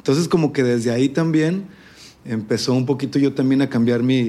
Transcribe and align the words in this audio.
Entonces 0.00 0.28
como 0.28 0.50
que 0.54 0.62
desde 0.62 0.90
ahí 0.90 1.10
también 1.10 1.66
empezó 2.24 2.72
un 2.72 2.86
poquito 2.86 3.18
yo 3.18 3.34
también 3.34 3.60
a 3.60 3.68
cambiar 3.68 4.02
mi, 4.02 4.22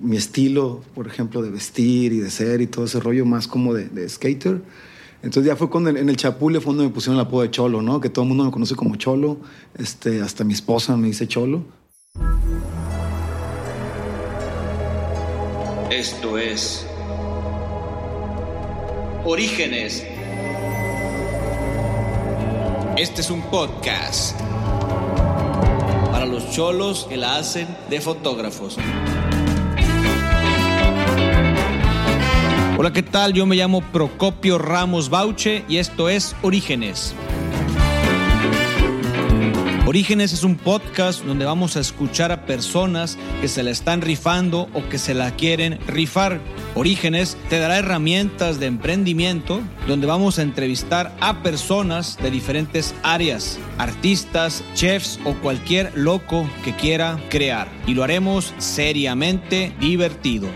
mi, 0.00 0.16
estilo, 0.16 0.82
por 0.92 1.06
ejemplo, 1.06 1.40
de 1.40 1.50
vestir 1.50 2.12
y 2.12 2.18
de 2.18 2.32
ser 2.32 2.60
y 2.60 2.66
todo 2.66 2.84
ese 2.84 2.98
rollo 2.98 3.24
más 3.24 3.46
como 3.46 3.74
de, 3.74 3.88
de 3.88 4.08
skater. 4.08 4.60
Entonces 5.22 5.46
ya 5.46 5.54
fue 5.54 5.70
cuando 5.70 5.90
en, 5.90 6.08
el 6.08 6.16
Chapule 6.16 6.60
fue 6.60 6.72
donde 6.74 6.88
me 6.88 6.92
pusieron 6.92 7.20
el 7.20 7.26
apodo 7.26 7.42
de 7.42 7.50
Cholo, 7.52 7.80
¿no? 7.80 8.00
Que 8.00 8.08
todo 8.08 8.24
el 8.24 8.28
mundo 8.28 8.44
me 8.44 8.50
conoce 8.50 8.74
como 8.74 8.96
Cholo, 8.96 9.38
este, 9.78 10.20
hasta 10.20 10.42
mi 10.42 10.52
esposa 10.52 10.96
me 10.96 11.06
dice 11.06 11.28
Cholo. 11.28 11.62
Esto 15.92 16.38
es 16.38 16.84
Orígenes. 19.24 20.04
Este 22.96 23.20
es 23.20 23.30
un 23.30 23.42
podcast 23.42 24.38
los 26.34 26.50
cholos 26.50 27.06
que 27.08 27.16
la 27.16 27.36
hacen 27.36 27.68
de 27.88 28.00
fotógrafos. 28.00 28.76
Hola, 32.76 32.92
¿qué 32.92 33.04
tal? 33.04 33.32
Yo 33.32 33.46
me 33.46 33.54
llamo 33.54 33.82
Procopio 33.92 34.58
Ramos 34.58 35.10
Bauche 35.10 35.64
y 35.68 35.76
esto 35.76 36.08
es 36.08 36.34
Orígenes. 36.42 37.14
Orígenes 39.94 40.32
es 40.32 40.42
un 40.42 40.56
podcast 40.56 41.22
donde 41.22 41.44
vamos 41.44 41.76
a 41.76 41.80
escuchar 41.80 42.32
a 42.32 42.46
personas 42.46 43.16
que 43.40 43.46
se 43.46 43.62
la 43.62 43.70
están 43.70 44.00
rifando 44.00 44.68
o 44.74 44.88
que 44.88 44.98
se 44.98 45.14
la 45.14 45.30
quieren 45.36 45.78
rifar. 45.86 46.40
Orígenes 46.74 47.36
te 47.48 47.60
dará 47.60 47.78
herramientas 47.78 48.58
de 48.58 48.66
emprendimiento 48.66 49.60
donde 49.86 50.08
vamos 50.08 50.40
a 50.40 50.42
entrevistar 50.42 51.14
a 51.20 51.44
personas 51.44 52.18
de 52.20 52.32
diferentes 52.32 52.92
áreas, 53.04 53.56
artistas, 53.78 54.64
chefs 54.74 55.20
o 55.24 55.34
cualquier 55.34 55.92
loco 55.94 56.44
que 56.64 56.74
quiera 56.74 57.20
crear. 57.30 57.68
Y 57.86 57.94
lo 57.94 58.02
haremos 58.02 58.52
seriamente 58.58 59.72
divertido. 59.78 60.48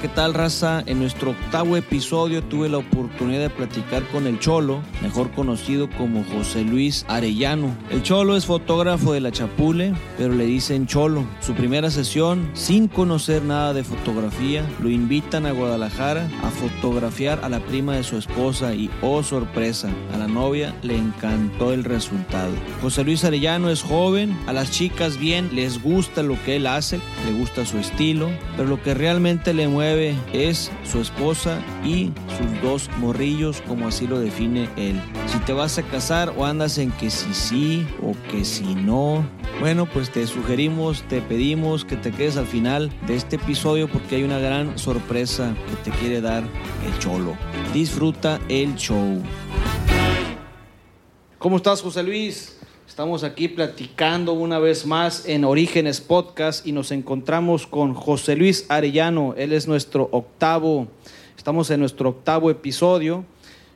¿Qué 0.00 0.08
tal 0.08 0.34
raza? 0.34 0.82
En 0.86 0.98
nuestro 0.98 1.30
octavo 1.30 1.76
episodio 1.76 2.42
tuve 2.42 2.68
la 2.68 2.78
oportunidad 2.78 3.40
de 3.40 3.50
platicar 3.50 4.02
con 4.08 4.26
el 4.26 4.38
Cholo, 4.38 4.80
mejor 5.02 5.30
conocido 5.30 5.88
como 5.90 6.24
José 6.24 6.62
Luis 6.64 7.04
Arellano. 7.08 7.74
El 7.90 8.02
Cholo 8.02 8.36
es 8.36 8.46
fotógrafo 8.46 9.12
de 9.12 9.20
la 9.20 9.32
Chapule, 9.32 9.94
pero 10.18 10.34
le 10.34 10.44
dicen 10.44 10.86
Cholo. 10.86 11.24
Su 11.40 11.54
primera 11.54 11.90
sesión, 11.90 12.50
sin 12.54 12.88
conocer 12.88 13.42
nada 13.42 13.72
de 13.72 13.84
fotografía, 13.84 14.66
lo 14.82 14.90
invitan 14.90 15.46
a 15.46 15.52
Guadalajara 15.52 16.28
a 16.42 16.50
fotografiar 16.50 17.40
a 17.42 17.48
la 17.48 17.60
prima 17.60 17.96
de 17.96 18.02
su 18.02 18.16
esposa 18.16 18.74
y, 18.74 18.90
oh 19.02 19.22
sorpresa, 19.22 19.88
a 20.12 20.18
la 20.18 20.26
novia 20.26 20.74
le 20.82 20.96
encantó 20.96 21.72
el 21.72 21.84
resultado. 21.84 22.52
José 22.82 23.04
Luis 23.04 23.24
Arellano 23.24 23.70
es 23.70 23.82
joven, 23.82 24.36
a 24.46 24.52
las 24.52 24.70
chicas 24.70 25.18
bien 25.18 25.50
les 25.52 25.82
gusta 25.82 26.22
lo 26.22 26.36
que 26.44 26.56
él 26.56 26.66
hace, 26.66 27.00
le 27.26 27.38
gusta 27.38 27.64
su 27.64 27.78
estilo, 27.78 28.28
pero 28.56 28.68
lo 28.68 28.82
que 28.82 28.94
realmente 28.94 29.54
le 29.54 29.66
es 30.32 30.70
su 30.84 31.00
esposa 31.00 31.62
y 31.84 32.12
sus 32.36 32.62
dos 32.62 32.90
morrillos, 32.98 33.62
como 33.62 33.88
así 33.88 34.06
lo 34.06 34.18
define 34.18 34.68
él. 34.76 35.00
Si 35.26 35.38
te 35.40 35.52
vas 35.52 35.78
a 35.78 35.82
casar 35.82 36.34
o 36.36 36.44
andas 36.44 36.78
en 36.78 36.90
que 36.92 37.10
si 37.10 37.32
sí 37.34 37.86
o 38.02 38.14
que 38.30 38.44
si 38.44 38.74
no, 38.74 39.26
bueno, 39.60 39.86
pues 39.86 40.10
te 40.10 40.26
sugerimos, 40.26 41.02
te 41.08 41.22
pedimos 41.22 41.84
que 41.84 41.96
te 41.96 42.10
quedes 42.10 42.36
al 42.36 42.46
final 42.46 42.92
de 43.06 43.16
este 43.16 43.36
episodio 43.36 43.88
porque 43.88 44.16
hay 44.16 44.24
una 44.24 44.38
gran 44.38 44.78
sorpresa 44.78 45.54
que 45.68 45.90
te 45.90 45.96
quiere 45.98 46.20
dar 46.20 46.42
el 46.42 46.98
cholo. 46.98 47.36
Disfruta 47.72 48.40
el 48.48 48.74
show. 48.74 49.22
¿Cómo 51.38 51.56
estás, 51.58 51.80
José 51.80 52.02
Luis? 52.02 52.55
Estamos 52.88 53.24
aquí 53.24 53.48
platicando 53.48 54.32
una 54.32 54.60
vez 54.60 54.86
más 54.86 55.26
en 55.26 55.44
Orígenes 55.44 56.00
Podcast 56.00 56.64
y 56.64 56.70
nos 56.72 56.92
encontramos 56.92 57.66
con 57.66 57.94
José 57.94 58.36
Luis 58.36 58.64
Arellano. 58.68 59.34
Él 59.36 59.52
es 59.52 59.66
nuestro 59.66 60.08
octavo, 60.12 60.86
estamos 61.36 61.68
en 61.70 61.80
nuestro 61.80 62.10
octavo 62.10 62.48
episodio. 62.48 63.24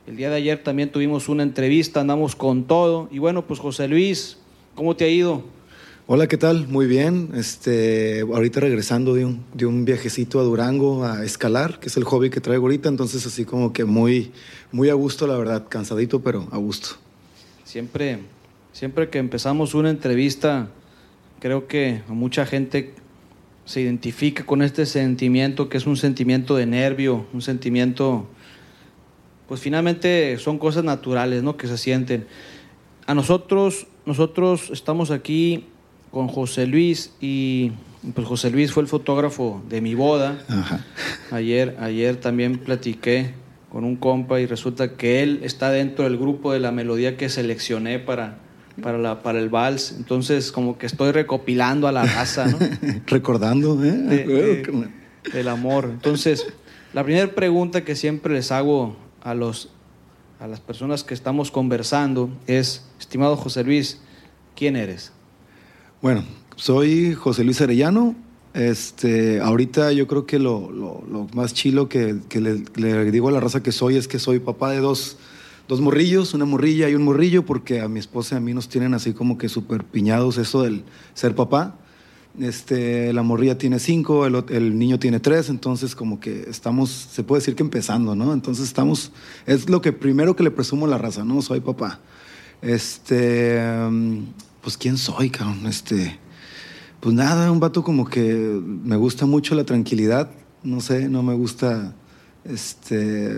El 0.07 0.15
día 0.15 0.29
de 0.29 0.37
ayer 0.37 0.63
también 0.63 0.91
tuvimos 0.91 1.27
una 1.27 1.43
entrevista, 1.43 1.99
andamos 1.99 2.37
con 2.37 2.63
todo. 2.63 3.09
Y 3.11 3.19
bueno, 3.19 3.45
pues 3.45 3.59
José 3.59 3.89
Luis, 3.89 4.37
¿cómo 4.75 4.95
te 4.95 5.03
ha 5.03 5.09
ido? 5.09 5.43
Hola, 6.07 6.27
¿qué 6.27 6.37
tal? 6.37 6.69
Muy 6.69 6.87
bien. 6.87 7.31
Este, 7.35 8.21
ahorita 8.21 8.61
regresando 8.61 9.13
de 9.13 9.25
un, 9.25 9.43
de 9.53 9.65
un 9.65 9.83
viajecito 9.83 10.39
a 10.39 10.43
Durango 10.43 11.03
a 11.03 11.23
escalar, 11.25 11.79
que 11.79 11.89
es 11.89 11.97
el 11.97 12.05
hobby 12.05 12.29
que 12.29 12.39
traigo 12.39 12.63
ahorita, 12.63 12.87
entonces 12.87 13.25
así 13.27 13.43
como 13.43 13.73
que 13.73 13.83
muy, 13.83 14.31
muy 14.71 14.89
a 14.89 14.93
gusto, 14.93 15.27
la 15.27 15.35
verdad, 15.35 15.67
cansadito, 15.67 16.21
pero 16.21 16.47
a 16.51 16.57
gusto. 16.57 16.95
Siempre 17.65 18.19
Siempre 18.73 19.09
que 19.09 19.19
empezamos 19.19 19.73
una 19.73 19.89
entrevista, 19.89 20.69
creo 21.39 21.67
que 21.67 22.01
mucha 22.07 22.45
gente 22.45 22.93
se 23.65 23.81
identifica 23.81 24.45
con 24.45 24.61
este 24.61 24.85
sentimiento 24.85 25.69
que 25.69 25.77
es 25.77 25.85
un 25.85 25.97
sentimiento 25.97 26.55
de 26.55 26.65
nervio, 26.65 27.25
un 27.33 27.41
sentimiento, 27.41 28.27
pues 29.47 29.59
finalmente 29.59 30.37
son 30.39 30.57
cosas 30.57 30.83
naturales, 30.83 31.43
¿no? 31.43 31.57
Que 31.57 31.67
se 31.67 31.77
sienten. 31.77 32.27
A 33.07 33.13
nosotros, 33.13 33.87
nosotros 34.05 34.69
estamos 34.71 35.11
aquí 35.11 35.65
con 36.11 36.27
José 36.27 36.65
Luis 36.65 37.13
y 37.19 37.71
pues 38.15 38.25
José 38.25 38.51
Luis 38.51 38.71
fue 38.71 38.83
el 38.83 38.87
fotógrafo 38.87 39.61
de 39.69 39.81
mi 39.81 39.95
boda. 39.95 40.43
Ayer, 41.31 41.77
ayer 41.79 42.17
también 42.17 42.57
platiqué 42.57 43.33
con 43.71 43.83
un 43.83 43.95
compa 43.95 44.41
y 44.41 44.45
resulta 44.45 44.95
que 44.95 45.23
él 45.23 45.39
está 45.43 45.71
dentro 45.71 46.03
del 46.03 46.17
grupo 46.17 46.51
de 46.51 46.59
la 46.59 46.71
melodía 46.71 47.15
que 47.15 47.29
seleccioné 47.29 47.99
para 47.99 48.39
para, 48.81 48.97
la, 48.97 49.23
para 49.23 49.39
el 49.39 49.49
vals. 49.49 49.93
Entonces, 49.97 50.51
como 50.51 50.77
que 50.77 50.85
estoy 50.85 51.11
recopilando 51.11 51.87
a 51.87 51.91
la 51.91 52.05
raza, 52.05 52.45
¿no? 52.47 52.57
Recordando, 53.07 53.83
¿eh? 53.83 54.63
el 55.33 55.47
amor. 55.47 55.89
Entonces, 55.91 56.47
la 56.93 57.03
primera 57.03 57.27
pregunta 57.33 57.83
que 57.83 57.95
siempre 57.95 58.33
les 58.33 58.51
hago 58.51 58.95
a, 59.21 59.33
los, 59.33 59.69
a 60.39 60.47
las 60.47 60.59
personas 60.59 61.03
que 61.03 61.13
estamos 61.13 61.51
conversando 61.51 62.29
es, 62.47 62.85
estimado 62.99 63.37
José 63.37 63.63
Luis, 63.63 64.01
¿quién 64.55 64.75
eres? 64.75 65.11
Bueno, 66.01 66.23
soy 66.55 67.13
José 67.13 67.43
Luis 67.43 67.61
Arellano. 67.61 68.15
Este, 68.53 69.39
ahorita 69.39 69.93
yo 69.93 70.07
creo 70.07 70.25
que 70.25 70.37
lo, 70.37 70.71
lo, 70.71 71.27
más 71.33 71.53
chilo 71.53 71.87
que, 71.87 72.17
que 72.27 72.41
le, 72.41 72.63
le, 72.75 73.09
digo 73.09 73.29
a 73.29 73.31
la 73.31 73.39
raza 73.39 73.63
que 73.63 73.71
soy 73.71 73.95
es 73.95 74.09
que 74.09 74.19
soy 74.19 74.39
papá 74.39 74.71
de 74.71 74.79
dos, 74.79 75.17
dos 75.67 75.81
morrillos, 75.81 76.33
una 76.33 76.45
morrilla 76.45 76.89
y 76.89 76.95
un 76.95 77.03
morrillo, 77.03 77.45
porque 77.45 77.81
a 77.81 77.87
mi 77.87 77.99
esposa 77.99 78.35
y 78.35 78.37
a 78.37 78.41
mí 78.41 78.53
nos 78.53 78.69
tienen 78.69 78.93
así 78.93 79.13
como 79.13 79.37
que 79.37 79.49
súper 79.49 79.83
piñados 79.83 80.37
eso 80.37 80.63
del 80.63 80.83
ser 81.13 81.35
papá. 81.35 81.77
Este, 82.39 83.11
la 83.11 83.23
morrilla 83.23 83.57
tiene 83.57 83.77
cinco, 83.79 84.25
el, 84.25 84.77
niño 84.77 84.99
tiene 84.99 85.19
tres, 85.19 85.49
entonces 85.49 85.95
como 85.95 86.19
que 86.19 86.45
estamos, 86.49 86.89
se 86.89 87.23
puede 87.23 87.41
decir 87.41 87.55
que 87.55 87.63
empezando, 87.63 88.15
¿no? 88.15 88.33
Entonces 88.33 88.65
estamos, 88.65 89.11
es 89.45 89.69
lo 89.69 89.81
que 89.81 89.91
primero 89.91 90.35
que 90.35 90.43
le 90.43 90.51
presumo 90.51 90.85
a 90.85 90.89
la 90.89 90.97
raza, 90.97 91.25
¿no? 91.25 91.41
Soy 91.41 91.59
papá. 91.59 91.99
Este, 92.61 93.59
pues 94.61 94.77
quién 94.77 94.97
soy, 94.97 95.29
cabrón, 95.29 95.65
este, 95.65 96.19
pues 97.01 97.15
nada, 97.15 97.51
un 97.51 97.59
vato 97.59 97.83
como 97.83 98.07
que 98.07 98.23
me 98.23 98.95
gusta 98.95 99.25
mucho 99.25 99.55
la 99.55 99.65
tranquilidad, 99.65 100.31
no 100.63 100.79
sé, 100.79 101.09
no 101.09 101.23
me 101.23 101.33
gusta, 101.33 101.95
este, 102.45 103.35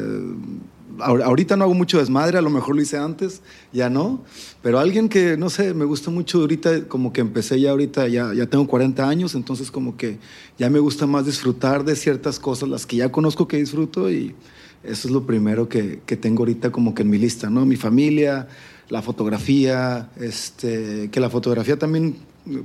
ahorita 1.00 1.56
no 1.58 1.64
hago 1.64 1.74
mucho 1.74 1.98
desmadre, 2.00 2.38
a 2.38 2.42
lo 2.42 2.50
mejor 2.50 2.76
lo 2.76 2.82
hice 2.82 2.98
antes, 2.98 3.42
ya 3.72 3.90
no, 3.90 4.24
pero 4.62 4.80
alguien 4.80 5.10
que, 5.10 5.38
no 5.38 5.50
sé, 5.50 5.74
me 5.74 5.86
gusta 5.86 6.12
mucho 6.12 6.40
ahorita, 6.40 6.88
como 6.88 7.14
que 7.14 7.22
empecé 7.22 7.60
ya 7.60 7.72
ahorita, 7.72 8.08
ya, 8.08 8.46
tengo 8.48 8.68
40 8.68 9.08
años, 9.08 9.36
entonces 9.36 9.72
como 9.72 9.98
que 9.98 10.18
ya 10.58 10.70
me 10.70 10.80
gusta 10.80 11.08
más 11.08 11.26
disfrutar 11.26 11.84
de 11.84 11.96
ciertas 11.96 12.40
cosas, 12.40 12.70
las 12.70 12.86
que 12.86 12.98
ya 12.98 13.12
conozco 13.12 13.48
que 13.48 13.58
disfruto 13.58 14.12
y 14.12 14.36
eso 14.84 15.08
es 15.08 15.14
lo 15.14 15.26
primero 15.26 15.70
que, 15.70 16.02
que 16.06 16.18
tengo 16.18 16.42
ahorita 16.42 16.72
como 16.72 16.94
que 16.94 17.04
en 17.04 17.10
mi 17.10 17.18
lista, 17.18 17.50
¿no? 17.50 17.66
Mi 17.66 17.78
familia, 17.78 18.48
la 18.90 19.02
fotografía, 19.02 20.10
este, 20.20 21.10
que 21.10 21.20
la 21.20 21.30
fotografía 21.30 21.80
también, 21.80 22.18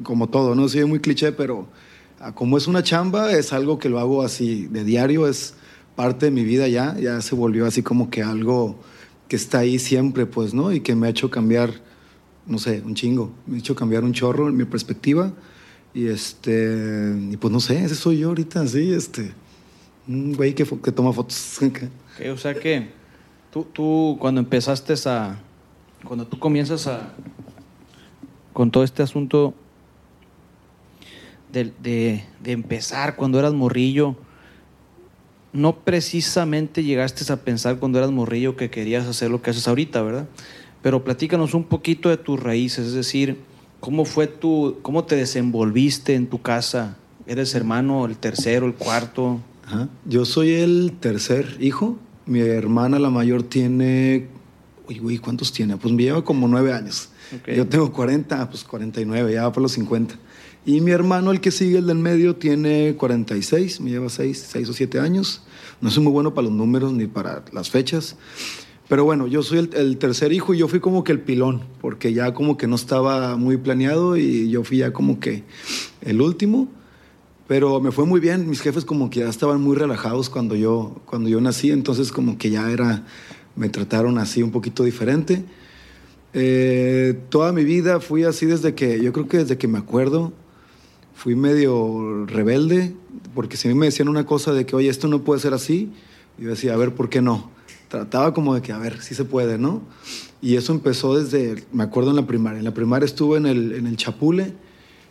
como 0.03 0.29
todo, 0.29 0.55
¿no? 0.55 0.69
Soy 0.69 0.85
muy 0.85 1.01
cliché, 1.01 1.33
pero 1.33 1.69
como 2.35 2.59
es 2.59 2.67
una 2.67 2.83
chamba, 2.83 3.33
es 3.33 3.53
algo 3.53 3.79
que 3.79 3.89
lo 3.89 3.99
hago 4.01 4.23
así 4.23 4.67
de 4.67 4.85
diario, 4.85 5.29
es 5.29 5.55
parte 5.99 6.27
de 6.27 6.31
mi 6.31 6.45
vida 6.45 6.69
ya, 6.69 6.97
ya 6.97 7.21
se 7.23 7.35
volvió 7.35 7.67
así 7.67 7.83
como 7.83 8.09
que 8.09 8.23
algo 8.23 8.79
que 9.27 9.35
está 9.35 9.59
ahí 9.59 9.81
siempre, 9.81 10.27
pues, 10.27 10.55
¿no? 10.55 10.71
Y 10.71 10.79
que 10.79 10.95
me 10.95 11.09
ha 11.09 11.11
hecho 11.11 11.29
cambiar, 11.29 11.73
no 12.47 12.59
sé, 12.59 12.85
un 12.87 12.95
chingo, 12.95 13.33
me 13.49 13.57
ha 13.57 13.59
hecho 13.59 13.75
cambiar 13.75 14.05
un 14.05 14.13
chorro 14.13 14.49
en 14.49 14.57
mi 14.57 14.65
perspectiva. 14.65 15.33
Y 15.93 16.07
este, 16.07 17.17
y 17.33 17.37
pues 17.37 17.53
no 17.53 17.59
sé, 17.59 17.83
ese 17.83 17.97
soy 17.97 18.19
yo 18.19 18.29
ahorita, 18.29 18.65
sí, 18.69 18.93
este, 18.93 19.33
un 20.07 20.35
güey 20.35 20.55
que, 20.55 20.65
que 20.65 20.93
toma 20.93 21.13
fotos. 21.13 21.59
o 22.33 22.37
sea 22.37 22.55
que 22.55 22.91
tú, 23.53 23.65
tú 23.65 24.19
cuando 24.21 24.41
empezaste 24.41 24.95
a, 25.07 25.41
cuando 26.05 26.29
tú 26.29 26.39
comienzas 26.39 26.87
a, 26.87 27.13
con 28.53 28.71
todo 28.71 28.85
este 28.85 29.03
asunto 29.03 29.53
de, 31.51 31.73
de, 31.83 32.25
de 32.41 32.53
empezar 32.53 33.17
cuando 33.17 33.41
eras 33.41 33.53
morrillo, 33.53 34.15
no 35.53 35.77
precisamente 35.81 36.85
llegaste 36.85 37.31
a 37.33 37.37
pensar 37.37 37.79
cuando 37.79 37.99
eras 37.99 38.11
morrillo 38.11 38.57
que 38.57 38.71
querías 38.71 39.07
hacer 39.07 39.31
lo 39.31 39.43
que 39.43 39.51
haces 39.51 39.69
ahorita, 39.69 40.03
¿verdad? 40.03 40.29
pero 40.83 41.05
platícanos 41.05 41.55
un 41.55 41.65
poquito 41.65 42.09
de 42.09 42.17
tus 42.17 42.41
raíces, 42.41 42.87
es 42.89 42.93
decir, 42.93 43.39
¿cómo 43.81 44.05
fue 44.05 44.27
tu, 44.27 44.79
cómo 44.83 45.05
te 45.05 45.17
desenvolviste 45.17 46.15
en 46.15 46.29
tu 46.29 46.41
casa? 46.41 46.97
¿Eres 47.27 47.55
hermano, 47.55 48.07
el 48.07 48.17
tercero, 48.17 48.67
el 48.67 48.75
cuarto? 48.75 49.41
Yo 50.07 50.25
soy 50.25 50.55
el 50.55 50.93
tercer 50.99 51.59
hijo. 51.61 51.99
Mi 52.25 52.41
hermana, 52.41 52.99
la 52.99 53.11
mayor, 53.11 53.43
tiene. 53.43 54.29
Uy, 54.89 55.01
uy, 55.01 55.19
¿cuántos 55.19 55.53
tiene? 55.53 55.77
Pues 55.77 55.93
me 55.93 56.03
lleva 56.03 56.25
como 56.25 56.49
nueve 56.49 56.73
años. 56.73 57.11
Yo 57.55 57.67
tengo 57.67 57.93
40, 57.93 58.49
pues 58.49 58.65
49, 58.65 59.33
ya 59.33 59.43
va 59.43 59.53
por 59.53 59.63
los 59.63 59.73
50. 59.73 60.15
Y 60.69 60.83
mi 60.83 60.91
hermano, 60.91 61.31
el 61.31 61.41
que 61.41 61.51
sigue, 61.51 61.79
el 61.79 61.87
del 61.87 61.97
medio, 61.97 62.37
tiene 62.37 62.95
46, 62.95 63.81
me 63.81 63.89
lleva 63.89 64.11
6, 64.11 64.49
6 64.51 64.69
o 64.69 64.75
7 64.75 65.01
años. 65.01 65.41
No 65.81 65.91
soy 65.91 66.03
muy 66.03 66.13
bueno 66.13 66.35
para 66.35 66.47
los 66.47 66.55
números 66.55 66.93
ni 66.93 67.07
para 67.07 67.43
las 67.53 67.71
fechas. 67.71 68.17
Pero 68.87 69.03
bueno, 69.03 69.27
yo 69.27 69.43
soy 69.43 69.61
el, 69.61 69.71
el, 69.73 69.97
tercer 69.97 70.31
hijo 70.31 70.53
y 70.53 70.59
yo 70.59 70.69
fui 70.69 70.79
como 70.81 71.05
que 71.05 71.13
el 71.13 71.21
pilón, 71.21 71.63
porque 71.81 72.13
ya 72.13 72.35
como 72.35 72.59
que 72.59 72.67
no 72.67 72.77
estaba 72.77 73.39
muy 73.39 73.57
planeado 73.57 74.19
y 74.19 74.51
yo 74.51 74.63
fui 74.63 74.77
ya 74.77 74.93
como 74.93 75.21
que 75.21 75.43
el 76.03 76.21
último. 76.21 76.69
Pero 77.47 77.81
me 77.81 77.91
fue 77.91 78.05
muy 78.05 78.21
bien, 78.21 78.47
mis 78.47 78.61
jefes 78.61 78.85
como 78.85 79.09
que 79.09 79.21
ya 79.21 79.29
estaban 79.31 79.63
muy 79.63 79.75
relajados 79.75 80.29
cuando 80.29 80.55
yo, 80.55 81.01
cuando 81.07 81.31
yo 81.31 81.41
nací, 81.41 81.71
entonces 81.71 82.13
como 82.13 82.37
que 82.37 82.51
ya 82.51 82.71
era, 82.71 83.07
me 83.57 83.71
trataron 83.71 84.19
así 84.19 84.43
un 84.43 84.51
poquito 84.51 84.85
diferente. 84.85 85.47
Eh, 86.35 87.19
toda 87.31 87.55
mi 87.55 87.65
vida 87.65 88.01
fui 88.01 88.25
así 88.25 88.45
desde 88.45 88.75
que, 88.75 89.03
yo 89.03 89.15
creo 89.15 89.29
que 89.29 89.39
desde 89.39 89.57
que 89.57 89.67
me 89.67 89.79
acuerdo, 89.79 90.35
fui 91.19 91.35
medio 91.35 92.27
rebelde, 92.27 92.95
porque 93.35 93.57
si 93.57 93.67
a 93.67 93.73
mí 93.73 93.77
me 93.77 93.87
decían 93.87 94.09
una 94.09 94.25
cosa 94.25 94.53
de 94.53 94.65
que, 94.65 94.77
oye, 94.77 94.89
esto 94.89 95.09
no 95.09 95.25
puede 95.25 95.41
ser 95.41 95.53
así, 95.53 95.91
yo 96.39 96.49
decía, 96.49 96.75
a 96.75 96.77
ver, 96.77 96.95
¿por 96.95 97.09
qué 97.09 97.21
no? 97.21 97.51
Trataba 97.89 98.33
como 98.33 98.55
de 98.55 98.63
que, 98.63 98.71
a 98.71 98.79
ver, 98.79 99.03
sí 99.03 99.17
se 99.17 99.25
puede, 99.25 99.59
¿no? 99.59 99.83
Y 100.41 100.55
eso 100.55 100.73
empezó 100.73 101.19
desde, 101.19 101.65
me 101.73 101.83
acuerdo 101.83 102.11
en 102.11 102.17
la 102.17 102.29
primaria, 102.29 102.61
en 102.61 102.65
la 102.65 102.73
primaria 102.73 103.05
estuve 103.05 103.37
en 103.37 103.47
el, 103.47 103.73
en 103.73 103.89
el 103.89 103.97
Chapule, 103.97 104.55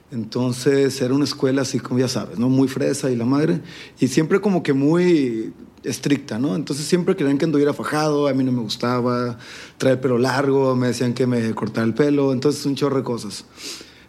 entonces 0.10 1.02
era 1.02 1.14
una 1.14 1.26
escuela 1.26 1.64
así 1.64 1.82
como 1.82 2.00
ya 2.00 2.08
sabes, 2.08 2.40
¿no? 2.40 2.48
Muy 2.48 2.70
fresa 2.70 3.12
y 3.12 3.18
la 3.18 3.26
madre. 3.26 3.60
Y 4.00 4.08
siempre 4.08 4.40
como 4.40 4.64
que 4.64 4.72
muy 4.72 5.52
estricta, 5.84 6.40
¿no? 6.40 6.56
Entonces 6.56 6.86
siempre 6.86 7.18
querían 7.18 7.38
que 7.38 7.44
anduviera 7.44 7.74
fajado, 7.74 8.30
a 8.30 8.34
mí 8.34 8.46
no 8.46 8.54
me 8.54 8.62
gustaba, 8.62 9.38
traer 9.78 10.00
pelo 10.00 10.18
largo, 10.18 10.74
me 10.78 10.88
decían 10.88 11.14
que 11.14 11.28
me 11.28 11.54
cortara 11.54 11.86
el 11.86 11.94
pelo, 11.94 12.32
entonces 12.32 12.66
un 12.66 12.76
chorro 12.76 12.96
de 12.96 13.04
cosas. 13.04 13.44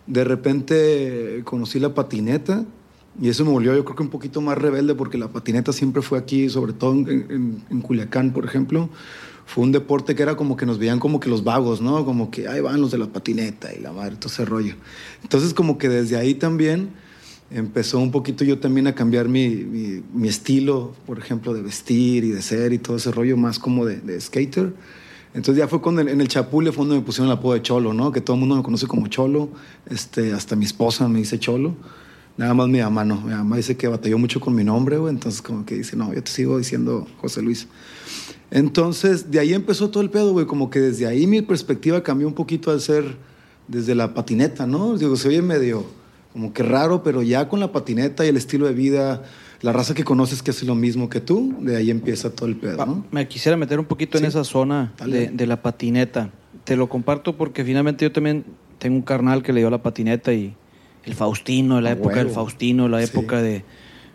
De 0.08 0.24
repente 0.24 1.42
conocí 1.44 1.78
la 1.78 1.94
patineta 1.94 2.64
y 3.20 3.28
eso 3.28 3.44
me 3.44 3.52
volvió 3.52 3.74
yo 3.76 3.84
creo 3.84 3.96
que 3.96 4.02
un 4.02 4.10
poquito 4.10 4.40
más 4.40 4.58
rebelde 4.58 4.94
porque 4.94 5.18
la 5.18 5.28
patineta 5.28 5.72
siempre 5.72 6.02
fue 6.02 6.18
aquí, 6.18 6.48
sobre 6.48 6.72
todo 6.72 6.92
en, 6.92 7.62
en 7.70 7.80
Culiacán, 7.80 8.32
por 8.32 8.44
ejemplo 8.44 8.88
fue 9.48 9.64
un 9.64 9.72
deporte 9.72 10.14
que 10.14 10.22
era 10.22 10.36
como 10.36 10.58
que 10.58 10.66
nos 10.66 10.78
veían 10.78 11.00
como 11.00 11.20
que 11.20 11.30
los 11.30 11.42
vagos, 11.42 11.80
¿no? 11.80 12.04
Como 12.04 12.30
que 12.30 12.46
ahí 12.48 12.60
van 12.60 12.82
los 12.82 12.90
de 12.90 12.98
la 12.98 13.06
patineta 13.06 13.72
y 13.72 13.80
la 13.80 13.92
madre, 13.92 14.16
todo 14.16 14.30
ese 14.30 14.44
rollo. 14.44 14.74
Entonces 15.22 15.54
como 15.54 15.78
que 15.78 15.88
desde 15.88 16.16
ahí 16.16 16.34
también 16.34 16.90
empezó 17.50 17.98
un 17.98 18.10
poquito 18.10 18.44
yo 18.44 18.58
también 18.58 18.86
a 18.88 18.94
cambiar 18.94 19.26
mi, 19.26 20.02
mi, 20.12 20.28
estilo, 20.28 20.94
por 21.06 21.18
ejemplo, 21.18 21.54
de 21.54 21.62
vestir 21.62 22.24
y 22.24 22.28
de 22.28 22.42
ser 22.42 22.74
y 22.74 22.78
todo 22.78 22.98
ese 22.98 23.10
rollo 23.10 23.38
más 23.38 23.58
como 23.58 23.86
de, 23.86 24.00
de 24.00 24.20
skater. 24.20 24.74
Entonces 25.38 25.60
ya 25.60 25.68
fue 25.68 25.80
cuando 25.80 26.00
en 26.00 26.20
el 26.20 26.26
Chapule 26.26 26.72
fue 26.72 26.84
donde 26.84 26.96
me 26.96 27.06
pusieron 27.06 27.30
el 27.30 27.38
apodo 27.38 27.54
de 27.54 27.62
Cholo, 27.62 27.94
¿no? 27.94 28.10
Que 28.10 28.20
todo 28.20 28.34
el 28.34 28.40
mundo 28.40 28.56
me 28.56 28.62
conoce 28.64 28.88
como 28.88 29.06
Cholo, 29.06 29.48
este, 29.88 30.32
hasta 30.32 30.56
mi 30.56 30.64
esposa 30.64 31.06
me 31.06 31.20
dice 31.20 31.38
Cholo. 31.38 31.76
Nada 32.36 32.54
más 32.54 32.66
mi 32.66 32.80
mamá 32.80 33.04
no, 33.04 33.20
mi 33.20 33.30
mamá 33.30 33.56
dice 33.56 33.76
que 33.76 33.86
batalló 33.86 34.18
mucho 34.18 34.40
con 34.40 34.54
mi 34.56 34.64
nombre, 34.64 34.98
güey, 34.98 35.14
entonces 35.14 35.40
como 35.40 35.64
que 35.64 35.76
dice, 35.76 35.94
no, 35.96 36.12
yo 36.12 36.24
te 36.24 36.30
sigo 36.32 36.58
diciendo 36.58 37.06
José 37.20 37.42
Luis. 37.42 37.68
Entonces, 38.50 39.30
de 39.30 39.38
ahí 39.38 39.54
empezó 39.54 39.90
todo 39.90 40.02
el 40.02 40.10
pedo, 40.10 40.32
güey. 40.32 40.46
Como 40.46 40.70
que 40.70 40.80
desde 40.80 41.06
ahí 41.06 41.28
mi 41.28 41.40
perspectiva 41.42 42.02
cambió 42.02 42.26
un 42.26 42.34
poquito 42.34 42.72
al 42.72 42.80
ser 42.80 43.16
desde 43.68 43.94
la 43.94 44.14
patineta, 44.14 44.66
¿no? 44.66 44.98
Digo, 44.98 45.14
se 45.14 45.28
oye 45.28 45.42
medio 45.42 45.84
como 46.32 46.52
que 46.52 46.64
raro, 46.64 47.04
pero 47.04 47.22
ya 47.22 47.48
con 47.48 47.60
la 47.60 47.70
patineta 47.70 48.24
y 48.24 48.28
el 48.28 48.36
estilo 48.36 48.66
de 48.66 48.72
vida, 48.72 49.22
la 49.60 49.72
raza 49.72 49.94
que 49.94 50.04
conoces 50.04 50.42
que 50.42 50.50
hace 50.50 50.64
lo 50.64 50.74
mismo 50.74 51.08
que 51.08 51.20
tú, 51.20 51.56
de 51.60 51.76
ahí 51.76 51.90
empieza 51.90 52.30
todo 52.30 52.48
el 52.48 52.56
pedo, 52.56 52.84
¿no? 52.86 53.04
Me 53.10 53.26
quisiera 53.26 53.56
meter 53.56 53.78
un 53.80 53.86
poquito 53.86 54.18
en 54.18 54.24
esa 54.24 54.44
zona 54.44 54.92
de, 55.04 55.46
la 55.46 55.62
patineta. 55.62 56.30
Te 56.64 56.76
lo 56.76 56.88
comparto 56.88 57.36
porque 57.36 57.64
finalmente 57.64 58.04
yo 58.04 58.12
también 58.12 58.44
tengo 58.78 58.96
un 58.96 59.02
carnal 59.02 59.42
que 59.42 59.52
le 59.52 59.60
dio 59.60 59.70
la 59.70 59.82
patineta 59.82 60.32
y 60.32 60.54
el 61.04 61.14
Faustino, 61.14 61.80
la 61.80 61.92
época 61.92 62.16
del 62.16 62.30
Faustino, 62.30 62.88
la 62.88 63.02
época 63.02 63.42
de 63.42 63.64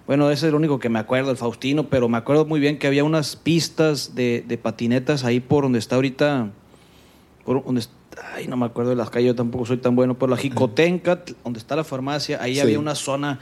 bueno, 0.05 0.29
ese 0.29 0.47
es 0.47 0.49
el 0.49 0.55
único 0.55 0.79
que 0.79 0.89
me 0.89 0.99
acuerdo, 0.99 1.31
el 1.31 1.37
Faustino, 1.37 1.87
pero 1.87 2.09
me 2.09 2.17
acuerdo 2.17 2.45
muy 2.45 2.59
bien 2.59 2.77
que 2.77 2.87
había 2.87 3.05
unas 3.05 3.37
pistas 3.37 4.15
de, 4.15 4.43
de 4.45 4.57
patinetas 4.57 5.23
ahí 5.23 5.39
por 5.39 5.63
donde 5.63 5.79
está 5.79 5.95
ahorita, 5.95 6.51
por 7.45 7.63
donde 7.63 7.83
ay, 8.35 8.47
no 8.47 8.57
me 8.57 8.65
acuerdo 8.65 8.91
de 8.91 8.95
las 8.95 9.09
calles, 9.09 9.27
yo 9.27 9.35
tampoco 9.35 9.65
soy 9.65 9.77
tan 9.77 9.95
bueno, 9.95 10.17
por 10.17 10.29
la 10.29 10.37
Jicotenca, 10.37 11.23
donde 11.43 11.59
está 11.59 11.75
la 11.75 11.83
farmacia, 11.83 12.41
ahí 12.41 12.59
había 12.59 12.79
una 12.79 12.95
zona 12.95 13.39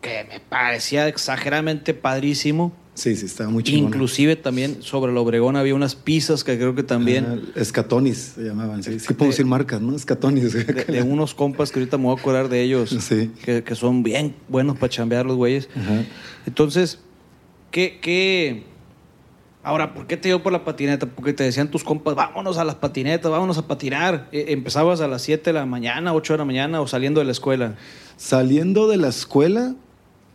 que 0.00 0.24
me 0.28 0.40
parecía 0.40 1.08
exageradamente 1.08 1.94
padrísimo. 1.94 2.72
Sí, 2.94 3.16
sí, 3.16 3.26
estaba 3.26 3.50
muy 3.50 3.62
chingona. 3.62 3.94
Inclusive 3.94 4.36
también 4.36 4.82
sobre 4.82 5.12
el 5.12 5.18
Obregón 5.18 5.56
había 5.56 5.74
unas 5.74 5.94
pizzas 5.94 6.44
que 6.44 6.56
creo 6.56 6.74
que 6.74 6.82
también... 6.82 7.50
escatonis 7.54 8.32
se 8.34 8.42
llamaban, 8.42 8.82
sí. 8.82 8.98
Sí 8.98 9.14
puedo 9.14 9.30
decir 9.30 9.46
marcas, 9.46 9.80
¿no? 9.80 9.94
Escatonis. 9.94 10.52
De, 10.52 11.02
unos 11.02 11.34
compas 11.34 11.70
que 11.70 11.78
ahorita 11.78 11.96
me 11.96 12.04
voy 12.04 12.16
a 12.16 12.20
acordar 12.20 12.48
de 12.48 12.62
ellos. 12.62 12.90
Sí. 13.00 13.30
Que, 13.42 13.62
que 13.62 13.74
son 13.74 14.02
bien 14.02 14.34
buenos 14.48 14.76
para 14.76 14.90
chambear 14.90 15.24
los 15.24 15.36
güeyes. 15.36 15.68
Entonces, 16.46 16.98
¿qué, 17.70 17.98
¿qué...? 18.00 18.64
Ahora, 19.62 19.92
¿por 19.92 20.06
qué 20.06 20.16
te 20.16 20.28
dio 20.28 20.42
por 20.42 20.52
la 20.52 20.64
patineta? 20.64 21.06
Porque 21.06 21.34
te 21.34 21.44
decían 21.44 21.70
tus 21.70 21.84
compas, 21.84 22.14
vámonos 22.14 22.56
a 22.56 22.64
las 22.64 22.76
patinetas, 22.76 23.30
vámonos 23.30 23.58
a 23.58 23.66
patinar. 23.66 24.28
E, 24.32 24.52
¿Empezabas 24.52 25.02
a 25.02 25.08
las 25.08 25.20
7 25.22 25.50
de 25.50 25.52
la 25.52 25.66
mañana, 25.66 26.14
8 26.14 26.32
de 26.32 26.38
la 26.38 26.44
mañana 26.46 26.80
o 26.80 26.86
saliendo 26.86 27.20
de 27.20 27.26
la 27.26 27.32
escuela? 27.32 27.76
Saliendo 28.16 28.88
de 28.88 28.96
la 28.96 29.08
escuela, 29.08 29.74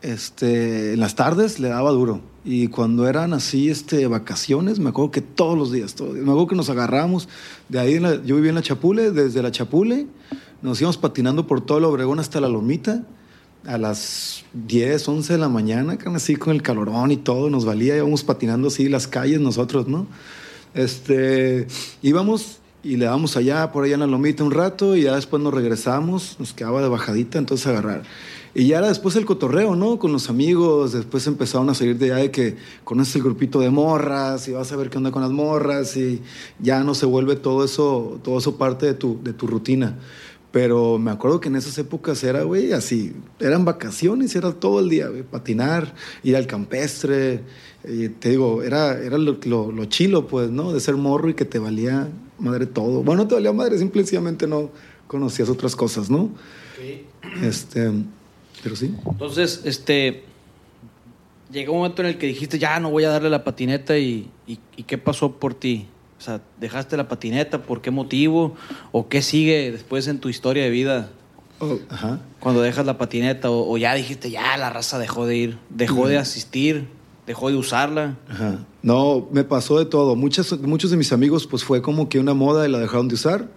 este, 0.06 0.94
en 0.94 1.00
las 1.00 1.16
tardes 1.16 1.60
le 1.60 1.70
daba 1.70 1.90
duro 1.92 2.22
y 2.44 2.68
cuando 2.68 3.08
eran 3.08 3.34
así, 3.34 3.72
este, 3.72 4.06
vacaciones, 4.06 4.78
me 4.78 4.90
acuerdo 4.90 5.10
que 5.10 5.22
todos 5.22 5.58
los 5.58 5.72
días, 5.72 5.96
todos, 5.96 6.14
me 6.14 6.22
acuerdo 6.22 6.48
que 6.48 6.56
nos 6.56 6.70
agarramos, 6.70 7.28
de 7.70 7.80
ahí 7.80 8.00
yo 8.24 8.36
vivía 8.36 8.50
en 8.50 8.56
la 8.56 8.62
Chapule, 8.62 9.10
desde 9.10 9.42
la 9.42 9.50
Chapule, 9.50 10.06
nos 10.62 10.80
íbamos 10.80 10.98
patinando 10.98 11.48
por 11.48 11.62
todo 11.62 11.80
el 11.80 11.86
Obregón 11.86 12.20
hasta 12.20 12.40
la 12.40 12.48
Lomita, 12.48 13.04
a 13.66 13.80
las 13.80 14.44
10, 14.54 15.08
11 15.08 15.34
de 15.34 15.40
la 15.40 15.50
mañana, 15.50 15.98
así 16.14 16.36
con 16.36 16.54
el 16.54 16.62
calorón 16.62 17.10
y 17.10 17.18
todo, 17.18 17.50
nos 17.50 17.66
valía, 17.66 17.98
íbamos 17.98 18.24
patinando 18.24 18.68
así 18.68 18.88
las 18.90 19.08
calles 19.08 19.40
nosotros, 19.40 19.88
¿no? 19.88 20.06
Este, 20.76 21.66
íbamos 22.04 22.60
y 22.84 22.98
le 22.98 23.06
damos 23.06 23.38
allá, 23.38 23.72
por 23.72 23.86
allá 23.86 23.96
en 23.96 24.02
la 24.02 24.08
Lomita 24.08 24.44
un 24.44 24.52
rato 24.52 24.96
y 24.96 25.02
ya 25.02 25.16
después 25.16 25.42
nos 25.42 25.52
regresamos, 25.52 26.36
nos 26.38 26.54
quedaba 26.54 26.84
de 26.84 26.90
bajadita, 26.90 27.40
entonces 27.40 27.66
agarrar. 27.66 28.04
Y 28.58 28.68
ya 28.68 28.78
era 28.78 28.88
después 28.88 29.18
el 29.18 29.26
cotorreo, 29.26 29.76
¿no? 29.76 30.00
Con 30.00 30.14
los 30.14 30.30
amigos, 30.30 30.94
después 30.94 31.28
empezaron 31.28 31.70
a 31.70 31.74
salir 31.74 31.98
de 31.98 32.14
allá 32.14 32.22
de 32.22 32.32
que 32.32 32.56
conoces 32.86 33.18
el 33.18 33.24
grupito 33.24 33.60
de 33.60 33.70
morras 33.70 34.48
y 34.48 34.54
vas 34.54 34.72
a 34.72 34.78
ver 34.78 34.90
qué 34.90 34.98
onda 34.98 35.12
con 35.12 35.22
las 35.22 35.32
morras 35.32 35.98
y 35.98 36.22
ya 36.60 36.82
no 36.86 36.96
se 36.96 37.06
vuelve 37.06 37.36
todo 37.36 37.66
eso, 37.66 38.18
todo 38.24 38.38
eso 38.38 38.58
parte 38.58 38.86
de 38.86 38.94
tu, 38.94 39.22
de 39.22 39.34
tu 39.34 39.46
rutina. 39.46 39.98
Pero 40.54 40.98
me 40.98 41.12
acuerdo 41.12 41.42
que 41.42 41.50
en 41.50 41.58
esas 41.58 41.78
épocas 41.80 42.24
era, 42.24 42.44
güey, 42.44 42.72
así, 42.72 43.12
eran 43.42 43.66
vacaciones, 43.66 44.34
era 44.38 44.54
todo 44.54 44.80
el 44.80 44.88
día, 44.88 45.10
güey, 45.10 45.24
patinar, 45.24 45.94
ir 46.24 46.38
al 46.38 46.48
campestre, 46.48 47.42
y 47.84 48.08
te 48.08 48.30
digo, 48.30 48.64
era, 48.64 48.98
era 49.04 49.18
lo, 49.18 49.38
lo, 49.44 49.86
chilo, 49.86 50.28
pues, 50.28 50.50
¿no? 50.50 50.72
De 50.72 50.80
ser 50.80 50.96
morro 50.96 51.28
y 51.28 51.34
que 51.34 51.44
te 51.44 51.60
valía 51.60 52.08
madre 52.40 52.68
todo. 52.68 53.04
Bueno, 53.04 53.24
no 53.24 53.28
te 53.28 53.36
valía 53.36 53.52
madre, 53.52 53.78
simplemente 53.78 54.48
no 54.48 54.70
conocías 55.08 55.50
otras 55.50 55.76
cosas, 55.76 56.10
¿no? 56.10 56.30
Sí. 56.80 57.06
Este, 57.44 57.92
pero 58.66 58.76
sí. 58.76 58.92
Entonces, 59.06 59.62
este, 59.64 60.24
llegó 61.52 61.74
un 61.74 61.80
momento 61.82 62.02
en 62.02 62.08
el 62.08 62.18
que 62.18 62.26
dijiste, 62.26 62.58
ya 62.58 62.80
no 62.80 62.90
voy 62.90 63.04
a 63.04 63.10
darle 63.10 63.30
la 63.30 63.44
patineta 63.44 63.96
y, 64.00 64.32
y, 64.48 64.58
qué 64.88 64.98
pasó 64.98 65.34
por 65.34 65.54
ti. 65.54 65.86
O 66.18 66.22
sea, 66.22 66.42
dejaste 66.60 66.98
la 66.98 67.08
patineta, 67.08 67.62
¿por 67.62 67.82
qué 67.82 67.92
motivo? 67.92 68.56
¿O 68.92 69.08
qué 69.08 69.22
sigue 69.22 69.72
después 69.72 70.08
en 70.08 70.18
tu 70.20 70.30
historia 70.30 70.64
de 70.64 70.72
vida? 70.72 71.12
Oh, 71.60 71.78
ajá. 71.90 72.22
Cuando 72.40 72.64
dejas 72.64 72.88
la 72.88 72.98
patineta, 72.98 73.52
o, 73.52 73.78
ya 73.78 73.94
dijiste, 73.94 74.32
ya 74.32 74.58
la 74.58 74.72
raza 74.72 74.98
dejó 74.98 75.28
de 75.28 75.38
ir, 75.38 75.60
dejó 75.70 76.08
de 76.08 76.18
asistir, 76.18 76.88
dejó 77.28 77.50
de 77.50 77.58
usarla. 77.58 78.18
Ajá. 78.28 78.66
No, 78.82 79.28
me 79.32 79.44
pasó 79.44 79.78
de 79.78 79.86
todo. 79.86 80.16
Muchos, 80.16 80.60
muchos 80.62 80.90
de 80.90 80.98
mis 80.98 81.14
amigos, 81.14 81.46
pues 81.46 81.64
fue 81.64 81.84
como 81.84 82.10
que 82.10 82.18
una 82.18 82.34
moda 82.34 82.68
y 82.68 82.72
la 82.72 82.80
dejaron 82.80 83.10
de 83.10 83.14
usar. 83.14 83.48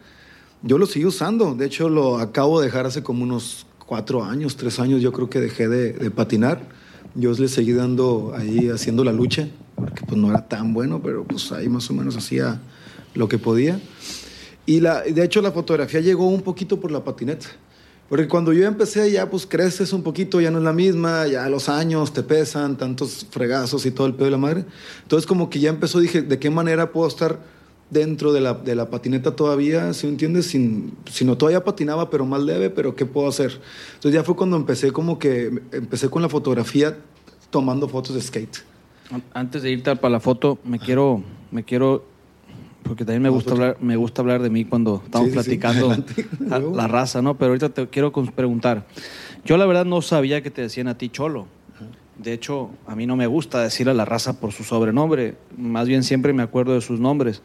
Yo 0.61 0.77
lo 0.77 0.85
sigo 0.85 1.09
usando. 1.09 1.55
De 1.55 1.65
hecho, 1.65 1.89
lo 1.89 2.19
acabo 2.19 2.61
de 2.61 2.67
dejar 2.67 2.85
hace 2.85 3.03
como 3.03 3.23
unos 3.23 3.65
cuatro 3.89 4.23
años, 4.23 4.57
tres 4.57 4.79
años, 4.81 5.01
yo 5.01 5.13
creo 5.13 5.31
que 5.31 5.41
dejé 5.41 5.67
de, 5.67 6.11
patinar. 6.11 6.61
Yo 7.15 7.33
le 7.33 7.49
seguí 7.49 7.73
dando 7.73 8.35
ahí, 8.37 8.69
haciendo 8.69 9.03
la 9.03 9.13
lucha, 9.13 9.49
porque 9.75 10.05
pues 10.05 10.21
no 10.21 10.29
era 10.29 10.47
tan 10.47 10.75
bueno, 10.75 11.01
pero 11.03 11.25
pues 11.25 11.51
ahí 11.53 11.71
más 11.71 11.89
o 11.89 11.95
menos 11.95 12.15
hacía 12.15 12.61
lo 13.15 13.29
que 13.29 13.39
podía. 13.39 13.81
Y 14.67 14.81
la, 14.81 15.01
de 15.01 15.25
hecho 15.25 15.41
la 15.41 15.53
fotografía 15.53 16.01
llegó 16.01 16.29
un 16.29 16.43
poquito 16.43 16.79
por 16.79 16.91
la 16.91 17.03
patineta. 17.03 17.47
Porque 18.11 18.29
cuando 18.29 18.53
yo 18.53 18.67
empecé 18.67 19.11
ya 19.11 19.31
pues 19.31 19.47
creces 19.47 19.95
un 19.95 20.03
poquito, 20.03 20.39
ya 20.39 20.51
no 20.51 20.59
es 20.59 20.65
la 20.65 20.75
misma, 20.75 21.27
ya 21.27 21.49
los 21.49 21.71
años 21.71 22.13
te 22.13 22.23
pesan, 22.23 22.77
tantos 22.77 23.27
fregazos 23.31 23.87
y 23.87 23.91
todo 23.91 24.07
el 24.07 24.15
pedo 24.15 24.27
de 24.27 24.31
la 24.33 24.39
madre. 24.39 24.65
Entonces 25.03 25.27
como 25.27 25.49
que 25.49 25.61
ya 25.61 25.71
empezó, 25.71 25.99
dije, 25.99 26.21
¿de 26.21 26.39
qué 26.39 26.51
manera 26.51 26.93
puedo 26.93 27.09
estar 27.09 27.41
dentro 27.91 28.33
de 28.33 28.41
la, 28.41 28.55
de 28.55 28.75
la 28.75 28.91
patineta 28.91 29.35
todavía, 29.35 29.93
¿sí 29.95 30.07
me 30.07 30.13
entiendes? 30.13 30.47
Sin, 30.47 30.95
sino 31.11 31.37
todavía 31.37 31.65
patinaba, 31.65 32.11
pero 32.11 32.27
más 32.27 32.43
leve, 32.43 32.71
pero 32.71 32.95
¿qué 32.95 33.07
puedo 33.07 33.29
hacer? 33.29 33.61
Entonces 33.95 34.13
ya 34.13 34.25
fue 34.25 34.37
cuando 34.37 34.57
empecé 34.57 34.93
como 34.93 35.19
que, 35.19 35.63
empecé 35.73 36.11
con 36.11 36.23
la 36.23 36.29
fotografía 36.29 36.99
tomando 37.51 37.89
fotos 37.89 38.15
de 38.15 38.21
skate. 38.21 38.59
Antes 39.33 39.63
de 39.63 39.71
irte 39.71 39.95
para 39.97 40.13
la 40.13 40.21
foto, 40.21 40.59
me 40.65 40.79
quiero, 40.79 41.23
me 41.51 41.65
quiero, 41.65 42.05
porque 42.83 43.07
también 43.07 43.23
me 43.23 43.31
gusta 43.31 43.53
hablar, 43.53 43.79
me 43.81 43.97
gusta 43.97 44.21
hablar 44.21 44.43
de 44.43 44.51
mí 44.51 44.67
cuando 44.67 45.03
estamos 45.03 45.31
platicando 45.31 45.97
la 46.75 46.89
raza, 46.89 47.23
¿no? 47.23 47.39
Pero 47.39 47.53
ahorita 47.53 47.71
te 47.71 47.89
quiero 47.89 48.13
preguntar. 48.13 48.87
Yo 49.47 49.57
la 49.57 49.65
verdad 49.65 49.87
no 49.87 50.03
sabía 50.03 50.43
que 50.43 50.51
te 50.51 50.61
decían 50.61 50.89
a 50.89 50.99
ti 50.99 51.09
cholo. 51.09 51.47
De 52.19 52.33
hecho, 52.33 52.71
a 52.87 52.97
mí 52.97 53.07
no 53.07 53.15
me 53.15 53.29
gusta 53.29 53.63
decir 53.63 53.89
a 53.89 53.95
la 53.95 54.05
raza 54.05 54.41
por 54.41 54.53
su 54.53 54.65
sobrenombre. 54.65 55.37
Más 55.57 55.87
bien 55.87 56.03
siempre 56.03 56.33
me 56.33 56.43
acuerdo 56.43 56.75
de 56.75 56.81
sus 56.81 56.99
nombres. 56.99 57.43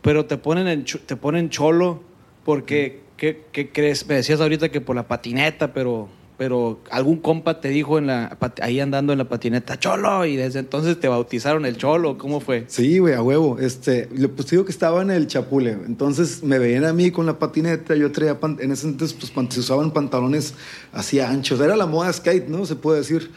Pero 0.00 0.26
te 0.26 0.38
ponen, 0.38 0.84
te 0.84 1.16
ponen 1.16 1.50
cholo 1.50 2.02
porque, 2.44 3.00
¿qué, 3.16 3.44
¿qué, 3.50 3.70
crees? 3.70 4.06
Me 4.06 4.14
decías 4.14 4.40
ahorita 4.40 4.68
que 4.68 4.80
por 4.80 4.94
la 4.94 5.08
patineta, 5.08 5.72
pero, 5.72 6.08
pero 6.36 6.78
algún 6.90 7.16
compa 7.16 7.60
te 7.60 7.70
dijo 7.70 7.98
en 7.98 8.06
la, 8.06 8.38
ahí 8.60 8.78
andando 8.78 9.12
en 9.12 9.18
la 9.18 9.28
patineta, 9.28 9.76
cholo, 9.78 10.24
y 10.24 10.36
desde 10.36 10.60
entonces 10.60 11.00
te 11.00 11.08
bautizaron 11.08 11.66
el 11.66 11.76
cholo. 11.76 12.16
¿Cómo 12.16 12.38
fue? 12.40 12.66
Sí, 12.68 12.98
güey, 12.98 13.14
a 13.14 13.22
huevo. 13.22 13.58
Este, 13.58 14.08
pues 14.36 14.50
digo 14.50 14.64
que 14.64 14.70
estaba 14.70 15.02
en 15.02 15.10
el 15.10 15.26
chapule. 15.26 15.72
Entonces 15.72 16.44
me 16.44 16.60
veían 16.60 16.84
a 16.84 16.92
mí 16.92 17.10
con 17.10 17.26
la 17.26 17.40
patineta. 17.40 17.96
Yo 17.96 18.12
traía, 18.12 18.38
en 18.60 18.70
ese 18.70 18.86
entonces, 18.86 19.18
pues 19.18 19.32
se 19.52 19.60
usaban 19.60 19.90
pantalones 19.90 20.54
así 20.92 21.18
anchos. 21.18 21.60
Era 21.60 21.74
la 21.74 21.86
moda 21.86 22.12
skate, 22.12 22.46
¿no? 22.46 22.66
Se 22.66 22.76
puede 22.76 22.98
decir. 22.98 23.32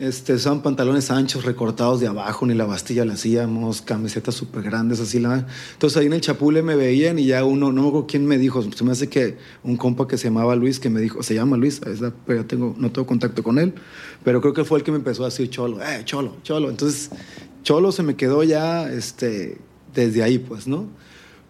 Este, 0.00 0.40
son 0.40 0.60
pantalones 0.60 1.12
anchos 1.12 1.44
recortados 1.44 2.00
de 2.00 2.08
abajo, 2.08 2.44
ni 2.46 2.54
la 2.54 2.64
bastilla 2.64 3.04
la 3.04 3.12
hacíamos, 3.12 3.80
camisetas 3.80 4.34
súper 4.34 4.64
grandes, 4.64 4.98
así 4.98 5.20
la. 5.20 5.46
Entonces 5.74 5.96
ahí 5.96 6.06
en 6.06 6.14
el 6.14 6.20
Chapule 6.20 6.62
me 6.62 6.74
veían 6.74 7.16
y 7.20 7.26
ya 7.26 7.44
uno, 7.44 7.70
no 7.70 7.82
me 7.82 7.88
acuerdo 7.88 8.08
quién 8.08 8.26
me 8.26 8.36
dijo, 8.36 8.60
se 8.60 8.82
me 8.82 8.90
hace 8.90 9.08
que 9.08 9.38
un 9.62 9.76
compa 9.76 10.08
que 10.08 10.18
se 10.18 10.24
llamaba 10.24 10.56
Luis, 10.56 10.80
que 10.80 10.90
me 10.90 11.00
dijo, 11.00 11.22
se 11.22 11.34
llama 11.34 11.56
Luis, 11.56 11.80
pero 12.26 12.42
ya 12.42 12.48
tengo, 12.48 12.74
no 12.76 12.90
tengo 12.90 13.06
contacto 13.06 13.44
con 13.44 13.60
él, 13.60 13.72
pero 14.24 14.40
creo 14.40 14.52
que 14.52 14.64
fue 14.64 14.78
el 14.78 14.84
que 14.84 14.90
me 14.90 14.98
empezó 14.98 15.22
a 15.22 15.26
decir 15.26 15.48
cholo, 15.48 15.80
eh, 15.80 16.00
cholo, 16.04 16.38
cholo. 16.42 16.70
Entonces, 16.70 17.10
cholo 17.62 17.92
se 17.92 18.02
me 18.02 18.16
quedó 18.16 18.42
ya 18.42 18.90
este, 18.90 19.58
desde 19.94 20.24
ahí, 20.24 20.40
pues, 20.40 20.66
¿no? 20.66 20.88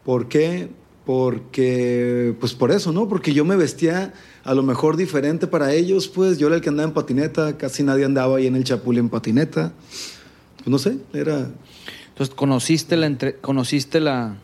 ¿Por 0.05 0.29
qué? 0.29 0.69
Porque, 1.07 2.37
pues 2.41 2.53
por 2.53 2.73
eso, 2.73 2.93
¿no? 2.93 3.09
Porque 3.09 3.33
yo 3.33 3.47
me 3.47 3.57
vestía 3.57 4.13
a 4.45 4.55
lo 4.55 4.63
mejor 4.63 4.97
diferente 4.97 5.47
para 5.47 5.73
ellos, 5.73 6.09
pues 6.09 6.39
yo 6.39 6.49
era 6.49 6.57
el 6.57 6.63
que 6.63 6.69
andaba 6.69 6.89
en 6.89 6.95
patineta, 6.95 7.57
casi 7.57 7.83
nadie 7.83 8.05
andaba 8.05 8.37
ahí 8.37 8.47
en 8.47 8.57
el 8.57 8.65
Chapul 8.65 8.99
en 8.99 9.09
patineta. 9.09 9.73
Pues 10.59 10.69
no 10.69 10.79
sé, 10.79 10.99
era... 11.13 11.51
Entonces, 12.09 12.35
conociste 12.35 12.97
la... 12.97 13.07
Entre... 13.07 13.37
conociste 13.37 14.01
la... 14.01 14.37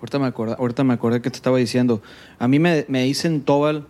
Ahorita 0.00 0.18
me, 0.18 0.26
acordé, 0.26 0.56
ahorita 0.58 0.84
me 0.84 0.94
acordé 0.94 1.22
que 1.22 1.30
te 1.30 1.36
estaba 1.36 1.58
diciendo. 1.58 2.02
A 2.38 2.48
mí 2.48 2.58
me, 2.58 2.84
me 2.88 3.04
dicen 3.04 3.40
Tobal 3.40 3.86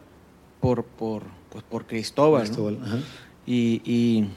por, 0.60 0.84
por, 0.84 1.24
pues 1.50 1.64
por 1.64 1.86
Cristóbal. 1.86 2.42
Cristóbal 2.42 2.78
ajá. 2.82 2.98
Y, 3.46 3.82
y, 3.84 4.28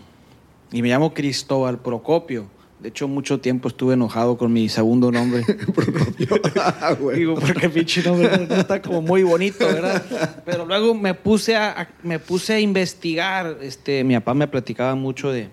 y 0.71 0.81
me 0.81 0.89
llamo 0.89 1.13
Cristóbal 1.13 1.79
Procopio. 1.79 2.47
De 2.79 2.89
hecho, 2.89 3.09
mucho 3.09 3.41
tiempo 3.41 3.67
estuve 3.67 3.95
enojado 3.95 4.37
con 4.37 4.53
mi 4.53 4.69
segundo 4.69 5.11
nombre. 5.11 5.43
Ah, 6.81 6.95
Digo, 7.13 7.35
porque 7.35 7.69
pinche 7.69 8.01
nombre 8.03 8.47
no 8.47 8.55
está 8.55 8.81
como 8.81 9.01
muy 9.01 9.23
bonito, 9.23 9.65
¿verdad? 9.65 10.41
Pero 10.45 10.65
luego 10.65 10.93
me 10.93 11.13
puse 11.13 11.55
a, 11.55 11.89
me 12.03 12.19
puse 12.19 12.53
a 12.53 12.59
investigar. 12.59 13.57
Este, 13.61 14.03
mi 14.03 14.13
papá 14.15 14.33
me 14.33 14.47
platicaba 14.47 14.95
mucho 14.95 15.31
de. 15.31 15.49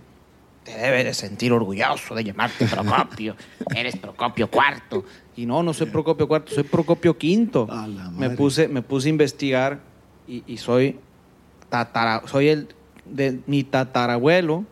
Te 0.64 0.72
debes 0.76 1.04
de 1.04 1.14
sentir 1.14 1.52
orgulloso 1.52 2.14
de 2.14 2.24
llamarte 2.24 2.66
Procopio. 2.66 3.36
Eres 3.74 3.96
Procopio 3.96 4.50
cuarto. 4.50 5.04
Y 5.36 5.46
no, 5.46 5.62
no 5.62 5.72
soy 5.72 5.86
Procopio 5.86 6.26
cuarto, 6.26 6.52
soy 6.52 6.64
Procopio 6.64 7.16
quinto. 7.16 7.68
me 8.12 8.30
puse, 8.30 8.66
me 8.66 8.82
puse 8.82 9.08
a 9.08 9.10
investigar 9.10 9.80
y, 10.26 10.42
y 10.46 10.56
soy 10.56 10.98
tatara, 11.68 12.22
soy 12.26 12.48
el 12.48 12.68
de 13.04 13.40
mi 13.46 13.62
tatarabuelo 13.62 14.64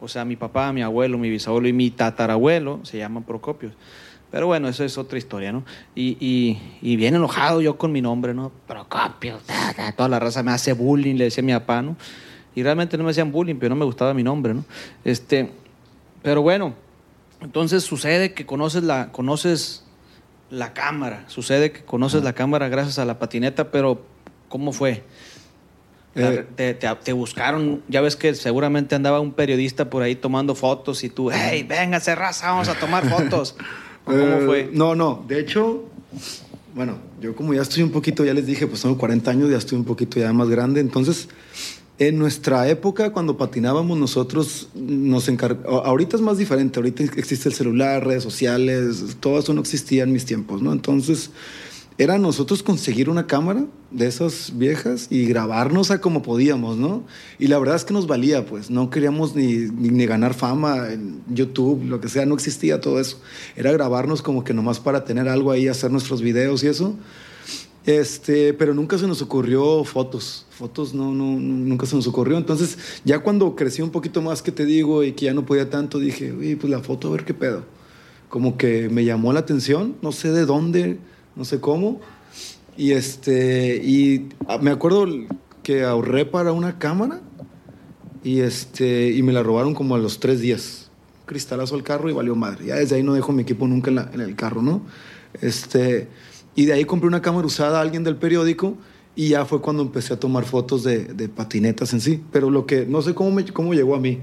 o 0.00 0.08
sea, 0.08 0.24
mi 0.24 0.36
papá, 0.36 0.72
mi 0.72 0.82
abuelo, 0.82 1.18
mi 1.18 1.30
bisabuelo 1.30 1.68
y 1.68 1.72
mi 1.72 1.90
tatarabuelo 1.90 2.80
se 2.84 2.98
llaman 2.98 3.22
Procopios. 3.22 3.72
Pero 4.30 4.46
bueno, 4.46 4.68
eso 4.68 4.84
es 4.84 4.98
otra 4.98 5.16
historia, 5.16 5.52
¿no? 5.52 5.64
Y, 5.94 6.58
y, 6.82 6.96
bien 6.96 7.14
enojado 7.14 7.62
yo 7.62 7.78
con 7.78 7.92
mi 7.92 8.02
nombre, 8.02 8.34
¿no? 8.34 8.52
Procopio, 8.66 9.38
toda 9.96 10.08
la 10.08 10.18
raza 10.18 10.42
me 10.42 10.50
hace 10.50 10.74
bullying, 10.74 11.14
le 11.14 11.24
decía 11.24 11.42
a 11.42 11.46
mi 11.46 11.52
papá, 11.52 11.80
¿no? 11.80 11.96
Y 12.54 12.62
realmente 12.62 12.98
no 12.98 13.04
me 13.04 13.10
hacían 13.10 13.32
bullying, 13.32 13.56
pero 13.56 13.70
no 13.70 13.76
me 13.76 13.86
gustaba 13.86 14.12
mi 14.12 14.22
nombre, 14.22 14.52
¿no? 14.52 14.64
Este, 15.04 15.50
pero 16.22 16.42
bueno, 16.42 16.74
entonces 17.40 17.84
sucede 17.84 18.34
que 18.34 18.44
conoces 18.44 18.82
la, 18.82 19.12
conoces 19.12 19.84
la 20.50 20.74
cámara, 20.74 21.24
sucede 21.28 21.72
que 21.72 21.84
conoces 21.84 22.22
la 22.22 22.34
cámara 22.34 22.68
gracias 22.68 22.98
a 22.98 23.06
la 23.06 23.18
patineta, 23.18 23.70
pero 23.70 24.02
¿cómo 24.48 24.72
fue? 24.72 25.04
Eh, 26.18 26.76
te, 27.04 27.12
buscaron, 27.12 27.82
ya 27.88 28.00
ves 28.00 28.16
que 28.16 28.34
seguramente 28.34 28.94
andaba 28.94 29.20
un 29.20 29.32
periodista 29.32 29.88
por 29.88 30.02
ahí 30.02 30.16
tomando 30.16 30.54
fotos 30.54 31.04
y 31.04 31.08
tú, 31.08 31.30
hey, 31.30 31.64
venga, 31.68 31.98
raza, 31.98 32.50
vamos 32.50 32.68
a 32.68 32.74
tomar 32.74 33.08
fotos. 33.10 33.54
¿Cómo 34.04 34.18
eh, 34.18 34.42
fue? 34.44 34.70
No, 34.72 34.94
no, 34.94 35.24
de 35.28 35.38
hecho, 35.38 35.84
bueno, 36.74 36.98
yo 37.20 37.36
como 37.36 37.54
ya 37.54 37.62
estoy 37.62 37.82
un 37.82 37.92
poquito, 37.92 38.24
ya 38.24 38.34
les 38.34 38.46
dije, 38.46 38.66
pues 38.66 38.82
tengo 38.82 38.98
40 38.98 39.30
años, 39.30 39.50
ya 39.50 39.58
estoy 39.58 39.78
un 39.78 39.84
poquito 39.84 40.18
ya 40.18 40.32
más 40.32 40.48
grande, 40.48 40.80
entonces 40.80 41.28
en 41.98 42.18
nuestra 42.18 42.68
época, 42.68 43.12
cuando 43.12 43.36
patinábamos 43.36 43.98
nosotros, 43.98 44.68
nos 44.74 45.28
encargamos, 45.28 45.84
ahorita 45.84 46.16
es 46.16 46.22
más 46.22 46.38
diferente, 46.38 46.78
ahorita 46.78 47.02
existe 47.02 47.48
el 47.48 47.54
celular, 47.54 48.06
redes 48.06 48.22
sociales, 48.22 49.16
todo 49.18 49.40
eso 49.40 49.52
no 49.52 49.60
existía 49.60 50.04
en 50.04 50.12
mis 50.12 50.24
tiempos, 50.24 50.62
¿no? 50.62 50.72
Entonces 50.72 51.30
era 51.98 52.16
nosotros 52.16 52.62
conseguir 52.62 53.10
una 53.10 53.26
cámara 53.26 53.66
de 53.90 54.06
esas 54.06 54.56
viejas 54.56 55.08
y 55.10 55.26
grabarnos 55.26 55.90
a 55.90 56.00
como 56.00 56.22
podíamos, 56.22 56.76
¿no? 56.76 57.02
Y 57.40 57.48
la 57.48 57.58
verdad 57.58 57.74
es 57.74 57.84
que 57.84 57.92
nos 57.92 58.06
valía, 58.06 58.46
pues, 58.46 58.70
no 58.70 58.88
queríamos 58.88 59.34
ni, 59.34 59.66
ni, 59.72 60.06
ganar 60.06 60.32
fama 60.32 60.92
en 60.92 61.20
YouTube, 61.28 61.84
lo 61.84 62.00
que 62.00 62.08
sea, 62.08 62.24
no 62.24 62.36
existía 62.36 62.80
todo 62.80 63.00
eso. 63.00 63.20
Era 63.56 63.72
grabarnos 63.72 64.22
como 64.22 64.44
que 64.44 64.54
nomás 64.54 64.78
para 64.78 65.04
tener 65.04 65.28
algo 65.28 65.50
ahí, 65.50 65.66
hacer 65.66 65.90
nuestros 65.90 66.22
videos 66.22 66.62
y 66.62 66.68
eso. 66.68 66.94
Este, 67.84 68.54
pero 68.54 68.74
nunca 68.74 68.96
se 68.96 69.08
nos 69.08 69.20
ocurrió 69.20 69.82
fotos, 69.82 70.46
fotos 70.50 70.94
no, 70.94 71.12
no, 71.12 71.24
nunca 71.24 71.84
se 71.84 71.96
nos 71.96 72.06
ocurrió. 72.06 72.38
Entonces, 72.38 72.78
ya 73.04 73.18
cuando 73.18 73.56
crecí 73.56 73.82
un 73.82 73.90
poquito 73.90 74.22
más, 74.22 74.40
que 74.40 74.52
te 74.52 74.66
digo, 74.66 75.02
y 75.02 75.12
que 75.12 75.24
ya 75.24 75.34
no 75.34 75.44
podía 75.44 75.68
tanto, 75.68 75.98
dije, 75.98 76.32
uy, 76.32 76.54
pues 76.54 76.70
la 76.70 76.78
foto, 76.78 77.08
a 77.08 77.10
ver 77.10 77.24
qué 77.24 77.34
pedo. 77.34 77.64
Como 78.28 78.56
que 78.56 78.88
me 78.88 79.04
llamó 79.04 79.32
la 79.32 79.40
atención, 79.40 79.96
no 80.00 80.12
sé 80.12 80.30
de 80.30 80.44
dónde, 80.44 80.98
no 81.38 81.44
sé 81.44 81.60
cómo. 81.60 82.00
Y, 82.76 82.92
este, 82.92 83.80
y 83.82 84.28
ah, 84.46 84.58
me 84.58 84.70
acuerdo 84.70 85.06
que 85.62 85.84
ahorré 85.84 86.26
para 86.26 86.52
una 86.52 86.78
cámara 86.78 87.20
y, 88.22 88.40
este, 88.40 89.12
y 89.12 89.22
me 89.22 89.32
la 89.32 89.42
robaron 89.42 89.74
como 89.74 89.94
a 89.94 89.98
los 89.98 90.20
tres 90.20 90.40
días. 90.40 90.90
Cristalazo 91.24 91.76
al 91.76 91.82
carro 91.82 92.10
y 92.10 92.12
valió 92.12 92.34
madre. 92.34 92.66
Ya 92.66 92.74
desde 92.76 92.96
ahí 92.96 93.02
no 93.02 93.14
dejo 93.14 93.32
mi 93.32 93.42
equipo 93.42 93.66
nunca 93.66 93.90
en, 93.90 93.98
en 93.98 94.20
el 94.20 94.34
carro, 94.34 94.62
¿no? 94.62 94.82
Este, 95.40 96.08
y 96.54 96.66
de 96.66 96.72
ahí 96.72 96.84
compré 96.84 97.06
una 97.06 97.22
cámara 97.22 97.46
usada 97.46 97.78
a 97.78 97.82
alguien 97.82 98.02
del 98.02 98.16
periódico 98.16 98.76
y 99.14 99.30
ya 99.30 99.44
fue 99.44 99.60
cuando 99.60 99.82
empecé 99.82 100.14
a 100.14 100.20
tomar 100.20 100.44
fotos 100.44 100.82
de, 100.82 101.28
patinetas 101.28 101.92
en 101.92 102.00
sí. 102.00 102.22
Pero 102.32 102.50
lo 102.50 102.66
que 102.66 102.86
no 102.86 103.02
sé 103.02 103.14
cómo, 103.14 103.40
cómo 103.52 103.74
llegó 103.74 103.94
a 103.94 104.00
mí. 104.00 104.20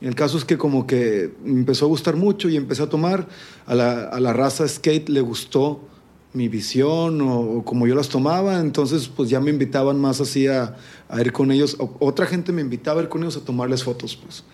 El 0.00 0.14
caso 0.14 0.38
es 0.38 0.44
que 0.44 0.56
como 0.56 0.86
que 0.86 1.32
me 1.44 1.60
empezó 1.60 1.84
a 1.84 1.88
gustar 1.88 2.16
mucho 2.16 2.48
y 2.48 2.56
empecé 2.56 2.82
a 2.82 2.88
tomar. 2.88 3.28
A 3.66 3.74
la, 3.74 4.04
a 4.04 4.18
la 4.20 4.32
raza 4.32 4.66
skate 4.66 5.08
le 5.08 5.20
gustó 5.20 5.89
mi 6.32 6.48
visión 6.48 7.20
o, 7.22 7.62
como 7.64 7.86
yo 7.86 7.94
las 7.94 8.08
tomaba, 8.08 8.60
entonces 8.60 9.08
pues 9.08 9.30
ya 9.30 9.40
me 9.40 9.50
invitaban 9.50 9.98
más 9.98 10.20
así 10.20 10.46
a, 10.46 10.76
ir 11.18 11.32
con 11.32 11.50
ellos, 11.50 11.76
otra 11.98 12.26
gente 12.26 12.52
me 12.52 12.60
invitaba 12.60 13.00
a 13.00 13.04
ir 13.04 13.08
con 13.08 13.22
ellos 13.22 13.36
a 13.36 13.44
tomarles 13.44 13.82
fotos, 13.82 14.16
pues. 14.16 14.44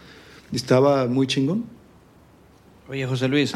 Y 0.53 0.57
estaba 0.57 1.07
muy 1.07 1.27
chingón. 1.27 1.65
Oye, 2.89 3.05
José 3.05 3.27
Luis, 3.27 3.53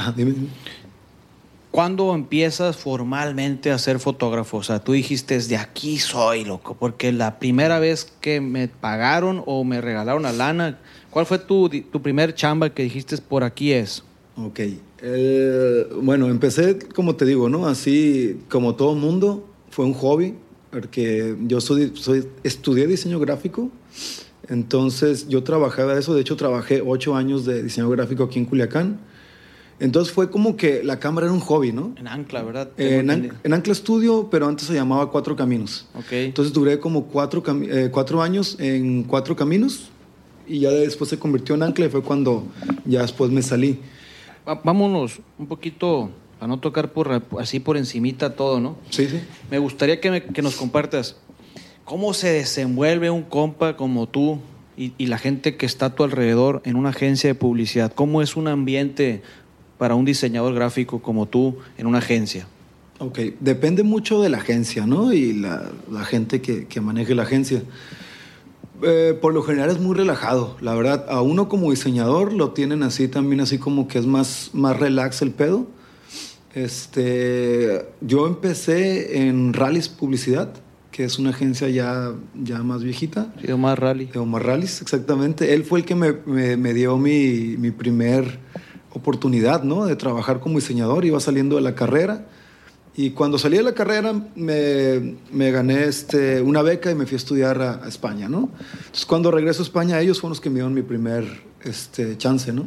¿cuándo 1.71 2.13
empiezas 2.15 2.77
formalmente 2.77 3.71
a 3.71 3.79
ser 3.79 4.01
fotógrafo? 4.01 4.59
O 4.59 4.63
sea, 4.65 4.81
tú 4.81 4.93
dijiste, 4.93 5.39
de 5.39 5.57
aquí 5.57 5.99
soy, 5.99 6.45
loco, 6.45 6.77
porque 6.79 7.13
la 7.13 7.39
primera 7.39 7.79
vez 7.79 8.13
que 8.21 8.41
me 8.41 8.67
pagaron 8.67 9.43
o 9.47 9.63
me 9.63 9.81
regalaron 9.81 10.25
la 10.25 10.33
lana, 10.33 10.81
¿cuál 11.11 11.27
fue 11.27 11.39
tu, 11.39 11.69
tu 11.69 12.03
primer 12.03 12.35
chamba 12.35 12.71
que 12.71 12.83
dijiste, 12.83 13.17
por 13.19 13.45
aquí 13.45 13.73
es? 13.73 14.03
Ok. 14.37 14.61
Bueno, 16.03 16.29
empecé, 16.29 16.79
como 16.95 17.17
te 17.17 17.25
digo, 17.25 17.49
¿no? 17.49 17.67
Así 17.67 18.41
como 18.49 18.75
todo 18.75 18.95
mundo, 18.95 19.47
fue 19.71 19.85
un 19.85 19.95
hobby, 19.95 20.35
porque 20.71 21.37
yo 21.47 21.61
soy, 21.61 21.93
soy, 21.95 22.27
estudié 22.45 22.87
diseño 22.87 23.19
gráfico, 23.19 23.71
entonces 24.49 25.29
yo 25.29 25.43
trabajaba 25.43 25.99
eso, 25.99 26.15
de 26.15 26.21
hecho 26.21 26.37
trabajé 26.37 26.83
ocho 26.85 27.15
años 27.15 27.45
de 27.45 27.63
diseño 27.63 27.89
gráfico 27.89 28.25
aquí 28.25 28.39
en 28.39 28.45
Culiacán. 28.45 29.01
Entonces 29.79 30.13
fue 30.13 30.31
como 30.31 30.57
que 30.57 30.85
la 30.85 30.99
cámara 30.99 31.27
era 31.27 31.33
un 31.33 31.41
hobby, 31.41 31.73
¿no? 31.73 31.95
En 31.97 32.07
Ancla, 32.07 32.43
¿verdad? 32.43 32.71
en, 32.77 33.11
Ancla 33.53 33.75
Studio, 33.75 34.29
pero 34.31 34.47
antes 34.47 34.67
se 34.67 34.75
llamaba 34.75 35.11
Cuatro 35.11 35.35
Caminos. 35.35 35.87
Ok. 35.95 36.13
Entonces 36.13 36.53
duré 36.53 36.79
como 36.79 37.07
cuatro, 37.07 37.43
eh, 37.63 37.89
cuatro 37.91 38.21
años 38.21 38.57
en 38.59 39.05
Cuatro 39.05 39.35
Caminos 39.35 39.89
y 40.47 40.61
ya 40.61 40.71
después 40.71 41.09
se 41.09 41.19
convirtió 41.19 41.55
en 41.55 41.63
Ancla 41.63 41.87
y 41.87 41.89
fue 41.89 42.03
cuando 42.03 42.45
ya 42.85 43.01
después 43.01 43.31
me 43.31 43.41
salí 43.41 43.79
vámonos 44.55 45.21
un 45.39 45.47
poquito 45.47 46.11
para 46.39 46.49
no 46.49 46.59
tocar 46.59 46.93
por, 46.93 47.23
así 47.39 47.61
por 47.61 47.77
encimita 47.77 48.35
todo, 48.35 48.61
¿no? 48.61 48.77
Sí, 48.91 49.07
sí. 49.07 49.21
Me 49.51 49.59
gustaría 49.59 50.01
que, 50.01 50.25
que 50.25 50.43
nos 50.43 50.57
compartas 50.57 51.17
cómo 51.85 52.15
se 52.15 52.33
desenvuelve 52.33 53.11
un 53.11 53.23
compa 53.23 53.77
como 53.77 54.09
tú 54.09 54.39
y, 54.77 54.93
y, 54.97 55.07
la 55.07 55.19
gente 55.19 55.57
que 55.57 55.67
está 55.67 55.87
a 55.87 55.95
tu 55.95 56.05
alrededor 56.05 56.63
en 56.65 56.77
una 56.77 56.91
agencia 56.91 57.29
de 57.29 57.35
publicidad. 57.35 57.93
¿Cómo 57.93 58.23
es 58.23 58.37
un 58.37 58.49
ambiente 58.49 59.23
para 59.77 59.95
un 59.95 60.05
diseñador 60.05 60.55
gráfico 60.55 61.03
como 61.03 61.27
tú 61.27 61.59
en 61.77 61.87
una 61.87 61.99
agencia? 61.99 62.47
Ok, 63.01 63.19
depende 63.41 63.83
mucho 63.83 64.21
de 64.21 64.29
la 64.29 64.39
agencia, 64.39 64.87
¿no? 64.87 65.13
Y 65.15 65.33
la, 65.33 65.71
la 65.91 66.05
gente 66.05 66.43
que, 66.43 66.67
que, 66.67 66.83
maneje 66.83 67.15
la 67.15 67.23
agencia. 67.23 67.63
Eh, 68.83 69.19
por 69.21 69.35
lo 69.35 69.43
general 69.43 69.71
es 69.71 69.81
muy 69.81 69.95
relajado, 69.95 70.57
la 70.61 70.75
verdad. 70.75 71.07
A 71.09 71.23
uno 71.23 71.49
como 71.49 71.71
diseñador 71.71 72.33
lo 72.33 72.53
tienen 72.53 72.83
así 72.83 73.09
también, 73.09 73.41
así 73.41 73.59
como 73.59 73.89
que 73.89 73.99
es 73.99 74.07
más, 74.07 74.51
más 74.53 74.79
relax 74.79 75.23
el 75.23 75.33
pedo. 75.33 75.67
Este, 76.55 77.87
yo 78.01 78.27
empecé 78.27 79.27
en 79.27 79.53
Rallis 79.53 79.89
Publicidad, 79.89 80.53
que 80.91 81.05
es 81.05 81.19
una 81.19 81.31
agencia 81.31 81.69
ya, 81.69 82.13
ya 82.43 82.63
más 82.63 82.83
viejita. 82.83 83.33
Sí, 83.45 83.53
Omar 83.53 83.81
Rally. 83.81 84.07
De 84.07 84.19
Omar 84.19 84.45
Rallis, 84.45 84.83
exactamente. 84.83 85.55
Él 85.55 85.65
fue 85.65 85.81
el 85.81 85.85
que 85.85 85.95
me, 85.95 86.13
me, 86.27 86.57
me 86.57 86.75
dio 86.75 86.97
mi, 86.97 87.57
mi 87.59 87.71
primer 87.71 88.39
oportunidad, 88.93 89.63
¿no? 89.63 89.87
De 89.87 89.97
trabajar 89.97 90.41
como 90.41 90.59
diseñador. 90.59 91.05
Iba 91.05 91.21
saliendo 91.21 91.57
de 91.57 91.63
la 91.63 91.75
carrera 91.75 92.27
y 93.03 93.13
cuando 93.13 93.39
salí 93.39 93.57
de 93.57 93.63
la 93.63 93.73
carrera 93.73 94.13
me, 94.37 95.17
me 95.33 95.51
gané 95.51 95.85
este, 95.85 96.43
una 96.43 96.61
beca 96.61 96.91
y 96.91 96.95
me 96.95 97.07
fui 97.07 97.15
a 97.15 97.17
estudiar 97.17 97.63
a, 97.63 97.83
a, 97.83 97.89
España, 97.89 98.29
¿no? 98.29 98.51
Entonces 98.79 99.07
cuando 99.07 99.31
regreso 99.31 99.63
a 99.63 99.65
España 99.65 99.99
ellos 100.01 100.21
fueron 100.21 100.33
los 100.33 100.41
que 100.43 100.51
me 100.51 100.57
dieron 100.57 100.75
mi 100.75 100.83
primer 100.83 101.25
este, 101.65 102.19
chance, 102.19 102.53
¿no? 102.53 102.67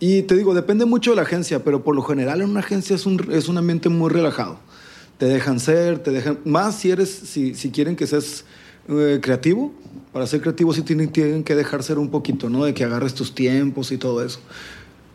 Y 0.00 0.22
te 0.24 0.36
digo, 0.36 0.52
depende 0.52 0.84
mucho 0.84 1.12
de 1.12 1.16
la 1.16 1.22
agencia, 1.22 1.64
pero 1.64 1.82
por 1.82 1.96
lo 1.96 2.02
general 2.02 2.42
en 2.42 2.50
una 2.50 2.60
agencia 2.60 2.94
es 2.94 3.06
un, 3.06 3.26
es 3.32 3.48
un 3.48 3.56
ambiente 3.56 3.88
muy 3.88 4.10
relajado. 4.10 4.58
Te 5.16 5.24
dejan 5.24 5.58
ser, 5.58 5.98
te 6.00 6.10
dejan... 6.10 6.40
Más 6.44 6.74
si 6.74 6.90
eres, 6.90 7.08
si, 7.08 7.54
si 7.54 7.70
quieren 7.70 7.96
que 7.96 8.06
seas 8.06 8.44
eh, 8.90 9.18
creativo, 9.22 9.72
para 10.12 10.26
ser 10.26 10.42
creativo 10.42 10.74
sí 10.74 10.82
tienen, 10.82 11.08
tienen 11.08 11.42
que 11.42 11.54
dejar 11.54 11.82
ser 11.82 11.98
un 11.98 12.10
poquito, 12.10 12.50
¿no? 12.50 12.66
De 12.66 12.74
que 12.74 12.84
agarres 12.84 13.14
tus 13.14 13.34
tiempos 13.34 13.92
y 13.92 13.96
todo 13.96 14.22
eso. 14.22 14.40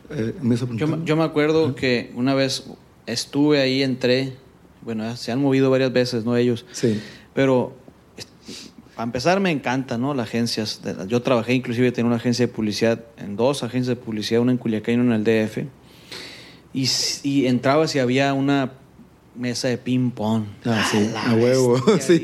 Eh, 0.10 0.34
¿me 0.42 0.56
yo, 0.56 1.06
yo 1.06 1.16
me 1.16 1.24
acuerdo 1.24 1.68
¿Ah? 1.68 1.76
que 1.76 2.12
una 2.16 2.34
vez 2.34 2.64
estuve 3.12 3.62
ahí, 3.62 3.84
entré. 3.84 4.34
Bueno, 4.82 5.16
se 5.18 5.32
han 5.32 5.42
movido 5.42 5.70
varias 5.70 5.92
veces, 5.92 6.26
¿no? 6.26 6.36
Ellos. 6.36 6.66
Sí. 6.72 7.02
Pero 7.34 7.74
para 8.96 9.06
empezar, 9.06 9.40
me 9.40 9.52
encanta, 9.52 9.98
¿no? 9.98 10.14
Las 10.14 10.28
agencias. 10.28 10.82
Yo 11.08 11.22
trabajé, 11.22 11.54
inclusive, 11.54 11.92
tenía 11.92 12.08
una 12.08 12.18
agencia 12.18 12.48
de 12.48 12.52
publicidad, 12.52 13.00
en 13.18 13.36
dos 13.36 13.64
agencias 13.64 13.96
de 13.98 14.04
publicidad, 14.04 14.42
una 14.42 14.52
en 14.52 14.58
Culiacán 14.58 14.96
y 14.96 14.98
una 14.98 15.16
en 15.16 15.28
el 15.28 15.48
DF. 15.48 15.58
Y, 16.74 16.90
y 17.24 17.48
entrabas 17.48 17.96
y 17.96 18.00
había 18.00 18.34
una 18.34 18.74
mesa 19.40 19.70
de 19.70 19.78
ping 19.78 20.12
pong. 20.12 20.44
Ah, 20.66 20.86
sí, 20.92 21.10
a 21.16 21.34
huevo. 21.34 21.78
Sí. 22.00 22.22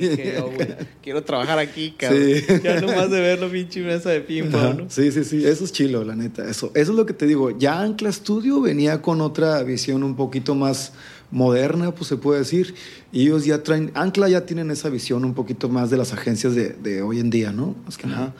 Quiero 1.01 1.23
trabajar 1.23 1.57
aquí, 1.59 1.91
cabrón. 1.97 2.21
Sí. 2.23 2.43
Ya 2.63 2.81
nomás 2.81 3.09
de 3.09 3.19
verlo, 3.19 3.49
pinche 3.49 3.81
mesa 3.81 4.09
de 4.09 4.21
ping 4.21 4.51
pong. 4.51 4.77
¿no? 4.77 4.89
Sí, 4.89 5.11
sí, 5.11 5.23
sí. 5.23 5.45
Eso 5.45 5.63
es 5.63 5.71
chilo, 5.71 6.03
la 6.03 6.15
neta. 6.15 6.47
Eso, 6.47 6.71
eso 6.75 6.91
es 6.91 6.97
lo 6.97 7.05
que 7.05 7.13
te 7.13 7.25
digo. 7.25 7.57
Ya 7.57 7.79
Ancla 7.79 8.11
Studio 8.11 8.61
venía 8.61 9.01
con 9.01 9.21
otra 9.21 9.63
visión 9.63 10.03
un 10.03 10.15
poquito 10.15 10.55
más 10.55 10.93
moderna, 11.31 11.93
pues 11.93 12.07
se 12.09 12.17
puede 12.17 12.39
decir. 12.39 12.75
Y 13.11 13.23
ellos 13.23 13.45
ya 13.45 13.63
traen. 13.63 13.91
Ancla 13.95 14.27
ya 14.27 14.45
tienen 14.45 14.69
esa 14.69 14.89
visión 14.89 15.23
un 15.23 15.33
poquito 15.33 15.69
más 15.69 15.89
de 15.89 15.97
las 15.97 16.13
agencias 16.13 16.53
de, 16.53 16.69
de 16.69 17.01
hoy 17.01 17.19
en 17.19 17.29
día, 17.29 17.51
¿no? 17.51 17.75
Más 17.85 17.97
que 17.97 18.07
nada. 18.07 18.33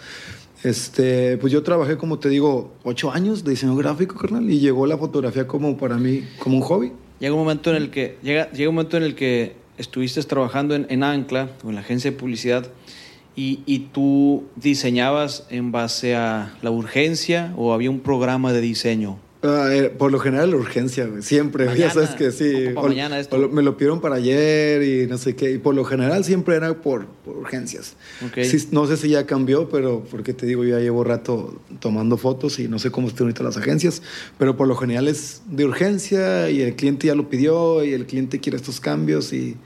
Este, 0.63 1.38
pues 1.38 1.53
yo 1.53 1.62
trabajé, 1.62 1.96
como 1.96 2.17
te 2.17 2.27
digo, 2.27 2.74
ocho 2.84 3.12
años 3.12 3.44
de 3.44 3.51
diseño 3.51 3.75
gráfico, 3.75 4.15
carnal, 4.15 4.50
y 4.50 4.60
llegó 4.60 4.88
la 4.88 4.98
fotografía 4.98 5.46
como 5.46 5.77
para 5.77 5.98
mí, 5.98 6.24
como 6.39 6.58
un 6.58 6.63
hobby. 6.63 6.91
Llega 7.20 7.34
un 7.34 7.40
momento 7.40 7.70
en 7.70 7.78
el 7.78 7.90
que, 7.90 8.18
llega, 8.22 8.52
llega 8.52 8.70
un 8.70 8.76
momento 8.76 8.98
en 8.98 9.04
el 9.04 9.16
que 9.16 9.56
estuviste 9.78 10.22
trabajando 10.24 10.76
en, 10.76 10.86
en 10.90 11.04
Ancla, 11.04 11.50
o 11.64 11.70
en 11.70 11.76
la 11.76 11.82
agencia 11.82 12.12
de 12.12 12.18
publicidad, 12.18 12.68
y, 13.36 13.60
y, 13.66 13.80
tú 13.92 14.46
diseñabas 14.56 15.46
en 15.50 15.74
base 15.74 16.16
a 16.16 16.56
la 16.62 16.72
urgencia 16.72 17.54
o 17.58 17.74
había 17.74 17.90
un 17.90 18.00
programa 18.00 18.54
de 18.54 18.62
diseño? 18.62 19.20
Uh, 19.46 19.98
por 19.98 20.12
lo 20.12 20.20
general 20.20 20.51
la 20.51 20.58
urgencia, 20.58 21.05
güey. 21.05 21.22
siempre, 21.22 21.66
mañana, 21.66 21.88
ya 21.88 21.92
sabes 21.92 22.10
que 22.12 22.31
sí. 22.31 22.74
O, 22.75 22.88
mañana 22.88 23.20
esto. 23.20 23.36
O 23.36 23.50
me 23.50 23.62
lo 23.62 23.77
pidieron 23.77 24.01
para 24.01 24.16
ayer 24.16 24.81
y 24.81 25.08
no 25.08 25.18
sé 25.18 25.36
qué. 25.36 25.51
Y 25.51 25.58
por 25.58 25.75
lo 25.75 25.86
general 25.86 26.24
siempre 26.24 26.55
era 26.55 26.74
por, 26.81 27.05
por 27.05 27.38
urgencias. 27.38 27.96
Okay. 28.29 28.46
Sí, 28.46 28.68
no 28.72 28.88
sé 28.88 28.98
si 28.98 29.10
ya 29.10 29.25
cambió, 29.25 29.70
pero 29.70 30.03
porque 30.10 30.34
te 30.34 30.46
digo, 30.46 30.64
yo 30.64 30.77
ya 30.77 30.79
llevo 30.79 31.03
rato 31.03 31.62
tomando 31.79 32.18
fotos 32.18 32.60
y 32.60 32.68
no 32.68 32.79
sé 32.79 32.92
cómo 32.92 33.08
están 33.08 33.25
ahorita 33.25 33.44
las 33.44 33.58
agencias, 33.58 34.01
pero 34.38 34.58
por 34.58 34.68
lo 34.68 34.75
general 34.75 35.08
es 35.08 35.42
de 35.48 35.66
urgencia 35.66 36.50
y 36.50 36.62
el 36.62 36.75
cliente 36.75 37.08
ya 37.08 37.16
lo 37.16 37.29
pidió 37.29 37.84
y 37.84 37.94
el 37.94 38.05
cliente 38.05 38.40
quiere 38.40 38.58
estos 38.58 38.79
cambios 38.79 39.34
y 39.34 39.58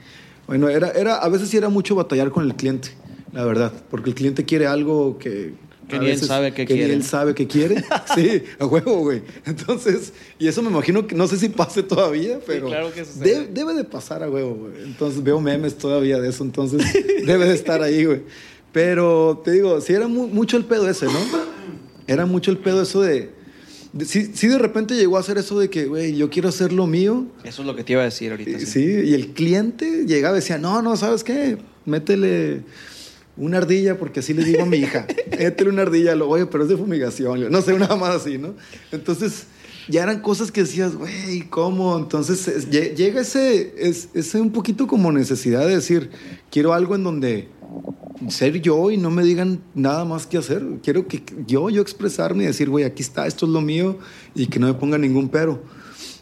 bueno, 0.46 0.68
era, 0.68 0.90
era, 0.90 1.16
a 1.16 1.28
veces 1.28 1.48
sí 1.48 1.56
era 1.56 1.68
mucho 1.68 1.94
batallar 1.94 2.30
con 2.30 2.44
el 2.44 2.56
cliente, 2.56 2.90
la 3.32 3.44
verdad, 3.44 3.72
porque 3.88 4.10
el 4.10 4.16
cliente 4.16 4.44
quiere 4.44 4.66
algo 4.66 5.16
que 5.18 5.52
que 5.90 5.98
ni 5.98 6.10
él 6.10 6.18
sabe 6.18 6.52
qué 6.52 6.64
que 6.64 6.74
quiere. 6.74 6.88
Ni 6.88 6.94
él 6.94 7.04
sabe 7.04 7.34
qué 7.34 7.46
quiere. 7.46 7.84
Sí, 8.14 8.42
a 8.58 8.66
huevo, 8.66 8.98
güey. 9.00 9.22
Entonces, 9.44 10.12
y 10.38 10.48
eso 10.48 10.62
me 10.62 10.70
imagino 10.70 11.06
que 11.06 11.14
no 11.14 11.26
sé 11.28 11.36
si 11.36 11.48
pase 11.48 11.82
todavía, 11.82 12.40
pero. 12.46 12.66
Sí, 12.66 12.72
claro 12.72 12.92
que 12.92 13.04
de, 13.04 13.46
debe 13.46 13.74
de 13.74 13.84
pasar 13.84 14.22
a 14.22 14.30
huevo, 14.30 14.54
güey. 14.54 14.72
Entonces 14.84 15.22
veo 15.22 15.40
memes 15.40 15.76
todavía 15.76 16.18
de 16.18 16.28
eso, 16.28 16.42
entonces 16.44 16.82
debe 17.26 17.46
de 17.46 17.54
estar 17.54 17.82
ahí, 17.82 18.04
güey. 18.04 18.22
Pero 18.72 19.42
te 19.44 19.52
digo, 19.52 19.80
sí 19.80 19.92
era 19.92 20.08
mu 20.08 20.28
mucho 20.28 20.56
el 20.56 20.64
pedo 20.64 20.88
ese, 20.88 21.06
¿no? 21.06 21.18
Era 22.06 22.26
mucho 22.26 22.50
el 22.50 22.58
pedo 22.58 22.82
eso 22.82 23.00
de. 23.02 23.30
de 23.92 24.04
sí, 24.04 24.30
sí, 24.34 24.48
de 24.48 24.58
repente 24.58 24.94
llegó 24.94 25.16
a 25.16 25.20
hacer 25.20 25.38
eso 25.38 25.58
de 25.58 25.70
que, 25.70 25.86
güey, 25.86 26.16
yo 26.16 26.30
quiero 26.30 26.48
hacer 26.48 26.72
lo 26.72 26.86
mío. 26.86 27.26
Eso 27.44 27.62
es 27.62 27.66
lo 27.66 27.74
que 27.76 27.84
te 27.84 27.92
iba 27.92 28.02
a 28.02 28.06
decir 28.06 28.30
ahorita. 28.30 28.58
Sí, 28.60 28.66
sí 28.66 28.84
y 29.04 29.14
el 29.14 29.28
cliente 29.28 30.04
llegaba 30.06 30.36
y 30.36 30.40
decía, 30.40 30.58
no, 30.58 30.82
no, 30.82 30.96
¿sabes 30.96 31.24
qué? 31.24 31.58
Métele 31.84 32.62
una 33.40 33.56
ardilla, 33.58 33.98
porque 33.98 34.20
así 34.20 34.34
le 34.34 34.44
digo 34.44 34.62
a 34.62 34.66
mi 34.66 34.76
hija, 34.76 35.06
métele 35.38 35.70
una 35.70 35.82
ardilla, 35.82 36.14
lo, 36.14 36.28
oye, 36.28 36.46
pero 36.46 36.64
es 36.64 36.68
de 36.68 36.76
fumigación, 36.76 37.50
no 37.50 37.62
sé, 37.62 37.76
nada 37.78 37.96
más 37.96 38.16
así, 38.16 38.36
¿no? 38.36 38.54
Entonces, 38.92 39.46
ya 39.88 40.02
eran 40.02 40.20
cosas 40.20 40.52
que 40.52 40.60
decías, 40.60 40.94
güey, 40.94 41.48
¿cómo? 41.48 41.98
Entonces, 41.98 42.46
es, 42.46 42.70
llega 42.70 43.22
ese, 43.22 43.74
es, 43.78 44.10
ese 44.12 44.40
un 44.40 44.52
poquito 44.52 44.86
como 44.86 45.10
necesidad 45.10 45.66
de 45.66 45.76
decir, 45.76 46.10
quiero 46.50 46.74
algo 46.74 46.94
en 46.94 47.02
donde 47.02 47.48
ser 48.28 48.60
yo 48.60 48.90
y 48.90 48.98
no 48.98 49.10
me 49.10 49.24
digan 49.24 49.62
nada 49.74 50.04
más 50.04 50.26
que 50.26 50.36
hacer. 50.36 50.62
Quiero 50.82 51.08
que 51.08 51.22
yo, 51.46 51.70
yo 51.70 51.80
expresarme 51.80 52.44
y 52.44 52.46
decir, 52.46 52.68
güey, 52.68 52.84
aquí 52.84 53.02
está, 53.02 53.26
esto 53.26 53.46
es 53.46 53.52
lo 53.52 53.62
mío 53.62 53.98
y 54.34 54.46
que 54.48 54.58
no 54.58 54.66
me 54.66 54.74
ponga 54.74 54.98
ningún 54.98 55.30
pero. 55.30 55.62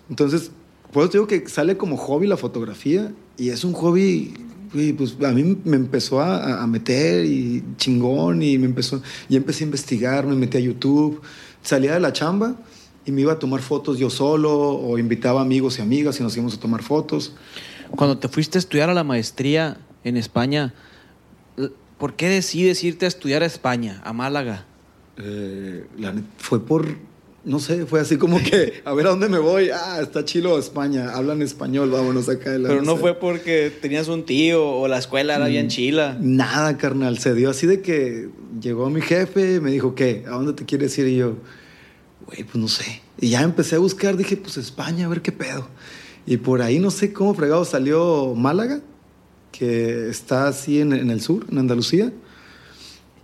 Entonces, 0.08 0.52
por 0.92 1.02
eso 1.02 1.12
digo 1.12 1.26
que 1.26 1.48
sale 1.48 1.76
como 1.76 1.96
hobby 1.96 2.28
la 2.28 2.36
fotografía 2.36 3.12
y 3.36 3.50
es 3.50 3.64
un 3.64 3.72
hobby 3.72 4.34
y 4.74 4.92
pues 4.92 5.16
a 5.24 5.32
mí 5.32 5.58
me 5.64 5.76
empezó 5.76 6.20
a, 6.20 6.62
a, 6.62 6.66
meter 6.66 7.24
y 7.24 7.64
chingón 7.76 8.42
y 8.42 8.58
me 8.58 8.66
empezó 8.66 9.02
y 9.28 9.36
empecé 9.36 9.64
a 9.64 9.66
investigar, 9.66 10.26
me 10.26 10.34
metí 10.34 10.58
a 10.58 10.60
YouTube, 10.60 11.20
salía 11.62 11.94
de 11.94 12.00
la 12.00 12.12
chamba 12.12 12.56
y 13.04 13.12
me 13.12 13.22
iba 13.22 13.32
a 13.32 13.38
tomar 13.38 13.60
fotos 13.60 13.98
yo 13.98 14.10
solo 14.10 14.52
o 14.52 14.98
invitaba 14.98 15.40
amigos 15.40 15.78
y 15.78 15.82
amigas 15.82 16.20
y 16.20 16.22
nos 16.22 16.36
íbamos 16.36 16.54
a 16.54 16.60
tomar 16.60 16.82
fotos. 16.82 17.32
Cuando 17.90 18.18
te 18.18 18.28
fuiste 18.28 18.58
a 18.58 18.60
estudiar 18.60 18.90
a 18.90 18.94
la 18.94 19.04
maestría 19.04 19.78
en 20.04 20.16
España, 20.16 20.74
¿por 21.96 22.14
qué 22.14 22.28
decides 22.28 22.84
irte 22.84 23.06
a 23.06 23.08
estudiar 23.08 23.42
a 23.42 23.46
España, 23.46 24.02
a 24.04 24.12
Málaga? 24.12 24.66
Eh, 25.16 25.86
la, 25.96 26.14
fue 26.36 26.64
por 26.64 26.96
no 27.48 27.60
sé, 27.60 27.86
fue 27.86 28.00
así 28.00 28.18
como 28.18 28.38
que, 28.42 28.82
a 28.84 28.92
ver 28.92 29.06
a 29.06 29.10
dónde 29.10 29.28
me 29.30 29.38
voy. 29.38 29.70
Ah, 29.70 30.00
está 30.02 30.22
chilo 30.22 30.58
España, 30.58 31.14
hablan 31.14 31.40
español, 31.40 31.90
vámonos 31.90 32.28
acá. 32.28 32.50
De 32.50 32.58
la 32.58 32.68
Pero 32.68 32.82
no 32.82 32.98
fue 32.98 33.14
porque 33.14 33.72
tenías 33.80 34.08
un 34.08 34.24
tío 34.24 34.68
o 34.68 34.86
la 34.86 34.98
escuela 34.98 35.36
era 35.36 35.46
bien 35.46 35.68
chila. 35.68 36.18
Nada, 36.20 36.76
carnal, 36.76 37.18
se 37.18 37.34
dio 37.34 37.48
así 37.48 37.66
de 37.66 37.80
que 37.80 38.28
llegó 38.60 38.90
mi 38.90 39.00
jefe, 39.00 39.60
me 39.60 39.70
dijo, 39.70 39.94
¿qué? 39.94 40.24
¿A 40.26 40.32
dónde 40.32 40.52
te 40.52 40.66
quieres 40.66 40.96
ir? 40.98 41.08
Y 41.08 41.16
yo, 41.16 41.36
güey, 42.26 42.44
pues 42.44 42.56
no 42.56 42.68
sé. 42.68 43.00
Y 43.18 43.30
ya 43.30 43.42
empecé 43.42 43.76
a 43.76 43.78
buscar, 43.78 44.18
dije, 44.18 44.36
pues 44.36 44.58
España, 44.58 45.06
a 45.06 45.08
ver 45.08 45.22
qué 45.22 45.32
pedo. 45.32 45.68
Y 46.26 46.36
por 46.36 46.60
ahí 46.60 46.78
no 46.78 46.90
sé 46.90 47.14
cómo 47.14 47.32
fregado 47.32 47.64
salió 47.64 48.34
Málaga, 48.34 48.82
que 49.52 50.10
está 50.10 50.48
así 50.48 50.80
en, 50.80 50.92
en 50.92 51.08
el 51.08 51.22
sur, 51.22 51.46
en 51.50 51.56
Andalucía. 51.56 52.12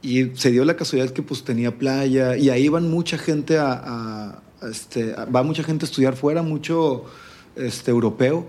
Y 0.04 0.32
se 0.34 0.50
dio 0.50 0.66
la 0.66 0.76
casualidad 0.76 1.14
que 1.14 1.22
pues 1.22 1.44
tenía 1.44 1.78
playa 1.78 2.36
y 2.36 2.50
ahí 2.50 2.68
van 2.68 2.90
mucha 2.90 3.16
gente 3.16 3.56
a, 3.56 3.72
a, 3.72 4.42
a 4.60 4.68
este, 4.68 5.14
va 5.14 5.42
mucha 5.42 5.62
gente 5.64 5.86
a 5.86 5.88
estudiar 5.88 6.14
fuera, 6.14 6.42
mucho 6.42 7.06
este, 7.56 7.90
europeo. 7.90 8.46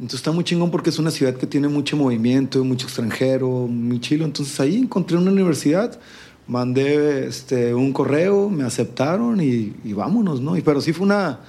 Entonces 0.00 0.20
está 0.20 0.32
muy 0.32 0.44
chingón 0.44 0.70
porque 0.70 0.88
es 0.88 0.98
una 0.98 1.10
ciudad 1.10 1.34
que 1.34 1.46
tiene 1.46 1.68
mucho 1.68 1.94
movimiento, 1.98 2.64
mucho 2.64 2.86
extranjero, 2.86 3.48
muy 3.68 4.00
chilo. 4.00 4.24
Entonces 4.24 4.58
ahí 4.60 4.76
encontré 4.76 5.18
una 5.18 5.30
universidad, 5.30 6.00
mandé 6.46 7.26
este, 7.26 7.74
un 7.74 7.92
correo, 7.92 8.48
me 8.48 8.64
aceptaron 8.64 9.42
y, 9.42 9.74
y 9.84 9.92
vámonos, 9.92 10.40
¿no? 10.40 10.56
Y, 10.56 10.62
pero 10.62 10.80
sí 10.80 10.94
fue 10.94 11.04
una 11.04 11.40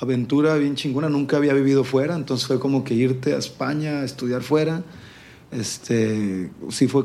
aventura 0.00 0.56
bien 0.56 0.74
chingona, 0.74 1.08
nunca 1.08 1.36
había 1.36 1.52
vivido 1.52 1.84
fuera, 1.84 2.16
entonces 2.16 2.48
fue 2.48 2.58
como 2.58 2.82
que 2.82 2.94
irte 2.94 3.34
a 3.34 3.38
España 3.38 4.00
a 4.00 4.04
estudiar 4.04 4.42
fuera 4.42 4.82
este, 5.50 6.50
sí 6.70 6.88
fue 6.88 7.04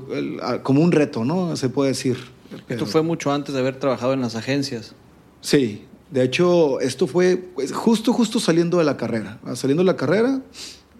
como 0.63 0.81
un 0.81 0.91
reto, 0.91 1.23
¿no? 1.23 1.55
Se 1.55 1.69
puede 1.69 1.91
decir. 1.91 2.17
Pero... 2.67 2.79
Esto 2.79 2.85
fue 2.85 3.01
mucho 3.01 3.31
antes 3.31 3.53
de 3.53 3.61
haber 3.61 3.79
trabajado 3.79 4.13
en 4.13 4.21
las 4.21 4.35
agencias. 4.35 4.93
Sí, 5.41 5.85
De 6.11 6.23
hecho, 6.23 6.79
esto 6.79 7.07
fue 7.07 7.37
pues, 7.37 7.71
justo, 7.71 8.13
justo 8.13 8.39
saliendo 8.39 8.77
de 8.77 8.83
la 8.83 8.97
carrera. 8.97 9.39
Saliendo 9.55 9.81
de 9.83 9.87
la 9.87 9.97
carrera, 9.97 10.41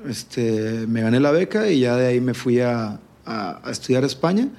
este, 0.08 0.88
me 0.88 1.01
gané 1.01 1.19
la 1.19 1.32
beca 1.32 1.69
y 1.69 1.82
ya 1.82 1.95
de 1.95 2.08
ahí 2.08 2.19
me 2.19 2.34
fui 2.34 2.60
a, 2.60 2.99
a, 3.25 3.62
estudiar 3.69 4.03
a 4.03 4.08
España. 4.08 4.49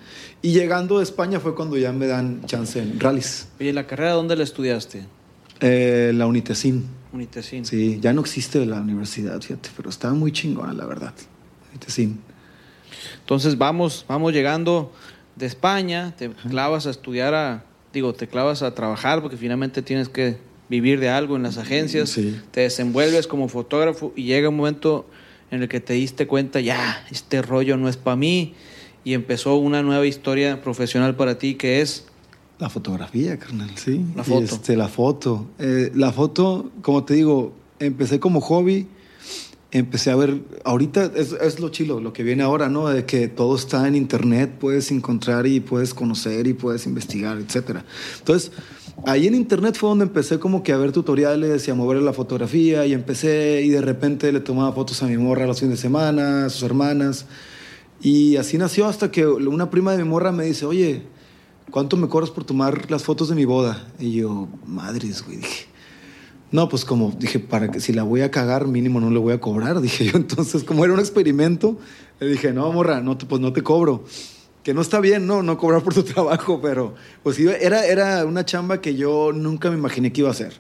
Y 0.43 0.53
llegando 0.53 0.99
de 0.99 1.05
España 1.05 1.41
fue 1.41 1.55
cuando 1.55 1.77
ya 1.77 1.93
me 1.93 2.07
dan 2.07 2.45
chance 2.47 2.81
en 2.81 3.01
rallies. 3.01 3.49
¿Y 3.59 3.73
la 3.73 3.87
carrera 3.87 4.13
dónde 4.13 4.37
la 4.37 4.45
estudiaste? 4.45 5.07
Eh, 5.61 6.13
la 6.15 6.27
Unitecin. 6.27 6.85
Unitecin. 7.13 7.65
Sí, 7.65 7.99
ya 8.01 8.13
no 8.13 8.21
existe 8.21 8.65
la 8.67 8.81
universidad, 8.81 9.41
fíjate, 9.41 9.71
pero 9.77 9.89
estaba 9.89 10.15
muy 10.15 10.33
chingona, 10.33 10.73
la 10.73 10.87
verdad. 10.87 11.15
Unitecin. 11.71 12.21
Entonces 13.21 13.59
vamos, 13.59 14.05
vamos 14.09 14.33
llegando 14.33 14.93
de 15.37 15.47
España, 15.47 16.15
te 16.17 16.31
clavas 16.31 16.87
a 16.87 16.91
estudiar 16.91 17.35
a, 17.35 17.65
digo, 17.93 18.13
te 18.13 18.29
clavas 18.29 18.63
a 18.63 18.75
trabajar 18.75 19.21
porque 19.23 19.37
finalmente 19.37 19.83
tienes 19.83 20.09
que 20.09 20.39
vivir 20.69 21.01
de 21.01 21.09
algo 21.09 21.37
en 21.37 21.43
las 21.43 21.59
agencias, 21.59 22.19
te 22.51 22.61
desenvuelves 22.61 23.27
como 23.27 23.49
fotógrafo 23.49 24.13
y 24.17 24.25
llega 24.25 24.49
un 24.49 24.57
momento 24.57 25.07
en 25.51 25.63
el 25.63 25.69
que 25.69 25.81
te 25.81 25.93
diste 25.95 26.27
cuenta, 26.27 26.61
ya, 26.61 27.05
este 27.11 27.43
rollo 27.43 27.77
no 27.77 27.89
es 27.89 27.97
para 27.97 28.17
mí 28.17 28.55
y 29.05 29.13
empezó 29.15 29.57
una 29.57 29.83
nueva 29.83 30.07
historia 30.07 30.63
profesional 30.63 31.15
para 31.15 31.39
ti 31.39 31.55
que 31.55 31.81
es... 31.81 32.07
La 32.59 32.71
fotografía, 32.71 33.39
carnal, 33.39 33.71
sí. 33.77 34.05
La 34.17 34.25
foto. 34.25 34.45
Este, 34.45 34.77
la 34.77 34.89
foto. 34.89 35.47
Eh, 35.59 35.91
la 35.95 36.13
foto, 36.13 36.71
como 36.83 37.05
te 37.05 37.15
digo, 37.15 37.53
empecé 37.79 38.21
como 38.21 38.41
hobby, 38.41 38.87
empecé 39.75 40.13
a 40.13 40.17
ver, 40.17 40.41
ahorita 40.65 41.11
es, 41.17 41.33
es, 41.33 41.59
lo 41.59 41.69
chilo, 41.69 41.99
lo 41.99 42.13
que 42.13 42.23
viene 42.23 42.45
ahora, 42.45 42.69
¿no? 42.69 42.89
De 42.89 43.05
que 43.05 43.27
todo 43.27 43.57
está 43.57 43.89
en 43.89 43.97
internet, 43.97 44.53
puedes 44.61 44.93
encontrar 44.93 45.49
y 45.49 45.59
puedes 45.59 45.93
conocer 45.93 46.47
y 46.47 46.55
puedes 46.55 46.87
investigar, 46.87 47.39
etc. 47.39 47.81
Entonces, 48.19 48.53
ahí 49.05 49.27
en 49.27 49.35
internet 49.35 49.77
fue 49.77 49.89
donde 49.89 50.05
empecé 50.05 50.39
como 50.39 50.63
que 50.63 50.73
a 50.73 50.77
ver 50.77 50.93
tutoriales 50.93 51.67
y 51.67 51.73
a 51.73 51.75
mover 51.75 52.01
la 52.03 52.13
fotografía 52.13 52.87
y 52.87 52.93
empecé 52.93 53.63
y 53.63 53.69
de 53.71 53.81
repente 53.81 54.31
le 54.31 54.39
tomaba 54.39 54.73
fotos 54.73 55.03
a 55.03 55.09
mi 55.09 55.17
morra 55.17 55.45
los 55.45 55.59
fines 55.59 55.79
de 55.79 55.83
semana, 55.83 56.47
a 56.47 56.51
sus 56.51 56.63
hermanas. 56.63 57.27
Y 58.01 58.37
así 58.37 58.59
nació 58.59 58.87
hasta 58.87 59.11
que 59.11 59.27
una 59.27 59.71
prima 59.71 59.91
de 59.91 60.05
mi 60.05 60.09
morra 60.09 60.31
me 60.31 60.45
dice, 60.45 60.67
oye, 60.67 61.03
¿cuánto 61.73 61.97
me 61.97 62.07
cobras 62.07 62.31
por 62.31 62.45
tomar 62.45 62.93
las 62.93 63.03
fotos 63.03 63.29
de 63.29 63.35
mi 63.35 63.45
boda? 63.45 63.89
Y 63.99 64.13
yo, 64.13 64.47
madres, 64.67 65.25
güey, 65.25 65.39
dije 65.39 65.74
no, 66.55 66.69
pues 66.69 66.85
como 66.85 67.11
dije, 67.11 67.41
para 67.41 67.69
que 67.73 67.81
si 67.81 67.93
la 67.93 68.05
voy 68.05 68.21
a 68.21 68.31
cagar, 68.31 68.69
mínimo 68.69 69.01
no 69.01 69.11
le 69.11 69.19
voy 69.19 69.33
a 69.33 69.41
cobrar, 69.41 69.81
dije 69.83 70.05
yo. 70.05 70.13
Entonces, 70.15 70.63
como 70.63 70.85
era 70.85 70.95
un 70.95 71.01
experimento, 71.01 71.81
le 72.21 72.29
dije, 72.29 72.53
no, 72.53 72.71
morra, 72.71 73.01
no 73.01 73.19
te, 73.19 73.27
pues 73.27 73.41
no 73.41 73.53
te 73.53 73.65
cobro. 73.65 74.05
Que 74.63 74.73
no 74.73 74.81
está 74.81 75.01
bien, 75.01 75.27
no, 75.27 75.43
no 75.43 75.59
cobrar 75.59 75.83
por 75.85 75.95
tu 75.95 76.05
trabajo, 76.05 76.61
pero 76.63 76.95
pues 77.25 77.41
era, 77.41 77.85
era 77.85 78.25
una 78.25 78.45
chamba 78.45 78.81
que 78.81 78.95
yo 78.95 79.33
nunca 79.33 79.69
me 79.69 79.77
imaginé 79.77 80.13
que 80.13 80.21
iba 80.21 80.29
a 80.29 80.31
hacer. 80.31 80.53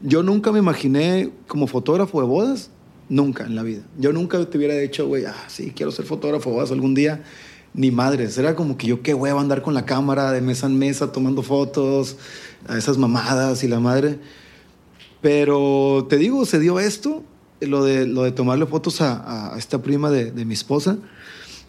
Yo 0.00 0.24
nunca 0.24 0.50
me 0.50 0.58
imaginé 0.58 1.30
como 1.46 1.68
fotógrafo 1.68 2.20
de 2.20 2.26
bodas, 2.26 2.70
nunca 3.08 3.44
en 3.44 3.54
la 3.54 3.62
vida. 3.62 3.82
Yo 3.98 4.12
nunca 4.12 4.44
te 4.50 4.58
hubiera 4.58 4.74
dicho, 4.74 5.06
güey, 5.06 5.26
ah, 5.26 5.44
sí, 5.46 5.72
quiero 5.76 5.92
ser 5.92 6.06
fotógrafo 6.06 6.50
de 6.50 6.56
bodas 6.56 6.72
algún 6.72 6.96
día. 6.96 7.22
Ni 7.72 7.92
madres, 7.92 8.36
era 8.36 8.56
como 8.56 8.76
que 8.76 8.88
yo 8.88 9.00
qué 9.00 9.12
a 9.12 9.40
andar 9.40 9.62
con 9.62 9.74
la 9.74 9.84
cámara 9.84 10.32
de 10.32 10.40
mesa 10.40 10.66
en 10.66 10.76
mesa 10.76 11.12
tomando 11.12 11.44
fotos, 11.44 12.16
a 12.66 12.76
esas 12.76 12.98
mamadas 12.98 13.62
y 13.62 13.68
la 13.68 13.78
madre. 13.78 14.18
Pero 15.26 16.06
te 16.08 16.18
digo, 16.18 16.46
se 16.46 16.60
dio 16.60 16.78
esto, 16.78 17.24
lo 17.58 17.82
de, 17.82 18.06
lo 18.06 18.22
de 18.22 18.30
tomarle 18.30 18.64
fotos 18.64 19.00
a, 19.00 19.56
esta 19.58 19.82
prima 19.82 20.08
de, 20.08 20.44
mi 20.44 20.54
esposa 20.54 20.98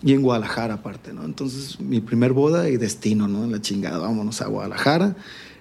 y 0.03 0.13
en 0.13 0.21
Guadalajara 0.21 0.75
aparte, 0.75 1.11
¿no? 1.11 1.25
Entonces 1.25 1.79
mi 1.79 1.99
primer 1.99 2.33
boda 2.33 2.69
y 2.69 2.77
destino, 2.77 3.27
¿no? 3.27 3.47
La 3.47 3.59
chingada, 3.59 3.97
vámonos 3.97 4.43
a 4.43 4.47
Guadalajara. 4.47 5.15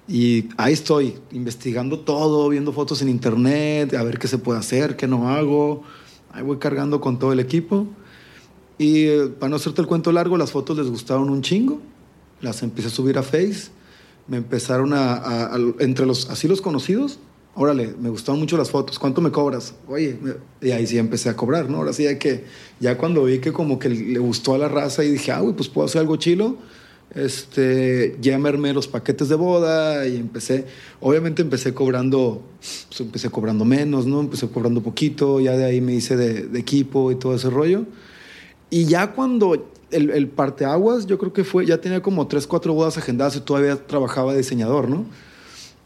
Y 0.07 0.51
ahí 0.59 0.75
estoy, 0.75 1.15
investigando 1.33 2.01
todo, 2.01 2.51
viendo 2.51 2.71
fotos 2.75 3.01
en 3.01 3.09
internet, 3.09 3.95
a 3.95 4.03
ver 4.03 4.19
qué 4.19 4.29
se 4.29 4.37
puede 4.37 4.59
hacer, 4.59 4.97
qué 4.97 5.09
no 5.09 5.31
hago. 5.31 5.83
Ahí 6.33 6.43
voy 6.43 6.59
cargando 6.59 7.01
con 7.01 7.19
todo 7.19 7.33
el 7.33 7.41
equipo. 7.41 7.87
Y 8.77 9.07
eh, 9.07 9.29
para 9.41 9.49
no 9.49 9.57
hacerte 9.57 9.81
el 9.81 9.87
cuento 9.87 10.13
largo, 10.13 10.37
las 10.37 10.51
fotos 10.51 10.77
les 10.77 10.91
gustaron 10.91 11.31
un 11.31 11.41
chingo. 11.41 11.81
Las 12.43 12.63
empecé 12.63 12.89
a 12.89 12.91
subir 12.91 13.17
a 13.17 13.23
Face. 13.23 13.71
Me 14.29 14.37
empezaron 14.37 14.93
a, 14.93 15.15
a 15.15 15.57
entre 15.79 16.05
los, 16.05 16.29
así 16.29 16.47
los 16.47 16.61
conocidos, 16.61 17.21
órale, 17.57 17.95
me 17.99 18.11
gustaron 18.11 18.39
mucho 18.39 18.57
las 18.57 18.71
fotos, 18.71 18.99
¿cuánto 18.99 19.21
me 19.21 19.31
cobras? 19.31 19.75
Oye, 19.89 20.19
y 20.61 20.71
ahí 20.71 20.87
sí 20.87 20.99
empecé 20.99 21.31
a 21.31 21.37
cobrar, 21.37 21.71
¿no? 21.71 21.79
Ahora 21.79 21.93
sí 21.93 22.07
hay 22.07 22.19
que, 22.19 22.45
ya 22.81 22.99
cuando 22.99 23.25
vi 23.25 23.39
que 23.39 23.53
como 23.53 23.79
que 23.79 23.89
le 23.89 24.19
gustó 24.19 24.55
a 24.55 24.59
la 24.59 24.69
raza 24.69 25.03
y 25.03 25.11
dije, 25.11 25.33
ah, 25.33 25.41
güey, 25.41 25.55
pues 25.57 25.69
puedo 25.69 25.87
hacer 25.87 26.03
algo 26.03 26.17
chilo, 26.17 26.59
este, 27.15 28.17
ya 28.21 28.39
los 28.39 28.89
paquetes 28.89 29.31
de 29.31 29.37
boda 29.37 30.07
y 30.07 30.17
empecé, 30.17 30.67
obviamente 31.01 31.41
empecé 31.41 31.73
cobrando, 31.73 32.43
pues 32.89 33.01
empecé 33.01 33.31
cobrando 33.31 33.65
menos, 33.65 34.07
¿no? 34.07 34.21
Empecé 34.21 34.49
cobrando 34.49 34.83
poquito, 34.83 35.41
ya 35.41 35.57
de 35.57 35.65
ahí 35.65 35.81
me 35.81 35.95
hice 35.95 36.17
de, 36.17 36.59
equipo 36.59 37.11
y 37.11 37.15
todo 37.17 37.35
ese 37.35 37.49
rollo. 37.49 37.87
Y 38.69 38.85
ya 38.85 39.13
cuando 39.13 39.71
el, 39.91 40.11
el 40.11 40.29
parteaguas, 40.29 41.07
yo 41.07 41.17
creo 41.17 41.33
que 41.33 41.45
fue, 41.45 41.65
ya 41.65 41.81
tenía 41.81 42.03
como 42.03 42.27
tres, 42.27 42.47
cuatro 42.47 42.75
bodas 42.75 42.99
agendadas 42.99 43.37
y 43.37 43.41
todavía 43.41 43.77
trabajaba 43.87 44.33
de 44.33 44.39
diseñador, 44.39 44.91
¿no? 44.91 45.07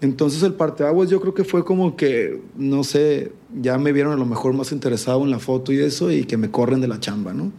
Entonces 0.00 0.42
el 0.42 0.54
parteaguas 0.54 1.10
yo 1.10 1.20
creo 1.20 1.34
que 1.34 1.44
fue 1.44 1.64
como 1.64 1.96
que, 1.96 2.40
no 2.56 2.84
sé, 2.84 3.32
ya 3.60 3.76
me 3.78 3.92
vieron 3.92 4.12
a 4.12 4.16
lo 4.16 4.24
mejor 4.24 4.54
más 4.54 4.72
interesado 4.72 5.22
en 5.24 5.30
la 5.30 5.38
foto 5.38 5.72
y 5.72 5.80
eso 5.80 6.10
y 6.10 6.24
que 6.24 6.38
me 6.38 6.50
corren 6.50 6.80
de 6.80 6.88
la 6.88 7.00
chamba, 7.00 7.34
¿no? 7.34 7.52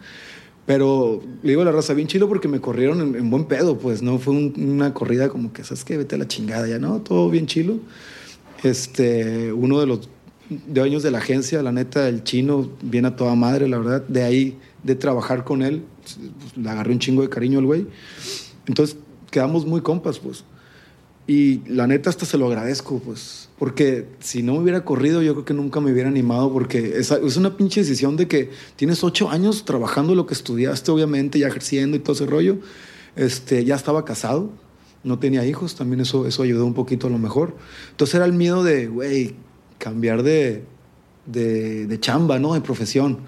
Pero 0.66 1.22
le 1.44 1.50
digo 1.50 1.64
la 1.64 1.72
raza 1.72 1.94
bien 1.94 2.08
chido 2.08 2.28
porque 2.28 2.48
me 2.48 2.60
corrieron 2.60 3.16
en, 3.16 3.30
buen 3.30 3.46
pedo, 3.46 3.78
pues 3.78 4.02
no 4.02 4.18
fue 4.20 4.34
una 4.34 4.94
corrida 4.94 5.30
como 5.30 5.54
que, 5.54 5.64
¿sabes 5.64 5.84
qué? 5.84 5.98
Vete 5.98 6.16
a 6.16 6.18
la 6.18 6.28
chingada 6.28 6.68
ya, 6.68 6.80
¿no? 6.80 7.02
Todo 7.02 7.30
bien 7.30 7.46
chilo. 7.46 7.80
Este, 8.64 9.52
uno 9.54 9.80
de 9.80 9.88
los 9.88 10.10
dueños 10.68 11.04
de 11.04 11.12
la 11.12 11.20
agencia, 11.20 11.62
la 11.62 11.72
neta, 11.72 12.08
el 12.08 12.24
chino, 12.24 12.70
viene 12.82 13.10
a 13.10 13.16
toda 13.16 13.36
madre, 13.36 13.68
la 13.68 13.78
verdad, 13.78 14.04
de 14.08 14.24
ahí, 14.24 14.58
de 14.84 14.96
trabajar 14.96 15.44
con 15.44 15.62
él, 15.62 15.84
pues, 16.02 16.20
le 16.56 16.70
agarré 16.70 16.94
un 16.94 17.00
chingo 17.00 17.22
de 17.22 17.30
cariño 17.30 17.60
al 17.60 17.66
güey. 17.66 17.88
Entonces 18.68 18.98
quedamos 19.30 19.66
muy 19.66 19.82
compas, 19.82 20.20
pues. 20.20 20.44
Y 21.28 21.62
la 21.68 21.88
neta 21.88 22.10
hasta 22.10 22.26
se 22.26 22.38
lo 22.38 22.48
agradezco, 22.48 23.00
pues, 23.00 23.50
porque 23.60 24.08
si 24.20 24.42
no 24.42 24.54
me 24.54 24.60
hubiera 24.60 24.84
corrido, 24.84 25.22
yo 25.22 25.34
creo 25.34 25.46
que 25.46 25.54
nunca 25.54 25.80
me 25.80 25.92
hubiera 25.92 26.10
animado, 26.10 26.52
porque 26.52 26.98
es, 26.98 27.12
es 27.12 27.38
una 27.38 27.56
pinche 27.56 27.82
decisión 27.82 28.18
de 28.18 28.28
que 28.28 28.50
tienes 28.76 29.04
ocho 29.04 29.30
años 29.30 29.64
trabajando 29.64 30.16
lo 30.16 30.26
que 30.26 30.34
estudiaste, 30.34 30.92
obviamente, 30.92 31.40
ya 31.40 31.48
ejerciendo 31.48 31.96
y 31.96 32.00
todo 32.00 32.14
ese 32.14 32.26
rollo. 32.26 32.58
Este, 33.16 33.64
ya 33.64 33.76
estaba 33.76 34.04
casado, 34.04 34.52
no 35.04 35.20
tenía 35.20 35.46
hijos, 35.46 35.76
también 35.76 36.02
eso, 36.02 36.28
eso 36.28 36.44
ayudó 36.44 36.66
un 36.66 36.74
poquito 36.74 37.08
a 37.08 37.10
lo 37.10 37.20
mejor. 37.20 37.56
Entonces 37.92 38.16
era 38.16 38.26
el 38.26 38.34
miedo 38.34 38.64
de, 38.64 38.88
güey, 38.88 39.36
cambiar 39.78 40.24
de, 40.24 40.64
de, 41.28 41.86
de 41.88 42.00
chamba, 42.00 42.40
¿no? 42.40 42.56
De 42.56 42.62
profesión. 42.62 43.20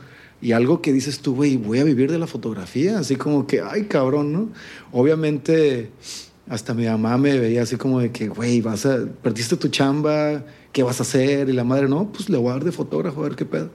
Y 0.41 0.51
algo 0.51 0.81
que 0.81 0.91
dices 0.91 1.19
tú, 1.19 1.35
güey, 1.35 1.57
voy 1.57 1.79
a 1.79 1.83
vivir 1.83 2.11
de 2.11 2.19
la 2.19 2.27
fotografía, 2.27 2.99
así 2.99 3.15
como 3.15 3.47
que, 3.47 3.61
ay, 3.61 3.83
cabrón, 3.83 4.33
¿no? 4.33 4.49
Obviamente 4.91 5.91
hasta 6.49 6.73
mi 6.73 6.85
mamá 6.85 7.17
me 7.17 7.39
veía 7.39 7.63
así 7.63 7.77
como 7.77 7.99
de 7.99 8.11
que, 8.11 8.27
güey, 8.27 8.61
vas 8.61 8.87
perdiste 9.21 9.55
tu 9.55 9.69
chamba, 9.69 10.43
¿qué 10.71 10.83
vas 10.83 10.99
a 10.99 11.03
hacer? 11.03 11.49
Y 11.49 11.53
la 11.53 11.63
madre, 11.63 11.87
no, 11.87 12.11
pues 12.11 12.29
le 12.29 12.37
voy 12.37 12.53
a 12.53 12.59
de 12.59 12.71
fotógrafo 12.71 13.21
a 13.21 13.29
ver 13.29 13.35
qué 13.35 13.45
pedo. 13.45 13.69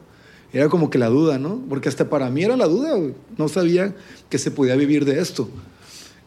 Era 0.53 0.69
como 0.69 0.91
que 0.91 0.99
la 0.99 1.09
duda, 1.09 1.39
¿no? 1.39 1.63
Porque 1.69 1.89
hasta 1.89 2.09
para 2.09 2.31
mí 2.31 2.43
era 2.43 2.57
la 2.57 2.67
duda, 2.67 2.95
no 3.37 3.49
sabía 3.49 3.95
que 4.29 4.39
se 4.39 4.51
podía 4.51 4.77
vivir 4.77 5.05
de 5.05 5.21
esto. 5.21 5.49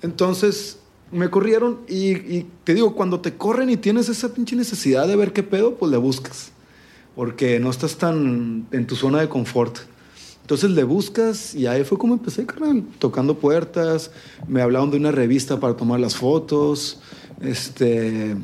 Entonces 0.01 0.77
me 1.11 1.29
corrieron 1.29 1.79
y, 1.87 2.11
y, 2.11 2.47
te 2.63 2.73
digo, 2.73 2.95
cuando 2.95 3.19
te 3.19 3.35
corren 3.35 3.69
y 3.69 3.77
tienes 3.77 4.09
esa 4.09 4.33
pinche 4.33 4.55
necesidad 4.55 5.07
de 5.07 5.15
ver 5.15 5.33
qué 5.33 5.43
pedo, 5.43 5.75
pues 5.75 5.91
le 5.91 5.97
buscas. 5.97 6.51
Porque 7.15 7.59
no 7.59 7.69
estás 7.69 7.97
tan 7.97 8.67
en 8.71 8.87
tu 8.87 8.95
zona 8.95 9.19
de 9.19 9.29
confort. 9.29 9.79
Entonces 10.51 10.71
le 10.71 10.83
buscas 10.83 11.55
y 11.55 11.65
ahí 11.65 11.85
fue 11.85 11.97
como 11.97 12.13
empecé, 12.13 12.45
carnal, 12.45 12.83
tocando 12.99 13.39
puertas, 13.39 14.11
me 14.49 14.61
hablaban 14.61 14.91
de 14.91 14.97
una 14.97 15.09
revista 15.09 15.61
para 15.61 15.77
tomar 15.77 16.01
las 16.01 16.17
fotos, 16.17 16.99
este, 17.39 18.35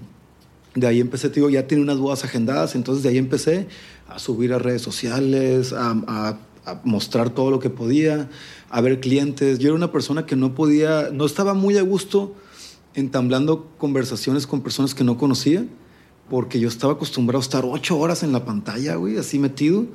de 0.74 0.88
ahí 0.88 1.02
empecé, 1.02 1.28
digo, 1.28 1.50
ya 1.50 1.68
tiene 1.68 1.84
unas 1.84 1.98
bodas 1.98 2.24
agendadas, 2.24 2.76
entonces 2.76 3.04
de 3.04 3.10
ahí 3.10 3.18
empecé 3.18 3.68
a 4.08 4.20
subir 4.20 4.54
a 4.54 4.58
redes 4.58 4.82
sociales, 4.82 5.74
a, 5.74 6.38
a 6.66 6.82
mostrar 6.86 7.30
todo 7.32 7.52
lo 7.52 7.60
que 7.60 7.70
podía, 7.70 8.30
a 8.70 8.80
ver 8.80 9.02
clientes. 9.02 9.60
Yo 9.60 9.68
era 9.68 9.76
una 9.76 9.92
persona 9.92 10.26
que 10.26 10.38
no 10.38 10.56
podía, 10.56 11.10
no 11.12 11.26
estaba 11.26 11.54
muy 11.56 11.78
a 11.78 11.82
gusto 11.82 12.34
entablando 12.94 13.68
conversaciones 13.78 14.48
con 14.48 14.62
personas 14.62 14.96
que 14.96 15.04
no 15.04 15.18
conocía, 15.18 15.66
porque 16.30 16.62
yo 16.62 16.70
estaba 16.70 16.94
acostumbrado 16.94 17.40
a 17.40 17.44
estar 17.44 17.66
ocho 17.66 18.00
horas 18.00 18.24
en 18.24 18.32
la 18.32 18.46
pantalla, 18.46 18.96
güey, 18.96 19.18
así 19.18 19.40
metido. 19.40 19.88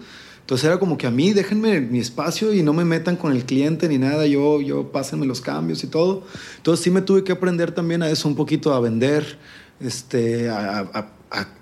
Entonces 0.42 0.66
era 0.66 0.78
como 0.78 0.98
que 0.98 1.06
a 1.06 1.10
mí 1.10 1.32
déjenme 1.32 1.80
mi 1.80 2.00
espacio 2.00 2.52
y 2.52 2.62
no 2.62 2.72
me 2.72 2.84
metan 2.84 3.16
con 3.16 3.32
el 3.32 3.44
cliente 3.44 3.88
ni 3.88 3.96
nada, 3.96 4.26
yo, 4.26 4.60
yo 4.60 4.90
pásenme 4.90 5.24
los 5.24 5.40
cambios 5.40 5.84
y 5.84 5.86
todo. 5.86 6.24
Entonces 6.56 6.82
sí 6.82 6.90
me 6.90 7.00
tuve 7.00 7.22
que 7.22 7.32
aprender 7.32 7.72
también 7.72 8.02
a 8.02 8.10
eso, 8.10 8.28
un 8.28 8.34
poquito 8.34 8.74
a 8.74 8.80
vender, 8.80 9.38
este, 9.80 10.50
a, 10.50 11.08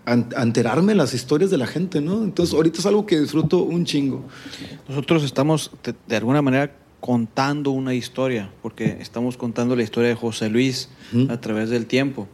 enterarme 0.06 0.96
las 0.96 1.14
historias 1.14 1.50
de 1.50 1.58
la 1.58 1.66
gente, 1.66 2.00
¿no? 2.00 2.24
Entonces 2.24 2.54
ahorita 2.54 2.80
es 2.80 2.86
algo 2.86 3.06
que 3.06 3.20
disfruto 3.20 3.62
un 3.62 3.84
chingo. 3.84 4.24
Nosotros 4.88 5.22
estamos 5.22 5.70
de, 6.08 6.16
alguna 6.16 6.42
manera 6.42 6.74
contando 6.98 7.70
una 7.70 7.94
historia, 7.94 8.50
porque 8.62 8.96
estamos 9.00 9.36
contando 9.36 9.76
la 9.76 9.82
historia 9.82 10.08
de 10.08 10.16
José 10.16 10.48
Luis 10.48 10.88
a 11.28 11.40
través 11.40 11.70
del 11.70 11.86
tiempo. 11.86 12.26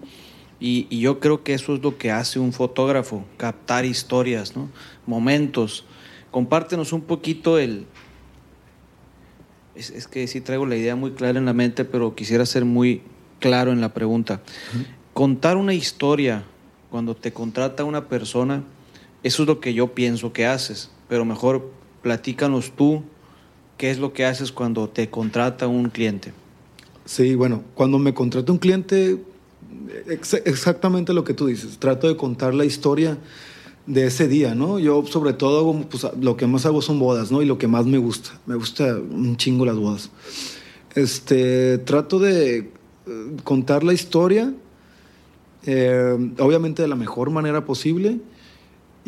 Y, 0.59 0.87
y, 0.88 1.00
yo 1.00 1.20
creo 1.20 1.42
que 1.42 1.52
eso 1.52 1.74
es 1.74 1.82
lo 1.82 1.98
que 1.98 2.11
hace 2.11 2.38
un 2.38 2.54
fotógrafo, 2.54 3.26
captar 3.37 3.85
historias, 3.85 4.56
¿no? 4.56 4.70
momentos. 5.06 5.85
Compártenos 6.37 6.92
un 6.92 7.01
poquito 7.01 7.59
el... 7.59 7.87
Es, 9.75 10.07
que 10.07 10.27
sí 10.27 10.42
traigo 10.42 10.66
la 10.66 10.77
idea 10.77 10.94
muy 10.94 11.12
clara 11.12 11.38
en 11.38 11.46
la 11.46 11.55
mente, 11.55 11.87
pero 11.87 12.14
quisiera 12.14 12.44
ser 12.44 12.66
muy 12.66 13.01
claro 13.40 13.72
en 13.72 13.81
la 13.81 13.94
pregunta. 13.94 14.42
Contar 15.14 15.57
una 15.57 15.72
historia 15.72 16.44
cuando 16.90 17.16
te 17.16 17.33
contrata 17.33 17.85
una 17.85 18.09
persona, 18.09 18.64
eso 19.22 19.44
es 19.44 19.49
lo 19.49 19.61
que 19.61 19.72
yo 19.72 19.94
pienso 19.94 20.35
que 20.35 20.44
haces, 20.44 20.90
pero 21.09 21.25
mejor 21.25 21.70
platícanos 22.03 22.70
tú 22.77 23.03
qué 23.79 23.90
es 23.90 23.99
lo 23.99 24.12
que 24.12 24.27
haces 24.27 24.53
cuando 24.53 24.90
te 24.90 25.09
contrata 25.09 25.66
un 25.68 25.88
cliente. 25.88 26.35
Sí, 27.07 27.35
bueno, 27.35 27.64
cuando 27.75 27.99
me 27.99 28.12
contrata 28.12 28.53
un 28.53 28.59
cliente, 28.59 29.25
ex 30.07 30.35
exactamente 30.35 31.14
lo 31.14 31.25
que 31.25 31.33
tú 31.33 31.46
dices, 31.46 31.79
trato 31.79 32.09
de 32.09 32.16
contar 32.18 32.53
la 32.53 32.66
historia 32.66 33.16
de 33.87 34.07
ese 34.07 34.29
día, 34.29 34.55
¿no? 34.55 34.79
Yo 34.79 35.05
sobre 35.07 35.33
todo 35.33 35.72
pues, 35.88 36.07
lo 36.20 36.37
que 36.37 36.46
más 36.46 36.66
hago 36.66 36.83
son 36.83 36.99
bodas, 36.99 37.31
¿no? 37.31 37.42
Y 37.42 37.46
lo 37.46 37.59
que 37.59 37.68
más 37.68 37.87
me 37.87 37.99
gusta, 37.99 38.38
me 38.46 38.57
gusta 38.57 38.96
un 38.96 39.37
chingo 39.37 39.64
las 39.64 39.77
bodas. 39.77 40.11
Este, 40.94 41.79
trato 41.79 42.18
de 42.18 42.59
eh, 42.59 42.66
contar 43.44 43.85
la 43.85 43.92
historia, 43.92 44.53
eh, 45.64 46.33
obviamente 46.38 46.83
de 46.83 46.88
la 46.88 46.96
mejor 46.96 47.31
manera 47.31 47.64
posible, 47.64 48.18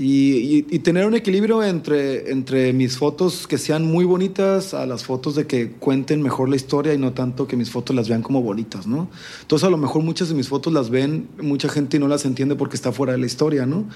y, 0.00 0.64
y, 0.72 0.78
tener 0.78 1.06
un 1.06 1.16
equilibrio 1.16 1.60
entre, 1.64 2.30
entre 2.30 2.72
mis 2.72 2.96
fotos 2.96 3.48
que 3.48 3.58
sean 3.58 3.84
muy 3.84 4.04
bonitas 4.04 4.72
a 4.72 4.86
las 4.86 5.02
fotos 5.02 5.34
de 5.34 5.48
que 5.48 5.72
cuenten 5.72 6.22
mejor 6.22 6.48
la 6.48 6.54
historia 6.54 6.94
y 6.94 6.98
no 6.98 7.14
tanto 7.14 7.48
que 7.48 7.56
mis 7.56 7.72
fotos 7.72 7.96
las 7.96 8.08
vean 8.08 8.22
como 8.22 8.40
bonitas, 8.40 8.86
¿no? 8.86 9.10
Entonces 9.40 9.66
a 9.66 9.70
lo 9.70 9.76
mejor 9.76 10.04
muchas 10.04 10.28
de 10.28 10.36
mis 10.36 10.46
fotos 10.46 10.72
las 10.72 10.88
ven 10.88 11.26
mucha 11.42 11.68
gente 11.68 11.96
y 11.96 12.00
no 12.00 12.06
las 12.06 12.24
entiende 12.26 12.54
porque 12.54 12.76
está 12.76 12.92
fuera 12.92 13.14
de 13.14 13.18
la 13.18 13.26
historia, 13.26 13.66
¿no? 13.66 13.86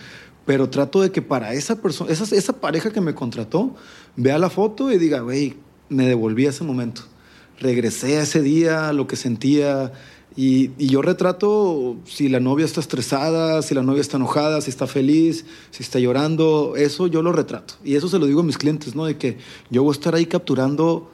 Pero 0.44 0.68
trato 0.70 1.00
de 1.00 1.12
que 1.12 1.22
para 1.22 1.55
esa 1.55 1.81
persona, 1.81 2.11
esa, 2.12 2.35
esa 2.35 2.61
pareja 2.61 2.90
que 2.90 3.00
me 3.00 3.14
contrató, 3.14 3.74
vea 4.16 4.38
la 4.38 4.50
foto 4.50 4.90
y 4.90 4.98
diga, 4.98 5.20
güey, 5.20 5.57
me 5.88 6.07
devolví 6.07 6.46
a 6.46 6.50
ese 6.50 6.64
momento. 6.64 7.02
Regresé 7.61 8.18
a 8.18 8.22
ese 8.22 8.42
día, 8.42 8.92
lo 8.92 9.07
que 9.07 9.16
sentía, 9.16 9.92
y, 10.35 10.70
y, 10.78 10.87
yo 10.87 11.02
retrato 11.02 11.96
si 12.05 12.28
la 12.31 12.40
novia 12.40 12.64
está 12.64 12.81
estresada, 12.81 13.61
si 13.61 13.74
la 13.74 13.83
novia 13.83 14.00
está 14.00 14.16
enojada, 14.16 14.62
si 14.62 14.70
está 14.70 14.87
feliz, 14.87 15.44
si 15.70 15.83
está 15.83 15.98
llorando, 15.98 16.74
eso 16.76 17.07
yo 17.07 17.20
lo 17.20 17.33
retrato. 17.33 17.74
Y 17.85 17.96
eso 17.96 18.09
se 18.09 18.18
lo 18.18 18.26
digo 18.26 18.40
a 18.40 18.44
mis 18.44 18.57
clientes, 18.57 18.94
¿no? 18.94 19.05
De 19.05 19.18
que 19.18 19.37
yo 19.70 19.83
voy 19.83 19.90
a 19.90 19.92
estar 19.92 20.14
ahí 20.14 20.24
capturando 20.24 21.11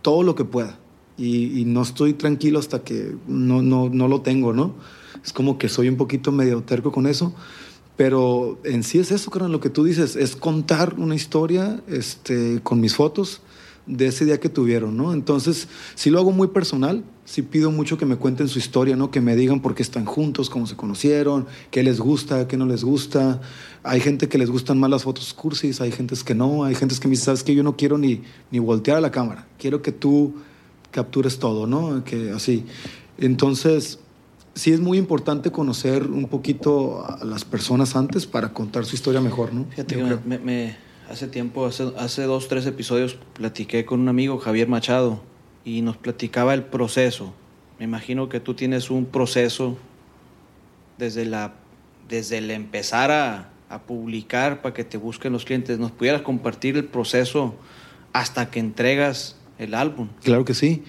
todo 0.00 0.22
lo 0.22 0.34
que 0.34 0.44
pueda. 0.44 0.78
Y, 1.18 1.60
y 1.60 1.64
no 1.66 1.82
estoy 1.82 2.14
tranquilo 2.14 2.58
hasta 2.58 2.82
que 2.82 3.14
no, 3.28 3.60
no, 3.60 3.90
no, 3.90 4.08
lo 4.08 4.22
tengo, 4.22 4.54
¿no? 4.54 4.74
Es 5.22 5.32
como 5.32 5.58
que 5.58 5.68
soy 5.68 5.88
un 5.88 5.96
poquito 5.96 6.32
medio 6.32 6.62
terco 6.62 6.90
con 6.90 7.06
eso. 7.06 7.34
Pero 7.96 8.58
en 8.64 8.82
sí 8.82 8.98
es 8.98 9.12
eso, 9.12 9.30
creo, 9.30 9.48
lo 9.48 9.60
que 9.60 9.70
tú 9.70 9.84
dices, 9.84 10.16
es 10.16 10.34
contar 10.34 10.94
una 10.98 11.14
historia 11.14 11.80
este, 11.88 12.60
con 12.62 12.80
mis 12.80 12.96
fotos 12.96 13.40
de 13.86 14.06
ese 14.06 14.24
día 14.24 14.40
que 14.40 14.48
tuvieron, 14.48 14.96
¿no? 14.96 15.12
Entonces, 15.12 15.68
si 15.94 16.10
lo 16.10 16.18
hago 16.18 16.32
muy 16.32 16.48
personal, 16.48 17.04
sí 17.24 17.42
pido 17.42 17.70
mucho 17.70 17.98
que 17.98 18.06
me 18.06 18.16
cuenten 18.16 18.48
su 18.48 18.58
historia, 18.58 18.96
¿no? 18.96 19.10
Que 19.10 19.20
me 19.20 19.36
digan 19.36 19.60
por 19.60 19.74
qué 19.74 19.82
están 19.82 20.06
juntos, 20.06 20.50
cómo 20.50 20.66
se 20.66 20.74
conocieron, 20.74 21.46
qué 21.70 21.82
les 21.82 22.00
gusta, 22.00 22.48
qué 22.48 22.56
no 22.56 22.66
les 22.66 22.82
gusta. 22.82 23.40
Hay 23.82 24.00
gente 24.00 24.28
que 24.28 24.38
les 24.38 24.50
gustan 24.50 24.78
más 24.80 24.90
las 24.90 25.04
fotos 25.04 25.34
cursis, 25.34 25.80
hay 25.80 25.92
gente 25.92 26.16
que 26.24 26.34
no, 26.34 26.64
hay 26.64 26.74
gente 26.74 26.94
que 26.98 27.08
me 27.08 27.12
dice, 27.12 27.26
¿sabes 27.26 27.44
qué? 27.44 27.54
Yo 27.54 27.62
no 27.62 27.76
quiero 27.76 27.98
ni, 27.98 28.22
ni 28.50 28.58
voltear 28.58 28.96
a 28.96 29.00
la 29.00 29.10
cámara, 29.10 29.46
quiero 29.58 29.82
que 29.82 29.92
tú 29.92 30.34
captures 30.90 31.38
todo, 31.38 31.66
¿no? 31.66 32.04
Que 32.04 32.30
así. 32.30 32.64
Entonces, 33.18 33.98
sí 34.54 34.72
es 34.72 34.80
muy 34.80 34.98
importante 34.98 35.50
conocer 35.50 36.04
un 36.04 36.26
poquito 36.26 37.04
a 37.04 37.24
las 37.24 37.44
personas 37.44 37.96
antes 37.96 38.26
para 38.26 38.52
contar 38.52 38.84
su 38.84 38.94
historia 38.94 39.20
mejor, 39.20 39.52
¿no? 39.52 39.66
Fíjate, 39.70 39.96
me, 40.24 40.38
me 40.38 40.76
Hace 41.08 41.28
tiempo, 41.28 41.66
hace, 41.66 41.92
hace 41.98 42.22
dos, 42.22 42.48
tres 42.48 42.64
episodios, 42.64 43.18
platiqué 43.34 43.84
con 43.84 44.00
un 44.00 44.08
amigo, 44.08 44.38
Javier 44.38 44.68
Machado, 44.68 45.22
y 45.62 45.82
nos 45.82 45.98
platicaba 45.98 46.54
el 46.54 46.64
proceso. 46.64 47.34
Me 47.78 47.84
imagino 47.84 48.30
que 48.30 48.40
tú 48.40 48.54
tienes 48.54 48.90
un 48.90 49.04
proceso 49.04 49.76
desde, 50.96 51.26
la, 51.26 51.54
desde 52.08 52.38
el 52.38 52.50
empezar 52.50 53.10
a, 53.10 53.50
a 53.68 53.82
publicar 53.82 54.62
para 54.62 54.72
que 54.74 54.84
te 54.84 54.96
busquen 54.96 55.34
los 55.34 55.44
clientes. 55.44 55.78
¿Nos 55.78 55.90
pudieras 55.90 56.22
compartir 56.22 56.76
el 56.76 56.86
proceso 56.86 57.54
hasta 58.14 58.50
que 58.50 58.60
entregas 58.60 59.36
el 59.58 59.74
álbum? 59.74 60.08
Claro 60.22 60.46
que 60.46 60.54
sí. 60.54 60.84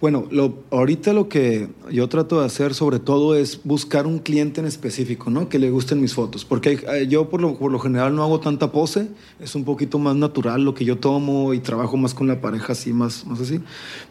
Bueno, 0.00 0.28
lo, 0.30 0.62
ahorita 0.70 1.12
lo 1.12 1.28
que 1.28 1.70
yo 1.90 2.08
trato 2.08 2.38
de 2.38 2.46
hacer 2.46 2.72
sobre 2.72 3.00
todo 3.00 3.34
es 3.34 3.60
buscar 3.64 4.06
un 4.06 4.20
cliente 4.20 4.60
en 4.60 4.66
específico, 4.66 5.28
¿no? 5.28 5.48
Que 5.48 5.58
le 5.58 5.70
gusten 5.70 6.00
mis 6.00 6.14
fotos. 6.14 6.44
Porque 6.44 6.78
eh, 6.88 7.08
yo 7.08 7.28
por 7.28 7.40
lo, 7.40 7.78
general 7.80 8.14
no 8.14 8.22
hago 8.22 8.38
tanta 8.38 8.70
pose, 8.70 9.08
es 9.40 9.56
un 9.56 9.64
poquito 9.64 9.98
más 9.98 10.14
natural 10.14 10.62
lo 10.62 10.72
que 10.72 10.84
yo 10.84 10.98
tomo 10.98 11.52
y 11.52 11.58
trabajo 11.58 11.96
más 11.96 12.14
con 12.14 12.28
la 12.28 12.40
pareja 12.40 12.74
así, 12.74 12.92
más, 12.92 13.26
más 13.26 13.40
así. 13.40 13.58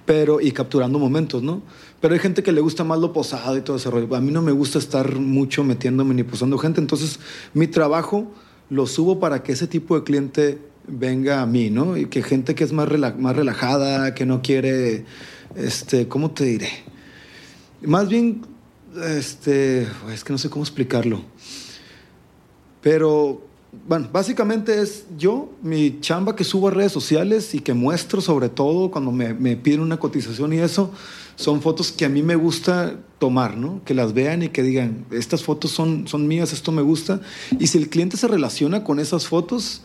Pero, 0.06 0.42
y 0.42 0.52
capturando 0.52 1.00
momentos, 1.00 1.42
¿no? 1.42 1.62
Pero 2.02 2.14
hay 2.14 2.20
gente 2.20 2.44
que 2.44 2.52
le 2.52 2.60
gusta 2.60 2.84
más 2.84 3.00
lo 3.00 3.14
posado 3.14 3.56
y 3.56 3.62
todo 3.62 3.78
ese 3.78 3.90
rollo. 3.90 4.14
A 4.14 4.20
mí 4.20 4.32
no 4.32 4.42
me 4.42 4.52
gusta 4.52 4.80
estar 4.80 5.16
mucho 5.16 5.64
metiéndome 5.64 6.14
ni 6.14 6.24
posando 6.24 6.58
gente. 6.58 6.82
Entonces, 6.82 7.22
mi 7.54 7.68
trabajo 7.68 8.28
lo 8.70 8.88
subo 8.88 9.22
para 9.22 9.42
que 9.42 9.54
ese 9.54 9.68
tipo 9.68 9.96
de 9.96 10.04
cliente 10.04 10.58
venga 10.86 11.42
a 11.42 11.46
mí, 11.46 11.70
¿no? 11.70 11.96
Y 11.96 12.08
que 12.08 12.24
gente 12.24 12.56
que 12.56 12.66
es 12.66 12.74
más 12.74 12.90
relajada, 12.90 14.14
que 14.14 14.26
no 14.26 14.42
quiere 14.42 15.06
este, 15.58 16.08
¿cómo 16.08 16.32
te 16.32 16.46
diré? 16.46 16.70
Más 17.82 18.08
bien, 18.08 18.46
este, 19.04 19.88
es 20.14 20.24
que 20.24 20.32
no 20.32 20.38
sé 20.38 20.50
cómo 20.50 20.64
explicarlo. 20.64 21.22
Pero, 22.82 23.42
bueno, 23.88 24.08
básicamente 24.12 24.82
es 24.82 25.06
yo, 25.18 25.52
mi 25.62 26.00
chamba 26.00 26.36
que 26.36 26.44
subo 26.44 26.68
a 26.68 26.72
redes 26.72 26.92
sociales 26.92 27.54
y 27.56 27.60
que 27.60 27.74
muestro 27.74 28.22
sobre 28.22 28.50
todo 28.50 28.92
cuando 28.92 29.12
me, 29.12 29.34
me 29.34 29.56
piden 29.56 29.82
una 29.82 29.98
cotización 29.98 30.54
y 30.54 30.60
eso, 30.60 30.92
son 31.36 31.62
fotos 31.62 31.92
que 31.92 32.06
a 32.06 32.10
mí 32.10 32.22
me 32.24 32.36
gusta 32.36 32.96
tomar, 33.20 33.58
¿no? 33.58 33.82
Que 33.84 33.94
las 33.94 34.14
vean 34.14 34.44
y 34.44 34.50
que 34.50 34.64
digan, 34.64 35.06
estas 35.12 35.44
fotos 35.44 35.72
son, 35.72 36.08
son 36.08 36.28
mías, 36.28 36.54
esto 36.54 36.72
me 36.72 36.82
gusta. 36.82 37.20
Y 37.60 37.68
si 37.68 37.78
el 37.80 37.90
cliente 37.90 38.16
se 38.16 38.28
relaciona 38.28 38.84
con 38.84 39.00
esas 39.00 39.28
fotos, 39.28 39.82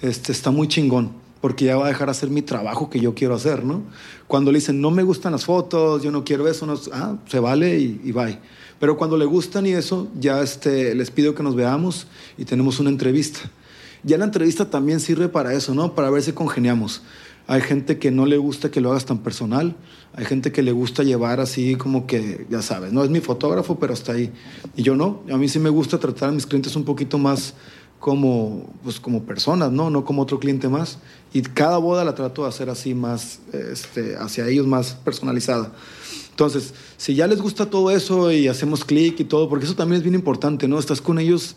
este, 0.00 0.32
está 0.32 0.50
muy 0.50 0.68
chingón 0.68 1.27
porque 1.40 1.66
ya 1.66 1.76
va 1.76 1.86
a 1.86 1.88
dejar 1.88 2.10
hacer 2.10 2.30
mi 2.30 2.42
trabajo 2.42 2.90
que 2.90 3.00
yo 3.00 3.14
quiero 3.14 3.34
hacer, 3.34 3.64
¿no? 3.64 3.82
Cuando 4.26 4.50
le 4.52 4.58
dicen, 4.58 4.80
no 4.80 4.90
me 4.90 5.02
gustan 5.02 5.32
las 5.32 5.44
fotos, 5.44 6.02
yo 6.02 6.10
no 6.10 6.24
quiero 6.24 6.48
eso, 6.48 6.66
no, 6.66 6.74
ah, 6.92 7.16
se 7.26 7.40
vale 7.40 7.78
y, 7.78 8.00
y 8.04 8.12
bye. 8.12 8.38
Pero 8.78 8.96
cuando 8.96 9.16
le 9.16 9.24
gustan 9.24 9.66
y 9.66 9.72
eso, 9.72 10.08
ya 10.18 10.40
este, 10.42 10.94
les 10.94 11.10
pido 11.10 11.34
que 11.34 11.42
nos 11.42 11.54
veamos 11.54 12.06
y 12.36 12.44
tenemos 12.44 12.80
una 12.80 12.90
entrevista. 12.90 13.40
Ya 14.04 14.16
la 14.18 14.24
entrevista 14.24 14.70
también 14.70 15.00
sirve 15.00 15.28
para 15.28 15.52
eso, 15.52 15.74
¿no? 15.74 15.94
Para 15.94 16.10
ver 16.10 16.22
si 16.22 16.32
congeniamos. 16.32 17.02
Hay 17.48 17.62
gente 17.62 17.98
que 17.98 18.10
no 18.10 18.26
le 18.26 18.36
gusta 18.36 18.70
que 18.70 18.80
lo 18.82 18.90
hagas 18.90 19.06
tan 19.06 19.18
personal, 19.18 19.74
hay 20.14 20.26
gente 20.26 20.52
que 20.52 20.62
le 20.62 20.70
gusta 20.70 21.02
llevar 21.02 21.40
así 21.40 21.76
como 21.76 22.06
que, 22.06 22.46
ya 22.50 22.60
sabes, 22.60 22.92
no 22.92 23.02
es 23.02 23.08
mi 23.08 23.20
fotógrafo, 23.20 23.78
pero 23.78 23.94
está 23.94 24.12
ahí. 24.12 24.30
Y 24.76 24.82
yo 24.82 24.96
no, 24.96 25.22
a 25.32 25.38
mí 25.38 25.48
sí 25.48 25.58
me 25.58 25.70
gusta 25.70 25.98
tratar 25.98 26.28
a 26.28 26.32
mis 26.32 26.46
clientes 26.46 26.76
un 26.76 26.84
poquito 26.84 27.16
más 27.16 27.54
como, 27.98 28.68
pues, 28.82 29.00
como 29.00 29.24
personas, 29.24 29.72
¿no? 29.72 29.90
No 29.90 30.04
como 30.04 30.22
otro 30.22 30.38
cliente 30.38 30.68
más. 30.68 30.98
Y 31.32 31.42
cada 31.42 31.78
boda 31.78 32.04
la 32.04 32.14
trato 32.14 32.42
de 32.42 32.48
hacer 32.48 32.70
así 32.70 32.94
más, 32.94 33.40
este, 33.52 34.16
hacia 34.16 34.46
ellos 34.48 34.66
más 34.66 34.94
personalizada. 35.04 35.72
Entonces, 36.30 36.72
si 36.96 37.14
ya 37.14 37.26
les 37.26 37.40
gusta 37.40 37.66
todo 37.66 37.90
eso 37.90 38.30
y 38.30 38.46
hacemos 38.46 38.84
clic 38.84 39.18
y 39.18 39.24
todo, 39.24 39.48
porque 39.48 39.64
eso 39.64 39.74
también 39.74 39.98
es 39.98 40.02
bien 40.04 40.14
importante, 40.14 40.68
¿no? 40.68 40.78
Estás 40.78 41.00
con 41.00 41.18
ellos 41.18 41.56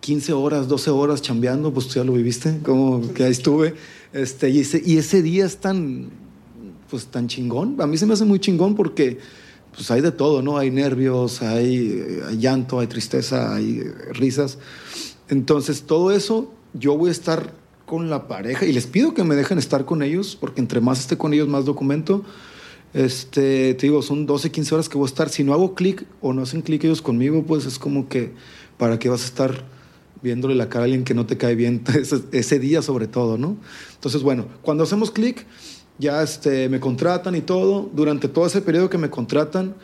15 0.00 0.32
horas, 0.32 0.68
12 0.68 0.90
horas 0.90 1.22
chambeando, 1.22 1.72
pues 1.72 1.88
tú 1.88 1.94
ya 1.94 2.04
lo 2.04 2.12
viviste, 2.12 2.60
como 2.62 3.12
que 3.12 3.24
ahí 3.24 3.32
estuve. 3.32 3.74
Este, 4.12 4.50
y, 4.50 4.60
ese, 4.60 4.80
y 4.84 4.98
ese 4.98 5.22
día 5.22 5.44
es 5.44 5.56
tan, 5.56 6.10
pues 6.88 7.06
tan 7.06 7.26
chingón. 7.26 7.80
A 7.80 7.86
mí 7.88 7.98
se 7.98 8.06
me 8.06 8.14
hace 8.14 8.24
muy 8.24 8.38
chingón 8.38 8.76
porque 8.76 9.18
pues 9.74 9.90
hay 9.90 10.00
de 10.00 10.12
todo, 10.12 10.40
¿no? 10.40 10.56
Hay 10.56 10.70
nervios, 10.70 11.42
hay, 11.42 12.20
hay 12.26 12.38
llanto, 12.38 12.78
hay 12.78 12.86
tristeza, 12.86 13.54
hay 13.54 13.82
risas. 14.12 14.58
Entonces, 15.28 15.82
todo 15.82 16.10
eso 16.10 16.52
yo 16.72 16.96
voy 16.96 17.08
a 17.08 17.12
estar 17.12 17.52
con 17.86 18.10
la 18.10 18.26
pareja 18.26 18.66
y 18.66 18.72
les 18.72 18.86
pido 18.86 19.14
que 19.14 19.24
me 19.24 19.36
dejen 19.36 19.58
estar 19.58 19.84
con 19.84 20.02
ellos, 20.02 20.36
porque 20.38 20.60
entre 20.60 20.80
más 20.80 21.00
esté 21.00 21.16
con 21.16 21.32
ellos, 21.32 21.48
más 21.48 21.64
documento. 21.64 22.24
Este, 22.92 23.74
te 23.74 23.86
digo, 23.86 24.02
son 24.02 24.26
12, 24.26 24.50
15 24.50 24.74
horas 24.74 24.88
que 24.88 24.98
voy 24.98 25.06
a 25.06 25.08
estar. 25.08 25.28
Si 25.28 25.44
no 25.44 25.52
hago 25.52 25.74
clic 25.74 26.04
o 26.20 26.32
no 26.32 26.42
hacen 26.42 26.62
clic 26.62 26.84
ellos 26.84 27.02
conmigo, 27.02 27.44
pues 27.44 27.66
es 27.66 27.78
como 27.78 28.08
que, 28.08 28.32
¿para 28.78 28.98
qué 28.98 29.08
vas 29.08 29.22
a 29.22 29.26
estar 29.26 29.64
viéndole 30.22 30.54
la 30.54 30.68
cara 30.68 30.82
a 30.82 30.84
alguien 30.84 31.04
que 31.04 31.14
no 31.14 31.26
te 31.26 31.36
cae 31.36 31.54
bien 31.54 31.82
ese, 32.32 32.58
día 32.58 32.82
sobre 32.82 33.06
todo, 33.06 33.38
¿no? 33.38 33.56
Entonces, 33.94 34.22
bueno, 34.22 34.46
cuando 34.62 34.84
hacemos 34.84 35.10
clic, 35.10 35.46
ya 35.98 36.22
este, 36.22 36.68
me 36.68 36.80
contratan 36.80 37.36
y 37.36 37.40
todo. 37.40 37.88
Durante 37.94 38.28
todo 38.28 38.46
ese 38.46 38.60
periodo 38.60 38.90
que 38.90 38.98
me 38.98 39.10
contratan, 39.10 39.74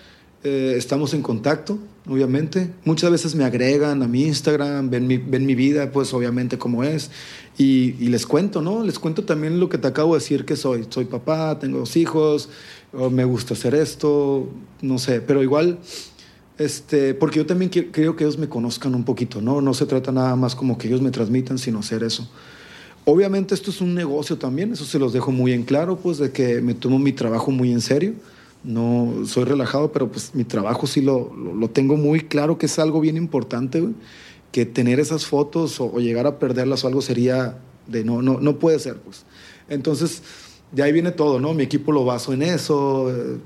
eh, 0.44 0.74
estamos 0.76 1.14
en 1.14 1.22
contacto, 1.22 1.78
obviamente. 2.09 2.70
Muchas 2.85 3.11
veces 3.11 3.35
me 3.35 3.44
agregan 3.44 4.02
a 4.02 4.09
mi 4.09 4.24
Instagram, 4.24 4.90
ven 4.90 5.07
mi, 5.07 5.18
ven 5.18 5.46
mi 5.46 5.55
vida, 5.55 5.90
pues 5.92 6.12
obviamente 6.14 6.59
como 6.59 6.85
es. 6.85 7.11
Y, 7.59 7.94
y, 8.00 8.09
les 8.09 8.26
cuento, 8.26 8.62
¿no? 8.62 8.83
Les 8.83 8.98
cuento 8.98 9.24
también 9.24 9.61
lo 9.61 9.68
que 9.68 9.78
te 9.78 9.87
acabo 9.88 10.14
de 10.14 10.20
decir 10.20 10.44
que 10.44 10.57
soy. 10.57 10.87
Soy 10.88 11.05
papá, 11.05 11.59
tengo 11.59 11.78
dos 11.78 11.96
hijos, 11.96 12.48
me 13.11 13.24
gusta 13.24 13.55
hacer 13.55 13.74
esto, 13.74 14.48
no 14.81 14.98
sé. 14.98 15.20
Pero 15.20 15.42
igual 15.42 15.78
Este, 16.59 17.14
porque 17.14 17.38
yo 17.38 17.46
también 17.46 17.70
creo 17.70 18.14
que 18.14 18.24
ellos 18.24 18.38
me 18.38 18.48
conozcan 18.48 18.94
un 18.94 19.05
poquito, 19.05 19.40
¿no? 19.40 19.61
No 19.61 19.74
se 19.74 19.87
trata 19.87 20.12
nada 20.12 20.37
más 20.37 20.55
como 20.55 20.76
que 20.76 20.87
ellos 20.87 21.00
me 21.00 21.11
transmitan, 21.11 21.59
sino 21.59 21.78
hacer 21.81 22.02
eso. 22.05 22.28
Obviamente 23.05 23.55
esto 23.55 23.70
es 23.70 23.81
un 23.81 23.94
negocio 23.94 24.38
también, 24.38 24.72
eso 24.72 24.85
se 24.85 24.98
los 24.98 25.12
dejo 25.12 25.33
muy 25.33 25.52
en 25.52 25.64
claro, 25.64 25.96
pues 25.96 26.18
de 26.18 26.31
que 26.31 26.61
me 26.61 26.74
tomo 26.74 26.98
mi 26.98 27.12
trabajo 27.12 27.50
muy 27.50 27.72
en 27.72 27.81
serio. 27.81 28.14
No 28.64 29.25
soy 29.27 29.44
relajado, 29.44 29.92
pero 29.92 30.11
pues 30.11 30.35
mi 30.35 30.44
trabajo 30.44 30.87
sí 30.87 31.01
lo, 31.01 31.35
lo, 31.35 31.70
tengo 31.70 31.96
muy 31.96 32.20
claro 32.20 32.59
que 32.59 32.66
es 32.66 32.79
algo 32.79 33.01
bien 33.01 33.16
importante, 33.16 33.83
que 34.53 34.66
tener 34.66 35.01
esas 35.01 35.27
fotos 35.27 35.81
o, 35.81 35.87
o, 35.87 36.01
llegar 36.01 36.27
a 36.27 36.38
perderlas 36.38 36.85
o 36.85 36.88
algo 36.88 37.03
sería 37.03 37.59
de 37.88 38.05
no, 38.05 38.22
no, 38.22 38.38
no 38.40 38.59
puede 38.59 38.79
ser, 38.79 38.98
pues. 38.98 39.25
Entonces, 39.68 40.22
de 40.72 40.83
ahí 40.83 40.90
viene 40.90 41.11
todo, 41.12 41.38
¿no? 41.38 41.53
Mi 41.53 41.62
equipo 41.62 41.92
lo 41.92 42.05
baso 42.05 42.33
en 42.33 42.42
eso, 42.42 43.11
eh, 43.11 43.37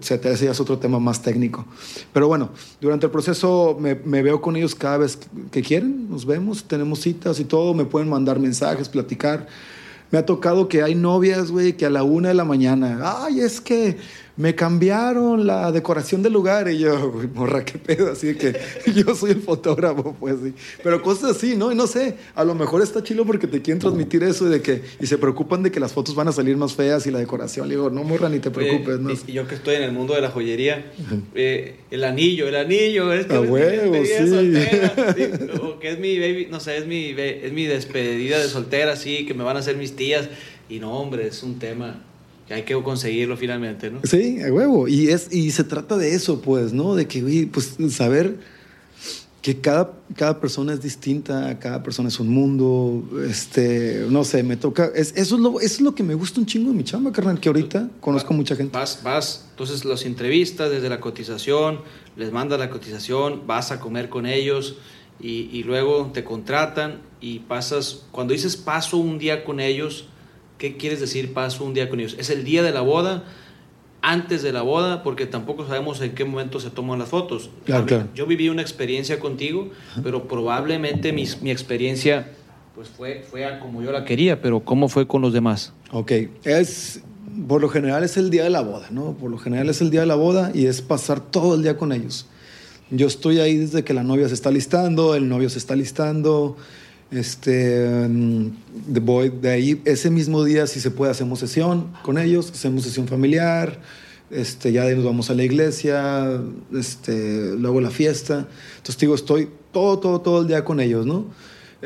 etcétera. 0.00 0.34
Ese 0.34 0.46
ya 0.46 0.50
es 0.50 0.60
otro 0.60 0.78
tema 0.78 0.98
más 0.98 1.22
técnico. 1.22 1.64
Pero 2.12 2.26
bueno, 2.26 2.50
durante 2.80 3.06
el 3.06 3.12
proceso 3.12 3.76
me, 3.80 3.94
me, 3.94 4.22
veo 4.22 4.40
con 4.40 4.56
ellos 4.56 4.74
cada 4.74 4.98
vez 4.98 5.18
que 5.52 5.62
quieren, 5.62 6.10
nos 6.10 6.26
vemos, 6.26 6.64
tenemos 6.64 7.00
citas 7.00 7.38
y 7.38 7.44
todo, 7.44 7.74
me 7.74 7.84
pueden 7.84 8.08
mandar 8.08 8.40
mensajes, 8.40 8.88
platicar. 8.88 9.46
Me 10.10 10.18
ha 10.18 10.26
tocado 10.26 10.68
que 10.68 10.82
hay 10.82 10.96
novias, 10.96 11.50
güey, 11.50 11.76
que 11.76 11.86
a 11.86 11.90
la 11.90 12.02
una 12.02 12.28
de 12.28 12.34
la 12.34 12.44
mañana, 12.44 13.00
ay, 13.24 13.40
es 13.40 13.60
que 13.60 13.96
me 14.36 14.54
cambiaron 14.54 15.46
la 15.46 15.70
decoración 15.70 16.22
del 16.22 16.32
lugar 16.32 16.68
y 16.68 16.78
yo, 16.78 17.12
morra, 17.34 17.64
qué 17.64 17.78
pedo, 17.78 18.10
así 18.10 18.34
que 18.34 18.58
yo 18.94 19.14
soy 19.14 19.30
el 19.32 19.40
fotógrafo, 19.40 20.16
pues 20.18 20.36
sí. 20.42 20.54
Pero 20.82 21.00
cosas 21.02 21.36
así, 21.36 21.54
¿no? 21.56 21.70
Y 21.70 21.76
no 21.76 21.86
sé, 21.86 22.16
a 22.34 22.44
lo 22.44 22.54
mejor 22.54 22.82
está 22.82 23.02
chido 23.02 23.24
porque 23.24 23.46
te 23.46 23.62
quieren 23.62 23.78
transmitir 23.78 24.24
eso 24.24 24.48
y 24.48 24.50
de 24.50 24.60
que, 24.60 24.82
y 25.00 25.06
se 25.06 25.18
preocupan 25.18 25.62
de 25.62 25.70
que 25.70 25.78
las 25.78 25.92
fotos 25.92 26.16
van 26.16 26.26
a 26.26 26.32
salir 26.32 26.56
más 26.56 26.72
feas 26.74 27.06
y 27.06 27.12
la 27.12 27.20
decoración. 27.20 27.68
Le 27.68 27.76
digo, 27.76 27.90
no, 27.90 28.02
morra, 28.02 28.28
ni 28.28 28.40
te 28.40 28.50
preocupes. 28.50 28.98
¿no? 28.98 29.12
Y 29.12 29.32
yo 29.32 29.46
que 29.46 29.54
estoy 29.54 29.76
en 29.76 29.84
el 29.84 29.92
mundo 29.92 30.14
de 30.14 30.20
la 30.20 30.30
joyería, 30.30 30.90
eh, 31.34 31.76
el 31.92 32.02
anillo, 32.02 32.48
el 32.48 32.56
anillo, 32.56 33.12
es 33.12 33.26
que 33.26 33.34
a 33.34 33.40
huevo. 33.40 33.94
Soltera, 34.04 35.14
sí. 35.16 35.24
O 35.62 35.78
que 35.78 35.92
es 35.92 35.98
mi 35.98 36.18
baby, 36.18 36.48
no 36.50 36.58
sé, 36.58 36.76
es 36.78 36.86
mi, 36.86 37.14
es 37.16 37.52
mi 37.52 37.66
despedida 37.66 38.38
de 38.38 38.48
soltera, 38.48 38.96
sí, 38.96 39.26
que 39.26 39.34
me 39.34 39.44
van 39.44 39.56
a 39.56 39.60
hacer 39.60 39.76
mis 39.76 39.94
tías. 39.94 40.28
Y 40.68 40.80
no, 40.80 40.98
hombre, 40.98 41.26
es 41.26 41.42
un 41.42 41.58
tema 41.58 42.02
que 42.46 42.54
hay 42.54 42.62
que 42.62 42.74
conseguirlo 42.82 43.36
finalmente, 43.36 43.90
¿no? 43.90 44.00
Sí, 44.04 44.40
a 44.42 44.52
huevo. 44.52 44.86
Y, 44.88 45.08
es, 45.08 45.32
y 45.32 45.50
se 45.50 45.64
trata 45.64 45.96
de 45.96 46.14
eso, 46.14 46.40
pues, 46.40 46.72
¿no? 46.72 46.94
De 46.94 47.06
que, 47.06 47.48
pues, 47.50 47.76
saber 47.90 48.36
que 49.40 49.60
cada, 49.60 49.92
cada 50.16 50.40
persona 50.40 50.72
es 50.72 50.80
distinta, 50.80 51.58
cada 51.58 51.82
persona 51.82 52.08
es 52.08 52.18
un 52.18 52.28
mundo, 52.28 53.04
este, 53.28 54.06
no 54.08 54.24
sé, 54.24 54.42
me 54.42 54.56
toca, 54.56 54.90
es, 54.94 55.12
eso, 55.16 55.34
es 55.34 55.40
lo, 55.42 55.60
eso 55.60 55.74
es 55.74 55.80
lo 55.82 55.94
que 55.94 56.02
me 56.02 56.14
gusta 56.14 56.40
un 56.40 56.46
chingo 56.46 56.70
de 56.70 56.76
mi 56.76 56.82
chamba, 56.82 57.12
carnal, 57.12 57.38
que 57.38 57.50
ahorita 57.50 57.90
conozco 58.00 58.32
mucha 58.32 58.56
gente. 58.56 58.74
Vas, 58.74 59.00
vas, 59.02 59.46
entonces 59.50 59.84
los 59.84 60.06
entrevistas 60.06 60.70
desde 60.70 60.88
la 60.88 60.98
cotización, 60.98 61.80
les 62.16 62.32
mandas 62.32 62.58
la 62.58 62.70
cotización, 62.70 63.46
vas 63.46 63.70
a 63.70 63.80
comer 63.80 64.08
con 64.08 64.24
ellos 64.24 64.78
y, 65.20 65.50
y 65.52 65.62
luego 65.62 66.10
te 66.14 66.24
contratan 66.24 67.02
y 67.20 67.40
pasas, 67.40 68.04
cuando 68.12 68.32
dices 68.32 68.56
paso 68.56 68.96
un 68.96 69.18
día 69.18 69.44
con 69.44 69.60
ellos, 69.60 70.06
¿Qué 70.58 70.76
quieres 70.76 71.00
decir 71.00 71.32
paso 71.32 71.64
un 71.64 71.74
día 71.74 71.88
con 71.88 72.00
ellos? 72.00 72.16
¿Es 72.18 72.30
el 72.30 72.44
día 72.44 72.62
de 72.62 72.72
la 72.72 72.80
boda? 72.80 73.24
antes 74.06 74.42
de 74.42 74.52
la 74.52 74.60
boda, 74.60 75.02
porque 75.02 75.24
tampoco 75.24 75.66
sabemos 75.66 76.00
en 76.02 76.14
qué 76.14 76.26
momento 76.26 76.60
se 76.60 76.68
toman 76.68 76.98
las 76.98 77.08
fotos. 77.08 77.48
Claro, 77.64 78.06
Yo 78.14 78.26
viví 78.26 78.50
una 78.50 78.60
experiencia 78.60 79.18
contigo, 79.18 79.70
pero 80.02 80.28
probablemente 80.28 81.12
mi, 81.14 81.24
mi, 81.40 81.50
experiencia 81.50 82.28
pues 82.74 82.88
fue, 82.88 83.24
fue 83.28 83.58
como 83.60 83.82
yo 83.82 83.92
la 83.92 84.04
quería, 84.04 84.42
pero 84.42 84.60
¿cómo 84.60 84.90
fue 84.90 85.06
con 85.06 85.22
los 85.22 85.32
demás? 85.32 85.72
Ok, 85.90 86.12
es, 86.44 87.00
por 87.48 87.62
lo 87.62 87.70
general 87.70 88.04
es 88.04 88.18
el 88.18 88.28
día 88.28 88.44
de 88.44 88.50
la 88.50 88.60
boda, 88.60 88.88
¿no? 88.90 89.14
Por 89.14 89.30
lo 89.30 89.38
general 89.38 89.70
es 89.70 89.80
el 89.80 89.90
día 89.90 90.00
de 90.00 90.06
la 90.06 90.16
boda 90.16 90.50
y 90.52 90.66
es 90.66 90.82
pasar 90.82 91.20
todo 91.20 91.54
el 91.54 91.62
día 91.62 91.78
con 91.78 91.90
ellos. 91.92 92.26
Yo 92.90 93.06
estoy 93.06 93.40
ahí 93.40 93.56
desde 93.56 93.84
que 93.84 93.94
la 93.94 94.02
novia 94.02 94.28
se 94.28 94.34
está 94.34 94.50
listando, 94.50 95.14
el 95.14 95.28
novio 95.28 95.48
se 95.48 95.58
está 95.58 95.74
listando, 95.74 96.56
este, 97.14 98.06
mm, 98.08 98.50
de, 98.88 99.30
de 99.40 99.50
ahí, 99.50 99.82
ese 99.84 100.10
mismo 100.10 100.44
día, 100.44 100.66
si 100.66 100.80
se 100.80 100.90
puede, 100.90 101.12
hacemos 101.12 101.38
sesión 101.38 101.92
con 102.02 102.18
ellos, 102.18 102.50
hacemos 102.50 102.84
sesión 102.84 103.06
familiar, 103.08 103.80
este, 104.30 104.72
ya 104.72 104.82
de 104.82 104.90
ahí 104.90 104.96
nos 104.96 105.04
vamos 105.04 105.30
a 105.30 105.34
la 105.34 105.44
iglesia, 105.44 106.40
este, 106.74 107.54
luego 107.56 107.80
la 107.80 107.90
fiesta. 107.90 108.48
Entonces, 108.76 108.98
digo, 108.98 109.14
estoy 109.14 109.48
todo, 109.72 109.98
todo, 109.98 110.20
todo 110.20 110.40
el 110.42 110.48
día 110.48 110.64
con 110.64 110.80
ellos, 110.80 111.06
¿no? 111.06 111.26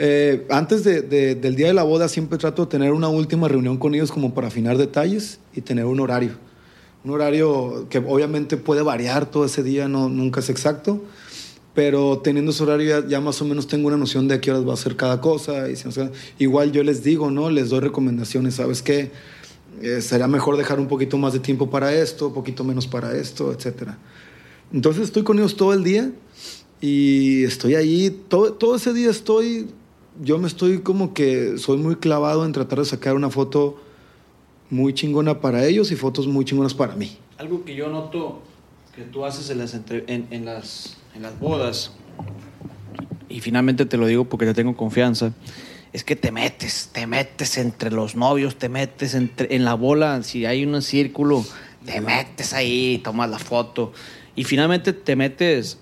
Eh, 0.01 0.47
antes 0.49 0.85
de, 0.85 1.03
del 1.03 1.57
día 1.57 1.67
de 1.67 1.75
la 1.75 1.83
boda 1.83 2.09
siempre 2.09 2.39
trato 2.39 2.67
de 2.67 2.71
tener 2.71 2.93
una 2.93 3.09
última 3.09 3.49
reunión 3.49 3.79
con 3.79 3.97
ellos 3.97 4.13
como 4.13 4.33
para 4.33 4.47
afinar 4.47 4.79
detalles 4.79 5.41
y 5.55 5.61
tener 5.61 5.87
un 5.87 5.99
horario. 5.99 6.33
Un 7.05 7.11
horario 7.11 7.87
que 7.91 7.99
obviamente 7.99 8.57
puede 8.57 8.83
variar 8.83 9.27
todo 9.27 9.45
ese 9.45 9.65
día, 9.65 9.89
no, 9.89 10.09
nunca 10.09 10.39
es 10.39 10.51
exacto, 10.51 11.03
pero 11.79 12.19
teniendo 12.19 12.51
ese 12.51 12.65
horario 12.65 13.07
ya, 13.07 13.21
más 13.21 13.41
o 13.41 13.45
menos 13.45 13.69
tengo 13.69 13.87
una 13.87 13.97
noción 13.97 14.27
de 14.27 14.35
a 14.35 14.41
qué 14.41 14.51
horas 14.51 14.67
va 14.67 14.73
a 14.73 14.75
hacer 14.75 14.97
cada 14.97 15.21
cosa. 15.21 15.71
Y, 15.71 15.77
igual 16.43 16.73
yo 16.73 16.83
les 16.83 17.05
digo, 17.05 17.31
¿no? 17.31 17.51
Les 17.51 17.69
doy 17.69 17.79
recomendaciones, 17.79 18.57
¿sabes 18.57 18.83
qué? 18.83 19.13
Eh, 19.81 20.01
sería 20.01 20.27
mejor 20.27 20.57
dejar 20.57 20.81
un 20.81 20.89
poquito 20.89 21.19
más 21.19 21.35
de 21.35 21.39
tiempo 21.39 21.71
para 21.71 21.95
esto, 21.95 22.27
un 22.27 22.35
poquito 22.35 22.65
menos 22.65 22.89
para 22.89 23.17
esto, 23.17 23.53
etc. 23.53 23.91
Entonces 24.73 25.05
estoy 25.05 25.23
con 25.23 25.39
ellos 25.39 25.55
todo 25.55 25.73
el 25.73 25.85
día 25.85 26.11
y 26.81 27.45
estoy 27.45 27.77
ahí, 27.77 28.11
todo, 28.27 28.55
todo 28.55 28.75
ese 28.75 28.93
día 28.93 29.11
estoy, 29.11 29.69
yo 30.21 30.37
me 30.39 30.49
estoy 30.49 30.81
como 30.81 31.15
que 31.15 31.59
soy 31.59 31.77
muy 31.77 31.95
clavado 31.95 32.45
en 32.45 32.51
tratar 32.51 32.81
de 32.81 32.87
sacar 32.87 33.15
una 33.15 33.31
foto 33.31 33.77
muy 34.69 34.95
chingona 34.95 35.41
para 35.41 35.65
ellos 35.65 35.93
y 35.93 35.95
fotos 35.95 36.27
muy 36.27 36.45
chingonas 36.45 36.75
para 36.75 36.97
mí. 36.97 37.17
Algo 37.37 37.65
que 37.65 37.77
yo 37.77 37.89
noto 37.89 38.43
que 38.97 39.03
tú 39.03 39.25
haces 39.25 39.49
en 39.51 39.59
las, 39.59 39.75
en, 39.75 40.27
en 40.33 40.45
las 40.45 40.98
en 41.19 41.25
las 41.25 41.39
bodas, 41.41 41.91
y 43.29 43.41
finalmente 43.41 43.87
te 43.87 43.97
lo 43.97 44.07
digo 44.07 44.25
porque 44.27 44.47
te 44.47 44.55
tengo 44.55 44.77
confianza, 44.77 45.33
es 45.93 46.05
que 46.05 46.15
te 46.15 46.31
metes, 46.31 46.91
te 46.93 47.09
metes 47.09 47.59
entre 47.59 47.91
los 47.91 48.15
novios, 48.15 48.57
te 48.57 48.69
metes 48.69 49.15
entre, 49.15 49.55
en 49.55 49.65
la 49.65 49.75
bola, 49.75 50.23
si 50.23 50.47
hay 50.47 50.65
un 50.65 50.81
círculo, 50.81 51.45
te 51.85 52.01
metes 52.01 52.53
ahí, 52.53 53.01
tomas 53.03 53.29
la 53.31 53.39
foto. 53.41 53.93
Y 54.37 54.45
finalmente 54.45 54.93
te 54.93 55.17
metes, 55.17 55.79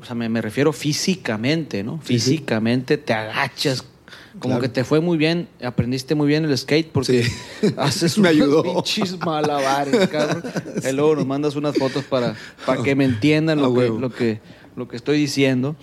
o 0.00 0.04
sea, 0.06 0.14
me, 0.14 0.30
me 0.30 0.40
refiero 0.40 0.72
físicamente, 0.72 1.84
¿no? 1.84 1.98
Físicamente 1.98 2.96
te 2.96 3.12
agachas, 3.12 3.84
como 4.38 4.60
que 4.60 4.68
te 4.68 4.84
fue 4.84 5.00
muy 5.00 5.18
bien, 5.18 5.48
aprendiste 5.62 6.14
muy 6.14 6.26
bien 6.26 6.44
el 6.44 6.56
skate 6.56 6.90
porque 6.90 7.26
haces 7.76 8.18
me 8.18 8.28
ayudó. 8.28 8.62
pinches 8.62 9.18
malabares, 9.18 10.08
cabrón. 10.10 10.42
Y 10.82 10.92
luego 10.92 11.16
nos 11.16 11.26
mandas 11.26 11.56
unas 11.56 11.76
fotos 11.76 12.04
para, 12.04 12.34
para 12.64 12.82
que 12.82 12.94
me 12.94 13.04
entiendan 13.04 13.60
lo, 13.60 13.74
que, 13.74 13.88
lo, 13.88 14.10
que, 14.10 14.40
lo 14.76 14.88
que 14.88 14.96
estoy 14.96 15.18
diciendo. 15.18 15.76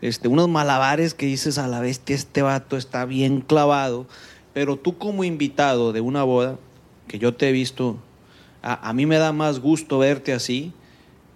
Este, 0.00 0.28
unos 0.28 0.48
malabares 0.48 1.14
que 1.14 1.26
dices 1.26 1.58
a 1.58 1.68
la 1.68 1.80
bestia, 1.80 2.16
este 2.16 2.42
vato 2.42 2.76
está 2.76 3.04
bien 3.04 3.40
clavado. 3.40 4.06
Pero 4.52 4.76
tú 4.76 4.98
como 4.98 5.24
invitado 5.24 5.92
de 5.92 6.00
una 6.00 6.24
boda, 6.24 6.58
que 7.08 7.18
yo 7.18 7.34
te 7.34 7.48
he 7.48 7.52
visto, 7.52 7.98
a, 8.62 8.88
a 8.88 8.92
mí 8.92 9.06
me 9.06 9.18
da 9.18 9.32
más 9.32 9.60
gusto 9.60 9.98
verte 9.98 10.32
así 10.32 10.72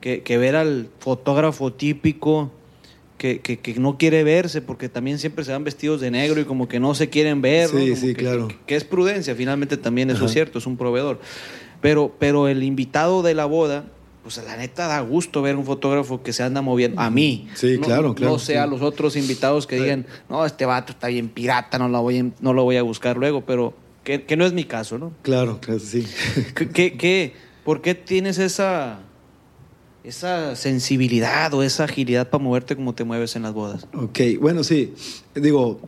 que, 0.01 0.23
que 0.23 0.39
ver 0.39 0.57
al 0.57 0.91
fotógrafo 0.99 1.73
típico 1.73 2.51
que, 3.19 3.41
que, 3.41 3.75
no 3.79 3.97
quiere 3.97 4.25
verse 4.25 4.61
porque 4.61 4.89
también 4.89 5.19
siempre 5.19 5.45
se 5.45 5.53
van 5.53 5.65
vestidos 5.65 6.01
de 6.01 6.11
negro 6.11 6.41
y 6.41 6.45
como 6.45 6.69
que 6.69 6.81
no 6.81 6.95
se 6.95 7.09
quieren 7.09 7.41
ver. 7.41 7.69
Sí, 7.69 7.97
sí, 7.97 8.09
que, 8.09 8.15
claro. 8.15 8.49
Que, 8.67 8.77
es 8.77 8.85
prudencia, 8.85 9.35
finalmente 9.35 9.77
también 9.77 10.11
eso 10.11 10.27
es 10.27 10.33
cierto, 10.33 10.59
es 10.59 10.67
un 10.67 10.77
proveedor. 10.77 11.21
Pero, 11.81 12.15
pero 12.19 12.49
el 12.49 12.63
invitado 12.63 13.23
de 13.23 13.35
la 13.35 13.47
boda, 13.47 13.87
pues 14.23 14.41
la 14.45 14.57
neta 14.57 14.87
da 14.87 15.01
gusto 15.01 15.41
ver 15.41 15.57
un 15.57 15.65
fotógrafo 15.65 16.23
que 16.23 16.33
se 16.33 16.43
anda 16.43 16.61
moviendo. 16.61 17.01
A 17.01 17.11
mí. 17.11 17.49
Sí, 17.55 17.79
claro, 17.79 18.15
claro. 18.15 18.33
No 18.33 18.39
sea 18.39 18.65
a 18.65 18.67
los 18.67 18.83
otros 18.83 19.17
invitados 19.17 19.67
que 19.67 19.77
digan, 19.77 20.07
no, 20.29 20.45
este 20.45 20.67
vato 20.67 20.93
está 20.93 21.09
bien 21.09 21.29
pirata, 21.29 21.79
no 21.79 21.89
lo 21.89 22.03
voy, 22.03 22.33
no 22.41 22.53
lo 22.53 22.65
voy 22.65 22.77
a 22.77 22.83
buscar 22.83 23.17
luego, 23.17 23.47
pero 23.47 23.75
que, 24.05 24.25
que 24.25 24.37
no 24.37 24.45
es 24.45 24.53
mi 24.53 24.65
caso, 24.65 24.99
¿no? 24.99 25.13
Claro, 25.23 25.59
claro, 25.61 25.81
sí. 25.81 26.07
¿Qué, 26.55 26.97
qué, 26.97 27.35
por 27.65 27.81
qué 27.81 27.95
tienes 27.95 28.39
esa 28.39 29.01
esa 30.07 30.55
sensibilidad 30.55 31.53
o 31.53 31.65
esa 31.65 31.85
agilidad 31.85 32.31
para 32.31 32.43
moverte 32.43 32.77
como 32.77 32.95
te 32.95 33.03
mueves 33.03 33.35
en 33.35 33.43
las 33.43 33.53
bodas. 33.53 33.89
Ok, 33.93 34.21
bueno, 34.41 34.63
sí. 34.63 34.95
Digo, 35.35 35.81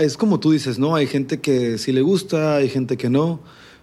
es 0.00 0.16
como 0.16 0.40
tú 0.40 0.52
dices, 0.52 0.78
¿no? 0.78 0.94
Hay 0.96 1.06
gente 1.06 1.40
que 1.40 1.76
sí 1.76 1.92
le 1.92 2.00
gusta, 2.00 2.56
hay 2.56 2.70
gente 2.70 2.96
que 2.96 3.10
no, 3.10 3.40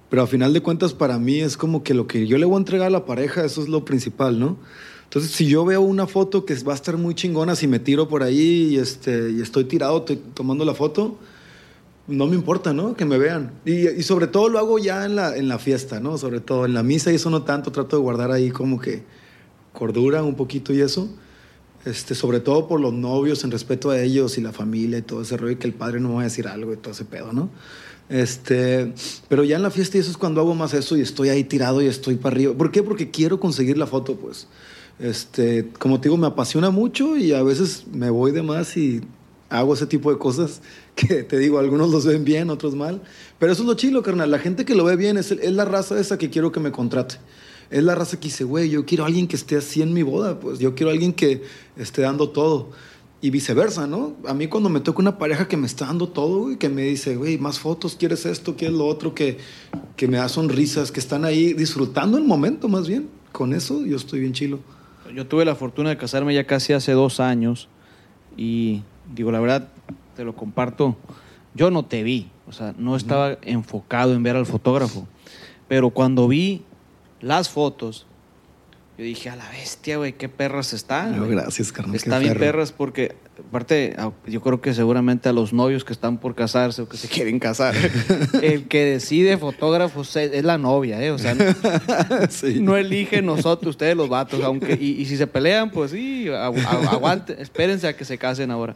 pero 0.09 0.23
a 0.23 0.27
final 0.27 0.51
de 0.51 0.61
cuentas 0.61 0.93
para 0.93 1.19
mí 1.19 1.41
es 1.41 1.57
como 1.57 1.83
que 1.83 1.93
lo 1.93 2.07
que 2.07 2.25
yo 2.25 2.39
le 2.39 2.45
voy 2.45 2.55
a 2.55 2.57
entregar 2.57 2.87
a 2.87 2.89
la 2.89 3.05
pareja, 3.05 3.45
eso 3.45 3.61
es 3.61 3.69
lo 3.69 3.85
principal, 3.85 4.39
¿no? 4.39 4.57
Entonces, 5.03 5.31
si 5.31 5.45
yo 5.45 5.63
veo 5.63 5.81
una 5.81 6.07
foto 6.07 6.43
que 6.43 6.55
va 6.63 6.73
a 6.73 6.75
estar 6.75 6.97
muy 6.97 7.13
chingona, 7.13 7.55
si 7.55 7.67
me 7.67 7.79
tiro 7.79 8.09
por 8.09 8.23
ahí 8.23 8.69
y, 8.71 8.77
este, 8.77 9.31
y 9.31 9.41
estoy 9.41 9.65
tirado 9.65 10.01
tomando 10.01 10.65
la 10.65 10.73
foto, 10.73 11.19
no 12.07 12.25
me 12.25 12.35
importa, 12.35 12.73
¿no? 12.73 12.95
Que 12.95 13.05
me 13.05 13.17
vean. 13.17 13.51
Y, 13.65 14.01
sobre 14.03 14.27
todo 14.27 14.49
lo 14.49 14.59
hago 14.59 14.79
ya 14.79 15.05
en 15.05 15.15
la, 15.15 15.35
en 15.35 15.47
la 15.47 15.59
fiesta, 15.59 15.99
¿no? 15.99 16.17
Sobre 16.17 16.39
todo 16.39 16.65
en 16.65 16.73
la 16.73 16.83
misa 16.83 17.11
y 17.11 17.15
eso 17.15 17.29
no 17.29 17.43
tanto, 17.43 17.71
trato 17.71 17.97
de 17.97 18.01
guardar 18.01 18.31
ahí 18.31 18.49
como 18.49 18.79
que 18.79 19.03
cordura 19.73 20.23
un 20.23 20.35
poquito 20.35 20.73
y 20.73 20.81
eso. 20.81 21.09
Este, 21.85 22.15
sobre 22.15 22.39
todo 22.39 22.67
por 22.67 22.81
los 22.81 22.93
novios, 22.93 23.43
en 23.43 23.51
respeto 23.51 23.91
a 23.91 24.01
ellos 24.01 24.37
y 24.37 24.41
la 24.41 24.51
familia 24.51 24.97
y 24.97 25.01
todo 25.03 25.21
ese 25.21 25.37
rollo, 25.37 25.53
y 25.53 25.55
que 25.57 25.67
el 25.67 25.73
padre 25.73 25.99
no 25.99 26.09
me 26.09 26.15
va 26.15 26.21
a 26.21 26.25
decir 26.25 26.47
algo 26.47 26.73
y 26.73 26.77
todo 26.77 26.91
ese 26.91 27.05
pedo, 27.05 27.31
¿no? 27.31 27.49
Este, 28.09 28.93
pero 29.27 29.43
ya 29.43 29.57
en 29.57 29.63
la 29.63 29.69
fiesta 29.69 29.97
y 29.97 29.99
eso 29.99 30.11
es 30.11 30.17
cuando 30.17 30.39
hago 30.41 30.55
más 30.55 30.73
eso 30.73 30.95
y 30.95 31.01
estoy 31.01 31.29
ahí 31.29 31.43
tirado 31.43 31.81
y 31.81 31.87
estoy 31.87 32.15
para 32.15 32.35
arriba. 32.35 32.53
¿Por 32.53 32.71
qué? 32.71 32.83
Porque 32.83 33.11
quiero 33.11 33.39
conseguir 33.39 33.77
la 33.77 33.85
foto, 33.85 34.15
pues. 34.15 34.47
Este, 34.99 35.69
como 35.77 35.99
te 35.99 36.09
digo, 36.09 36.17
me 36.17 36.27
apasiona 36.27 36.71
mucho 36.71 37.17
y 37.17 37.33
a 37.33 37.43
veces 37.43 37.85
me 37.91 38.09
voy 38.09 38.31
de 38.31 38.41
más 38.41 38.75
y 38.77 39.01
hago 39.49 39.73
ese 39.73 39.87
tipo 39.87 40.11
de 40.11 40.17
cosas 40.17 40.61
que 40.95 41.23
te 41.23 41.37
digo, 41.37 41.59
algunos 41.59 41.91
los 41.91 42.05
ven 42.05 42.23
bien, 42.23 42.49
otros 42.49 42.75
mal. 42.75 43.01
Pero 43.39 43.51
eso 43.51 43.63
es 43.63 43.67
lo 43.67 43.75
chilo, 43.75 44.03
carnal. 44.03 44.31
La 44.31 44.39
gente 44.39 44.65
que 44.65 44.75
lo 44.75 44.83
ve 44.83 44.95
bien 44.95 45.17
es, 45.17 45.31
es 45.31 45.51
la 45.51 45.65
raza 45.65 45.99
esa 45.99 46.17
que 46.17 46.29
quiero 46.29 46.51
que 46.51 46.59
me 46.59 46.71
contrate. 46.71 47.15
Es 47.69 47.83
la 47.83 47.95
raza 47.95 48.17
que 48.19 48.29
dice, 48.29 48.43
güey, 48.43 48.69
yo 48.69 48.85
quiero 48.85 49.03
a 49.03 49.07
alguien 49.07 49.27
que 49.27 49.35
esté 49.35 49.57
así 49.57 49.81
en 49.81 49.93
mi 49.93 50.01
boda, 50.01 50.39
pues 50.39 50.59
yo 50.59 50.73
quiero 50.73 50.89
a 50.89 50.93
alguien 50.93 51.13
que 51.13 51.43
esté 51.75 52.01
dando 52.01 52.29
todo. 52.29 52.71
Y 53.19 53.31
viceversa, 53.31 53.87
¿no? 53.87 54.15
A 54.27 54.35
mí 54.35 54.47
cuando 54.47 54.69
me 54.69 54.79
toca 54.79 54.99
una 54.99 55.17
pareja 55.17 55.47
que 55.47 55.57
me 55.57 55.65
está 55.65 55.87
dando 55.87 56.07
todo, 56.07 56.51
y 56.51 56.57
que 56.57 56.69
me 56.69 56.83
dice, 56.83 57.15
güey, 57.15 57.39
más 57.39 57.59
fotos, 57.59 57.95
quieres 57.95 58.25
esto, 58.27 58.55
quieres 58.55 58.77
lo 58.77 58.85
otro, 58.85 59.15
que, 59.15 59.39
que 59.95 60.07
me 60.07 60.17
da 60.17 60.29
sonrisas, 60.29 60.91
que 60.91 60.99
están 60.99 61.25
ahí 61.25 61.53
disfrutando 61.53 62.17
el 62.17 62.23
momento 62.23 62.69
más 62.69 62.87
bien. 62.87 63.09
Con 63.31 63.53
eso 63.53 63.85
yo 63.85 63.97
estoy 63.97 64.19
bien 64.19 64.33
chilo. 64.33 64.59
Yo 65.13 65.25
tuve 65.25 65.45
la 65.45 65.55
fortuna 65.55 65.89
de 65.89 65.97
casarme 65.97 66.33
ya 66.33 66.45
casi 66.45 66.73
hace 66.73 66.91
dos 66.91 67.19
años 67.19 67.69
y 68.35 68.83
digo, 69.13 69.31
la 69.31 69.39
verdad, 69.39 69.69
te 70.15 70.23
lo 70.23 70.35
comparto, 70.35 70.97
yo 71.53 71.71
no 71.71 71.85
te 71.85 72.03
vi, 72.03 72.29
o 72.47 72.51
sea, 72.51 72.73
no 72.77 72.95
estaba 72.95 73.37
enfocado 73.41 74.13
en 74.13 74.23
ver 74.23 74.35
al 74.35 74.45
fotógrafo, 74.45 75.07
pero 75.67 75.89
cuando 75.89 76.27
vi 76.27 76.63
las 77.21 77.49
fotos, 77.49 78.05
yo 78.97 79.03
dije, 79.03 79.29
a 79.29 79.35
la 79.35 79.47
bestia, 79.49 79.97
güey, 79.97 80.13
qué 80.13 80.27
perras 80.27 80.73
están. 80.73 81.17
No, 81.17 81.27
gracias, 81.27 81.71
carnal. 81.71 81.95
Están 81.95 82.21
bien 82.21 82.37
perras 82.37 82.71
porque, 82.71 83.15
aparte, 83.39 83.95
yo 84.25 84.41
creo 84.41 84.61
que 84.61 84.73
seguramente 84.73 85.29
a 85.29 85.33
los 85.33 85.53
novios 85.53 85.83
que 85.83 85.93
están 85.93 86.17
por 86.17 86.35
casarse 86.35 86.81
o 86.81 86.89
que 86.89 86.97
se 86.97 87.07
quieren 87.09 87.39
casar, 87.39 87.75
el 88.41 88.67
que 88.67 88.85
decide 88.85 89.37
fotógrafos 89.37 90.15
es 90.15 90.43
la 90.43 90.57
novia, 90.57 91.01
¿eh? 91.01 91.11
O 91.11 91.17
sea, 91.17 91.35
no, 92.59 92.77
eligen 92.77 93.25
nosotros, 93.25 93.71
ustedes 93.71 93.95
los 93.95 94.09
vatos, 94.09 94.43
aunque, 94.43 94.73
y, 94.73 95.05
si 95.05 95.17
se 95.17 95.27
pelean, 95.27 95.71
pues 95.71 95.91
sí, 95.91 96.27
aguanten, 96.29 97.39
espérense 97.39 97.87
a 97.87 97.95
que 97.95 98.05
se 98.05 98.17
casen 98.17 98.51
ahora. 98.51 98.75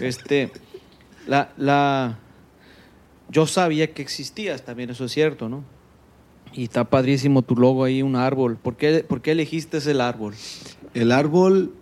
Este, 0.00 0.50
la, 1.26 1.50
la, 1.56 2.18
yo 3.30 3.46
sabía 3.46 3.92
que 3.92 4.02
existías, 4.02 4.62
también 4.62 4.90
eso 4.90 5.04
es 5.04 5.12
cierto, 5.12 5.48
¿no? 5.48 5.64
Y 6.52 6.64
está 6.64 6.84
padrísimo 6.84 7.42
tu 7.42 7.56
logo 7.56 7.84
ahí, 7.84 8.02
un 8.02 8.16
árbol. 8.16 8.56
¿Por 8.56 8.76
qué, 8.76 9.04
¿Por 9.06 9.20
qué 9.20 9.32
elegiste 9.32 9.78
el 9.78 10.00
árbol? 10.00 10.34
El 10.94 11.12
árbol, 11.12 11.74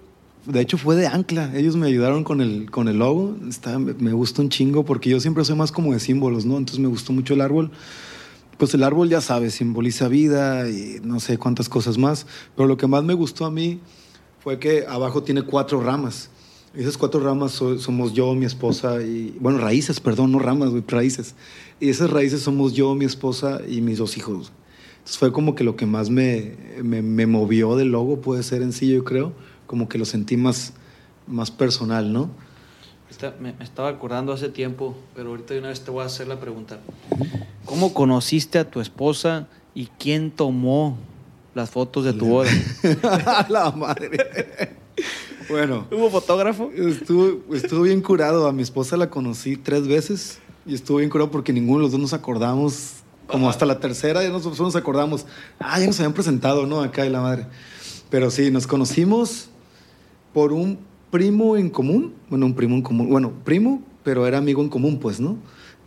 de 0.46 0.60
hecho, 0.60 0.78
fue 0.78 0.94
de 0.96 1.06
ancla. 1.06 1.52
Ellos 1.56 1.76
me 1.76 1.86
ayudaron 1.86 2.24
con 2.24 2.40
el, 2.40 2.70
con 2.70 2.88
el 2.88 2.98
logo. 2.98 3.36
Está, 3.48 3.78
me 3.78 4.12
gustó 4.12 4.42
un 4.42 4.48
chingo 4.48 4.84
porque 4.84 5.10
yo 5.10 5.20
siempre 5.20 5.44
soy 5.44 5.56
más 5.56 5.72
como 5.72 5.92
de 5.92 6.00
símbolos, 6.00 6.46
¿no? 6.46 6.56
Entonces 6.56 6.78
me 6.78 6.88
gustó 6.88 7.12
mucho 7.12 7.34
el 7.34 7.40
árbol. 7.40 7.70
Pues 8.56 8.72
el 8.72 8.84
árbol, 8.84 9.08
ya 9.08 9.20
sabes, 9.20 9.54
simboliza 9.54 10.08
vida 10.08 10.68
y 10.70 11.00
no 11.02 11.20
sé 11.20 11.36
cuántas 11.36 11.68
cosas 11.68 11.98
más. 11.98 12.26
Pero 12.56 12.68
lo 12.68 12.76
que 12.76 12.86
más 12.86 13.04
me 13.04 13.14
gustó 13.14 13.44
a 13.44 13.50
mí 13.50 13.80
fue 14.38 14.58
que 14.58 14.86
abajo 14.88 15.22
tiene 15.22 15.42
cuatro 15.42 15.80
ramas. 15.80 16.30
Esas 16.74 16.96
cuatro 16.96 17.20
ramas 17.20 17.52
somos 17.52 18.12
yo, 18.12 18.34
mi 18.34 18.44
esposa 18.44 19.02
y, 19.02 19.34
bueno, 19.40 19.58
raíces, 19.58 19.98
perdón, 19.98 20.32
no 20.32 20.38
ramas, 20.38 20.70
raíces. 20.86 21.34
Y 21.80 21.88
esas 21.88 22.10
raíces 22.10 22.42
somos 22.42 22.74
yo, 22.74 22.94
mi 22.94 23.06
esposa 23.06 23.60
y 23.66 23.80
mis 23.80 23.98
dos 23.98 24.16
hijos. 24.16 24.52
Entonces 24.98 25.18
fue 25.18 25.32
como 25.32 25.54
que 25.54 25.64
lo 25.64 25.74
que 25.76 25.86
más 25.86 26.10
me, 26.10 26.54
me, 26.82 27.26
movió 27.26 27.76
del 27.76 27.92
logo, 27.92 28.20
puede 28.20 28.42
ser 28.42 28.60
en 28.60 28.72
sí, 28.72 28.88
yo 28.88 29.04
creo, 29.04 29.32
como 29.66 29.88
que 29.88 29.98
lo 29.98 30.04
sentí 30.04 30.36
más, 30.36 30.72
más 31.26 31.50
personal, 31.50 32.12
¿no? 32.12 32.30
me, 33.40 33.54
estaba 33.60 33.88
acordando 33.88 34.32
hace 34.32 34.48
tiempo, 34.48 34.96
pero 35.14 35.30
ahorita 35.30 35.54
de 35.54 35.60
una 35.60 35.68
vez 35.68 35.80
te 35.80 35.90
voy 35.90 36.02
a 36.02 36.06
hacer 36.06 36.28
la 36.28 36.38
pregunta. 36.38 36.78
¿Cómo 37.64 37.94
conociste 37.94 38.58
a 38.58 38.70
tu 38.70 38.80
esposa 38.80 39.48
y 39.74 39.86
quién 39.98 40.30
tomó 40.30 40.98
las 41.54 41.70
fotos 41.70 42.04
de 42.04 42.12
tu 42.12 42.26
boda? 42.26 42.50
la 43.48 43.70
madre. 43.72 44.76
Bueno. 45.48 45.86
¿Hubo 45.90 46.10
fotógrafo? 46.10 46.70
Estuvo, 46.74 47.54
estuvo 47.54 47.82
bien 47.82 48.00
curado. 48.00 48.46
A 48.46 48.52
mi 48.52 48.62
esposa 48.62 48.96
la 48.96 49.08
conocí 49.08 49.56
tres 49.56 49.86
veces 49.86 50.38
y 50.66 50.74
estuvo 50.74 50.98
bien 50.98 51.10
curado 51.10 51.30
porque 51.30 51.52
ninguno 51.52 51.78
de 51.78 51.82
los 51.84 51.92
dos 51.92 52.00
nos 52.00 52.12
acordamos. 52.12 52.92
Como 53.26 53.50
hasta 53.50 53.66
la 53.66 53.80
tercera 53.80 54.22
ya 54.22 54.28
nosotros 54.28 54.60
nos 54.60 54.76
acordamos. 54.76 55.26
Ah, 55.58 55.80
ya 55.80 55.86
nos 55.86 55.98
habían 55.98 56.12
presentado, 56.12 56.66
¿no? 56.66 56.82
Acá 56.82 57.06
y 57.06 57.10
la 57.10 57.20
madre. 57.20 57.46
Pero 58.10 58.30
sí, 58.30 58.50
nos 58.50 58.66
conocimos 58.66 59.48
por 60.36 60.52
un 60.52 60.78
primo 61.10 61.56
en 61.56 61.70
común. 61.70 62.12
Bueno, 62.28 62.44
un 62.44 62.54
primo 62.54 62.74
en 62.74 62.82
común. 62.82 63.08
Bueno, 63.08 63.32
primo, 63.42 63.82
pero 64.04 64.26
era 64.26 64.36
amigo 64.36 64.60
en 64.60 64.68
común, 64.68 64.98
pues, 64.98 65.18
¿no? 65.18 65.38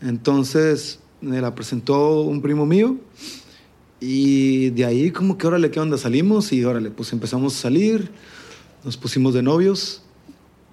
Entonces 0.01 0.97
me 1.21 1.39
la 1.39 1.53
presentó 1.53 2.21
un 2.21 2.41
primo 2.41 2.65
mío. 2.65 2.97
Y 3.99 4.71
de 4.71 4.85
ahí 4.85 5.11
como 5.11 5.37
que 5.37 5.45
órale, 5.45 5.69
¿qué 5.69 5.79
onda? 5.79 5.99
Salimos 5.99 6.51
y 6.51 6.65
órale, 6.65 6.89
pues 6.89 7.13
empezamos 7.13 7.55
a 7.55 7.59
salir 7.59 8.09
nos 8.83 8.97
pusimos 8.97 9.35
de 9.35 9.43
novios 9.43 10.01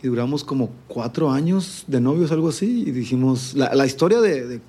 y 0.03 0.09
duramos 0.09 0.43
como 0.43 0.71
cuatro 0.89 1.31
años 1.31 1.85
de 1.87 2.01
novios, 2.01 2.33
algo 2.33 2.49
así, 2.49 2.85
y 2.87 2.93
dijimos, 2.93 3.53
la, 3.55 3.85
historia 3.85 4.23
de, 4.23 4.63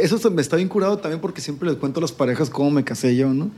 Eso 0.00 0.30
me 0.30 0.40
está 0.40 0.56
bien 0.56 0.70
curado 0.70 0.96
también 0.96 1.20
porque 1.20 1.42
siempre 1.42 1.68
les 1.68 1.76
cuento 1.76 2.00
a 2.00 2.02
las 2.02 2.12
parejas 2.12 2.48
cómo 2.48 2.70
me 2.70 2.82
casé 2.82 3.14
yo, 3.14 3.34
¿no? 3.34 3.50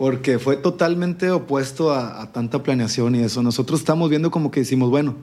Porque 0.00 0.38
fue 0.38 0.56
totalmente 0.56 1.30
opuesto 1.30 1.92
a, 1.92 2.32
tanta 2.32 2.62
planeación 2.62 3.14
y 3.16 3.18
eso. 3.18 3.42
Nosotros 3.42 3.80
estamos 3.80 4.08
viendo 4.08 4.30
como 4.30 4.50
que 4.50 4.60
decimos, 4.60 4.88
bueno, 4.88 5.14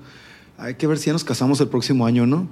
hay 0.55 0.75
que 0.75 0.85
ver 0.85 0.99
si 0.99 1.07
ya 1.07 1.13
nos 1.13 1.23
casamos 1.23 1.59
el 1.61 1.67
próximo 1.67 2.05
año, 2.05 2.27
¿no? 2.27 2.47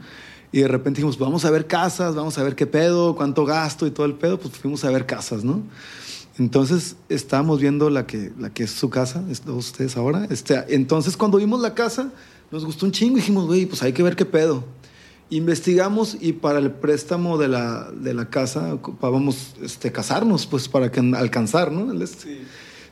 Y 0.52 0.62
de 0.62 0.68
repente 0.68 0.98
dijimos, 0.98 1.20
vamos 1.20 1.46
a 1.46 1.52
ver 1.52 1.68
casas, 1.68 2.16
vamos 2.16 2.40
a 2.40 2.44
ver 2.44 2.56
qué 2.56 2.66
pedo, 2.66 3.16
cuánto 3.16 3.46
gasto 3.46 3.86
y 3.86 3.92
todo 3.92 4.08
el 4.08 4.16
pedo, 4.16 4.40
pues 4.40 4.56
fuimos 4.58 4.84
a 4.86 4.90
ver 4.90 5.06
casas, 5.06 5.44
¿no? 5.44 5.62
Entonces 6.40 6.96
estábamos 7.10 7.60
viendo 7.62 7.92
la 7.92 8.08
que, 8.08 8.34
la 8.40 8.50
que 8.50 8.64
es 8.64 8.72
su 8.72 8.90
casa, 8.90 9.24
ustedes 9.46 9.96
ahora. 9.96 10.26
Este, 10.32 10.74
entonces 10.74 11.18
cuando 11.18 11.38
vimos 11.38 11.62
la 11.62 11.76
casa, 11.76 12.10
nos 12.50 12.66
gustó 12.66 12.88
un 12.88 12.92
chingo 12.92 13.18
y 13.18 13.20
dijimos, 13.20 13.46
güey, 13.46 13.68
pues 13.68 13.84
hay 13.84 13.94
que 13.94 14.02
ver 14.02 14.16
qué 14.16 14.26
pedo. 14.26 14.64
Investigamos 15.30 16.18
y 16.20 16.34
para 16.34 16.60
el 16.60 16.72
préstamo 16.72 17.38
de 17.38 17.48
la, 17.48 17.90
de 17.92 18.14
la 18.14 18.30
casa 18.30 18.74
ocupábamos 18.74 19.56
este, 19.62 19.92
casarnos, 19.92 20.46
pues 20.46 20.68
para 20.68 20.92
que, 20.92 21.00
alcanzar, 21.00 21.72
¿no? 21.72 21.92
Entonces 21.92 22.28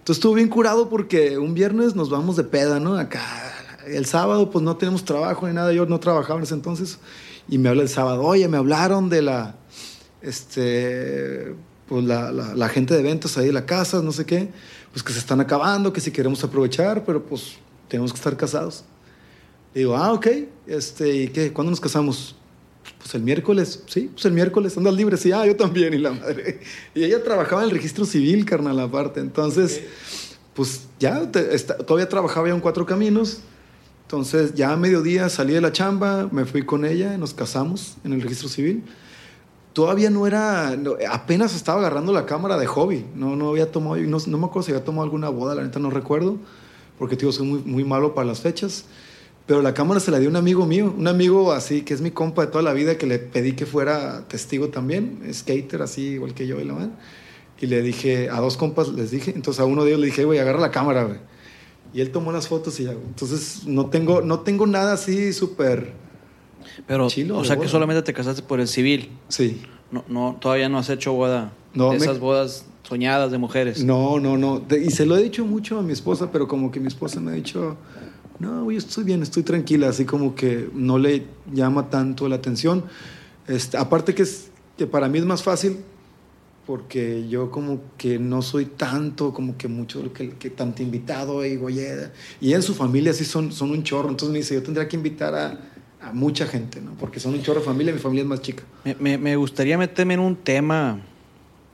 estuvo 0.07 0.33
bien 0.33 0.49
curado 0.49 0.89
porque 0.89 1.37
un 1.37 1.53
viernes 1.53 1.95
nos 1.95 2.09
vamos 2.09 2.35
de 2.35 2.43
peda, 2.43 2.79
¿no? 2.79 2.95
Acá. 2.95 3.21
El 3.85 4.05
sábado 4.05 4.49
pues 4.49 4.63
no 4.63 4.77
tenemos 4.77 5.05
trabajo 5.05 5.47
ni 5.47 5.53
nada, 5.53 5.73
yo 5.73 5.85
no 5.85 5.99
trabajaba 5.99 6.39
en 6.39 6.43
ese 6.43 6.55
entonces. 6.55 6.99
Y 7.47 7.57
me 7.57 7.69
habla 7.69 7.83
el 7.83 7.89
sábado, 7.89 8.23
oye, 8.23 8.47
me 8.47 8.57
hablaron 8.57 9.09
de 9.09 9.21
la, 9.21 9.55
este, 10.21 11.53
pues 11.87 12.03
la, 12.05 12.31
la, 12.31 12.69
gente 12.69 12.95
de 12.95 13.03
ventas 13.03 13.37
ahí 13.37 13.47
de 13.47 13.53
la 13.53 13.65
casa, 13.65 14.01
no 14.01 14.11
sé 14.11 14.25
qué, 14.25 14.49
pues 14.91 15.03
que 15.03 15.13
se 15.13 15.19
están 15.19 15.41
acabando, 15.41 15.93
que 15.93 16.01
si 16.01 16.11
queremos 16.11 16.43
aprovechar, 16.43 17.03
pero 17.05 17.23
pues 17.23 17.57
tenemos 17.89 18.11
que 18.11 18.17
estar 18.17 18.35
casados. 18.37 18.85
Digo, 19.79 19.95
ah, 19.95 20.13
ok, 20.13 20.27
este, 20.67 21.15
¿y 21.15 21.27
qué? 21.29 21.51
¿Cuándo 21.53 21.71
nos 21.71 21.79
casamos? 21.79 22.35
Pues 22.99 23.15
el 23.15 23.21
miércoles, 23.21 23.83
sí, 23.87 24.09
pues 24.13 24.25
el 24.25 24.33
miércoles, 24.33 24.77
andas 24.77 24.93
libre, 24.93 25.17
sí, 25.17 25.31
ah, 25.31 25.45
yo 25.45 25.55
también, 25.55 25.93
y 25.93 25.97
la 25.97 26.11
madre. 26.11 26.59
Y 26.93 27.03
ella 27.03 27.23
trabajaba 27.23 27.63
en 27.63 27.69
el 27.69 27.75
registro 27.75 28.05
civil, 28.05 28.45
carnal, 28.45 28.79
aparte. 28.79 29.19
Entonces, 29.19 29.81
pues 30.53 30.87
ya, 30.99 31.31
todavía 31.85 32.07
trabajaba 32.07 32.47
ya 32.47 32.53
en 32.53 32.61
Cuatro 32.61 32.85
Caminos. 32.85 33.39
Entonces, 34.03 34.53
ya 34.53 34.71
a 34.71 34.77
mediodía 34.77 35.27
salí 35.29 35.53
de 35.53 35.61
la 35.61 35.71
chamba, 35.71 36.29
me 36.31 36.45
fui 36.45 36.63
con 36.63 36.85
ella, 36.85 37.17
nos 37.17 37.33
casamos 37.33 37.95
en 38.03 38.13
el 38.13 38.21
registro 38.21 38.47
civil 38.47 38.83
todavía 39.73 40.09
no 40.09 40.25
era, 40.25 40.77
apenas 41.09 41.55
estaba 41.55 41.79
agarrando 41.79 42.13
la 42.13 42.25
cámara 42.25 42.57
de 42.57 42.67
hobby, 42.67 43.05
no, 43.15 43.35
no 43.35 43.49
había 43.49 43.71
tomado, 43.71 43.97
no, 43.97 44.17
no 44.25 44.37
me 44.37 44.45
acuerdo 44.45 44.63
si 44.63 44.71
había 44.71 44.85
tomado 44.85 45.03
alguna 45.03 45.29
boda, 45.29 45.55
la 45.55 45.63
neta 45.63 45.79
no 45.79 45.89
recuerdo, 45.89 46.37
porque 46.97 47.17
tío, 47.17 47.31
soy 47.31 47.47
muy, 47.47 47.59
muy 47.63 47.83
malo 47.83 48.13
para 48.13 48.27
las 48.27 48.41
fechas, 48.41 48.85
pero 49.45 49.61
la 49.61 49.73
cámara 49.73 49.99
se 49.99 50.11
la 50.11 50.19
dio 50.19 50.29
un 50.29 50.35
amigo 50.35 50.65
mío, 50.65 50.93
un 50.97 51.07
amigo 51.07 51.51
así, 51.51 51.81
que 51.81 51.93
es 51.93 52.01
mi 52.01 52.11
compa 52.11 52.45
de 52.45 52.51
toda 52.51 52.63
la 52.63 52.73
vida, 52.73 52.97
que 52.97 53.05
le 53.05 53.19
pedí 53.19 53.53
que 53.53 53.65
fuera 53.65 54.27
testigo 54.27 54.69
también, 54.69 55.21
skater 55.33 55.81
así, 55.81 56.01
igual 56.01 56.33
que 56.33 56.47
yo 56.47 56.59
y 56.59 56.63
la 56.63 56.73
man. 56.73 56.95
Y 57.59 57.67
le 57.67 57.81
dije, 57.81 58.29
a 58.29 58.39
dos 58.39 58.57
compas 58.57 58.89
les 58.89 59.11
dije, 59.11 59.31
entonces 59.35 59.61
a 59.61 59.65
uno 59.65 59.83
de 59.83 59.91
ellos 59.91 60.01
le 60.01 60.07
dije, 60.07 60.25
güey, 60.25 60.39
agarra 60.39 60.59
la 60.59 60.71
cámara, 60.71 61.03
güey. 61.03 61.19
Y 61.93 62.01
él 62.01 62.11
tomó 62.11 62.31
las 62.31 62.47
fotos 62.47 62.79
y 62.79 62.85
ya, 62.85 62.91
entonces 62.91 63.65
no 63.65 63.87
tengo, 63.87 64.21
no 64.21 64.39
tengo 64.39 64.65
nada 64.65 64.93
así 64.93 65.31
súper 65.31 66.03
pero, 66.87 67.07
o 67.07 67.43
sea 67.43 67.57
que 67.57 67.67
solamente 67.67 68.01
te 68.03 68.13
casaste 68.13 68.41
por 68.41 68.59
el 68.59 68.67
civil. 68.67 69.11
Sí. 69.27 69.61
No, 69.91 70.03
no, 70.07 70.37
todavía 70.39 70.69
no 70.69 70.79
has 70.79 70.89
hecho 70.89 71.13
boda. 71.13 71.53
No, 71.73 71.93
esas 71.93 72.19
bodas 72.19 72.65
soñadas 72.83 73.31
de 73.31 73.37
mujeres. 73.37 73.83
No, 73.83 74.19
no, 74.19 74.37
no. 74.37 74.63
Y 74.75 74.91
se 74.91 75.05
lo 75.05 75.17
he 75.17 75.23
dicho 75.23 75.45
mucho 75.45 75.79
a 75.79 75.81
mi 75.81 75.93
esposa, 75.93 76.31
pero 76.31 76.47
como 76.47 76.71
que 76.71 76.79
mi 76.79 76.87
esposa 76.87 77.19
me 77.19 77.31
ha 77.31 77.33
dicho, 77.35 77.77
no, 78.39 78.71
yo 78.71 78.77
estoy 78.77 79.03
bien, 79.03 79.21
estoy 79.21 79.43
tranquila, 79.43 79.89
así 79.89 80.05
como 80.05 80.35
que 80.35 80.69
no 80.73 80.97
le 80.97 81.25
llama 81.51 81.89
tanto 81.89 82.27
la 82.27 82.35
atención. 82.35 82.85
Este, 83.47 83.77
aparte 83.77 84.15
que, 84.15 84.23
es, 84.23 84.49
que 84.77 84.87
para 84.87 85.07
mí 85.07 85.19
es 85.19 85.25
más 85.25 85.43
fácil 85.43 85.77
porque 86.65 87.27
yo 87.27 87.51
como 87.51 87.81
que 87.97 88.17
no 88.19 88.41
soy 88.41 88.65
tanto, 88.65 89.33
como 89.33 89.57
que 89.57 89.67
mucho, 89.67 90.13
que, 90.13 90.31
que 90.31 90.49
tanto 90.49 90.81
invitado 90.81 91.45
y 91.45 91.57
goyeda. 91.57 92.13
Y 92.39 92.53
en 92.53 92.61
su 92.61 92.73
familia 92.73 93.13
sí 93.13 93.25
son, 93.25 93.51
son 93.51 93.71
un 93.71 93.83
chorro, 93.83 94.09
entonces 94.09 94.31
me 94.31 94.39
dice, 94.39 94.55
yo 94.55 94.63
tendría 94.63 94.87
que 94.87 94.95
invitar 94.95 95.35
a 95.35 95.59
mucha 96.11 96.45
gente, 96.45 96.81
¿no? 96.81 96.91
Porque 96.99 97.19
son 97.19 97.33
un 97.33 97.41
chorro 97.41 97.59
de 97.59 97.65
familia, 97.65 97.93
mi 97.93 97.99
familia 97.99 98.23
es 98.23 98.27
más 98.27 98.41
chica. 98.41 98.63
Me, 98.99 99.17
me, 99.17 99.35
gustaría 99.35 99.77
meterme 99.77 100.15
en 100.15 100.19
un 100.19 100.35
tema 100.35 101.01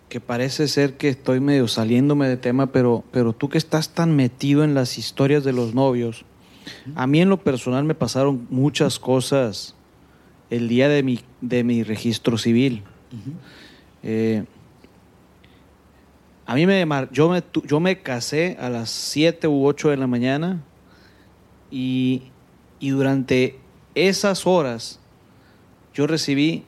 que 0.07 0.19
parece 0.19 0.67
ser 0.67 0.97
que 0.97 1.09
estoy 1.09 1.39
medio 1.39 1.67
saliéndome 1.67 2.27
de 2.27 2.37
tema, 2.37 2.71
pero, 2.71 3.03
pero 3.11 3.33
tú 3.33 3.49
que 3.49 3.57
estás 3.57 3.89
tan 3.89 4.15
metido 4.15 4.63
en 4.63 4.73
las 4.73 4.97
historias 4.97 5.43
de 5.43 5.53
los 5.53 5.73
novios, 5.73 6.25
a 6.95 7.07
mí 7.07 7.21
en 7.21 7.29
lo 7.29 7.37
personal 7.37 7.83
me 7.83 7.95
pasaron 7.95 8.47
muchas 8.49 8.99
cosas 8.99 9.75
el 10.49 10.67
día 10.67 10.89
de 10.89 11.03
mi, 11.03 11.19
de 11.41 11.63
mi 11.63 11.83
registro 11.83 12.37
civil. 12.37 12.83
Eh, 14.03 14.45
a 16.45 16.55
mí 16.55 16.65
me, 16.65 16.85
yo 17.11 17.29
me, 17.29 17.43
yo 17.65 17.79
me 17.79 18.01
casé 18.01 18.57
a 18.59 18.69
las 18.69 18.89
7 18.89 19.47
u 19.47 19.67
8 19.67 19.89
de 19.89 19.97
la 19.97 20.07
mañana 20.07 20.63
y, 21.69 22.23
y 22.79 22.89
durante 22.89 23.59
esas 23.93 24.47
horas 24.47 24.99
yo 25.93 26.07
recibí 26.07 26.63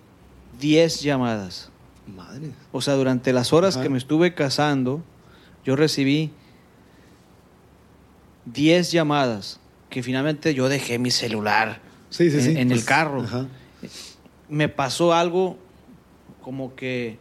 10 0.60 1.02
llamadas. 1.02 1.72
Madre. 2.16 2.52
O 2.72 2.82
sea, 2.82 2.96
durante 2.96 3.34
las 3.34 3.54
horas 3.54 3.78
que 3.78 3.90
me 3.90 3.98
estuve 3.98 4.34
casando, 4.34 5.02
yo 5.64 5.76
recibí 5.76 6.32
10 8.46 8.92
llamadas 8.92 9.61
que 9.92 10.02
finalmente 10.02 10.56
yo 10.56 10.70
dejé 10.70 10.98
mi 10.98 11.12
celular 11.12 11.82
en, 12.18 12.58
el 12.58 12.68
pues, 12.70 12.86
carro. 12.86 13.26
Me 14.50 14.70
pasó 14.70 15.14
algo 15.14 15.60
como 16.42 16.76
que 16.76 17.20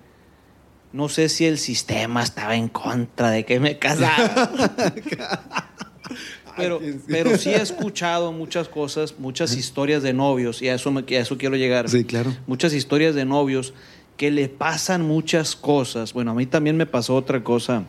no 0.92 1.08
sé 1.08 1.28
si 1.28 1.44
el 1.44 1.58
sistema 1.58 2.22
estaba 2.22 2.54
en 2.56 2.68
contra 2.68 3.30
de 3.30 3.44
que 3.44 3.60
me 3.60 3.78
casara. 3.78 4.50
pero, 6.56 6.80
pero 7.08 7.36
sí 7.36 7.50
he 7.50 7.60
escuchado 7.60 8.32
muchas 8.32 8.68
cosas, 8.68 9.16
muchas 9.18 9.56
historias 9.56 10.02
de 10.02 10.12
novios, 10.12 10.62
y 10.62 10.68
a 10.68 10.74
eso, 10.74 10.92
me, 10.92 11.00
a 11.00 11.20
eso 11.20 11.36
quiero 11.36 11.56
llegar. 11.56 11.88
Sí, 11.88 12.04
claro. 12.04 12.34
Muchas 12.46 12.72
historias 12.72 13.16
de 13.16 13.24
novios 13.24 13.74
que 14.16 14.30
le 14.30 14.48
pasan 14.48 15.02
muchas 15.02 15.56
cosas. 15.56 16.12
Bueno, 16.12 16.30
a 16.30 16.34
mí 16.34 16.46
también 16.46 16.76
me 16.76 16.86
pasó 16.86 17.16
otra 17.16 17.42
cosa 17.42 17.84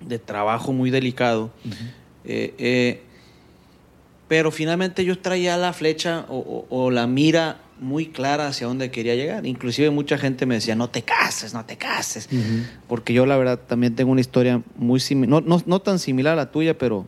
de 0.00 0.18
trabajo 0.20 0.72
muy 0.72 0.90
delicado. 0.90 1.50
Eh, 2.24 2.54
eh, 2.58 3.02
pero 4.28 4.50
finalmente 4.50 5.04
yo 5.04 5.18
traía 5.18 5.56
la 5.56 5.72
flecha 5.72 6.26
o, 6.28 6.90
la 6.90 7.06
mira 7.06 7.60
muy 7.78 8.06
clara 8.06 8.48
hacia 8.48 8.66
dónde 8.66 8.90
quería 8.90 9.14
llegar. 9.14 9.46
Inclusive 9.46 9.90
mucha 9.90 10.18
gente 10.18 10.46
me 10.46 10.54
decía, 10.54 10.74
no 10.74 10.88
te 10.88 11.02
cases, 11.02 11.54
no 11.54 11.64
te 11.64 11.76
cases. 11.76 12.28
Porque 12.88 13.12
yo 13.12 13.26
la 13.26 13.36
verdad 13.36 13.60
también 13.66 13.94
tengo 13.94 14.10
una 14.10 14.20
historia 14.20 14.62
muy 14.76 14.98
similar, 14.98 15.42
no, 15.44 15.62
no, 15.64 15.80
tan 15.80 15.98
similar 15.98 16.32
a 16.32 16.36
la 16.36 16.50
tuya, 16.50 16.76
pero, 16.76 17.06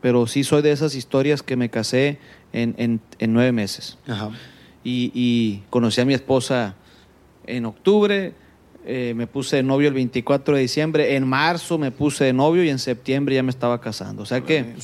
pero 0.00 0.26
sí 0.26 0.44
soy 0.44 0.62
de 0.62 0.72
esas 0.72 0.94
historias 0.94 1.42
que 1.42 1.56
me 1.56 1.68
casé 1.68 2.18
en, 2.52 3.00
en, 3.18 3.32
nueve 3.32 3.52
meses. 3.52 3.98
Y, 4.84 5.10
y 5.14 5.62
conocí 5.70 6.00
a 6.00 6.04
mi 6.04 6.14
esposa 6.14 6.76
en 7.46 7.66
octubre, 7.66 8.34
eh, 8.86 9.14
me 9.16 9.26
puse 9.26 9.56
de 9.56 9.62
novio 9.62 9.88
el 9.88 9.94
24 9.94 10.56
de 10.56 10.60
diciembre, 10.62 11.16
en 11.16 11.26
marzo 11.26 11.78
me 11.78 11.90
puse 11.90 12.24
de 12.24 12.32
novio 12.32 12.62
y 12.64 12.68
en 12.68 12.78
septiembre 12.78 13.34
ya 13.34 13.42
me 13.42 13.50
estaba 13.50 13.80
casando. 13.80 14.22
O 14.22 14.26
sea 14.26 14.42
que 14.42 14.74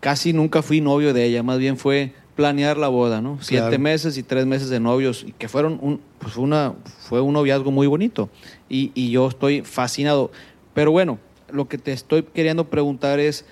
casi 0.00 0.32
nunca 0.32 0.62
fui 0.62 0.80
novio 0.80 1.12
de 1.12 1.24
ella, 1.24 1.42
más 1.42 1.58
bien 1.58 1.76
fue 1.76 2.12
planear 2.36 2.76
la 2.76 2.86
boda, 2.86 3.20
¿no? 3.20 3.38
Siete 3.40 3.78
meses 3.78 4.16
y 4.16 4.22
tres 4.22 4.46
meses 4.46 4.68
de 4.68 4.78
novios, 4.78 5.24
y 5.26 5.32
que 5.32 5.48
fueron 5.48 5.78
un, 5.82 6.00
pues 6.20 6.36
una, 6.36 6.74
fue 7.00 7.20
un 7.20 7.32
noviazgo 7.32 7.72
muy 7.72 7.88
bonito. 7.88 8.30
Y, 8.68 8.92
y 8.94 9.10
yo 9.10 9.26
estoy 9.26 9.62
fascinado. 9.62 10.30
Pero 10.72 10.92
bueno, 10.92 11.18
lo 11.50 11.66
que 11.66 11.78
te 11.78 11.92
estoy 11.92 12.22
queriendo 12.22 12.70
preguntar 12.70 13.18
es, 13.18 13.44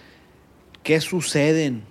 ¿qué 0.85 1.01
suceden? 1.01 1.83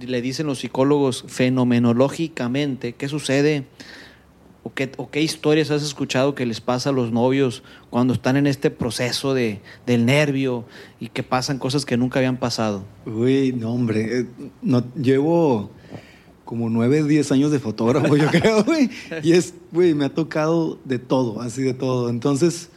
Le 0.00 0.20
dicen 0.22 0.46
los 0.48 0.58
psicólogos 0.58 1.24
fenomenológicamente, 1.28 2.94
¿qué 2.94 3.08
sucede? 3.08 3.64
¿O 4.64 4.72
qué, 5.10 5.20
historias 5.20 5.70
has 5.70 5.82
escuchado 5.82 6.34
que 6.34 6.46
les 6.46 6.62
pasa 6.62 6.88
a 6.88 6.92
los 6.92 7.12
novios 7.12 7.62
cuando 7.90 8.14
están 8.14 8.38
en 8.38 8.46
este 8.46 8.70
proceso 8.70 9.34
de, 9.34 9.60
del 9.86 10.06
nervio 10.06 10.64
y 10.98 11.10
que 11.10 11.22
pasan 11.22 11.58
cosas 11.58 11.84
que 11.84 11.98
nunca 11.98 12.18
habían 12.18 12.38
pasado? 12.38 12.82
Uy, 13.04 13.52
no, 13.52 13.74
hombre. 13.74 14.20
Eh, 14.20 14.26
no, 14.62 14.82
llevo 14.94 15.70
como 16.46 16.70
nueve, 16.70 17.02
diez 17.02 17.30
años 17.30 17.52
de 17.52 17.58
fotógrafo, 17.58 18.16
yo 18.16 18.26
creo, 18.30 18.64
güey. 18.64 18.88
Y 19.22 19.32
es, 19.32 19.52
güey, 19.70 19.92
me 19.92 20.06
ha 20.06 20.14
tocado 20.14 20.78
de 20.86 20.98
todo, 20.98 21.42
así 21.42 21.62
de 21.62 21.74
todo. 21.74 22.08
Entonces, 22.08 22.70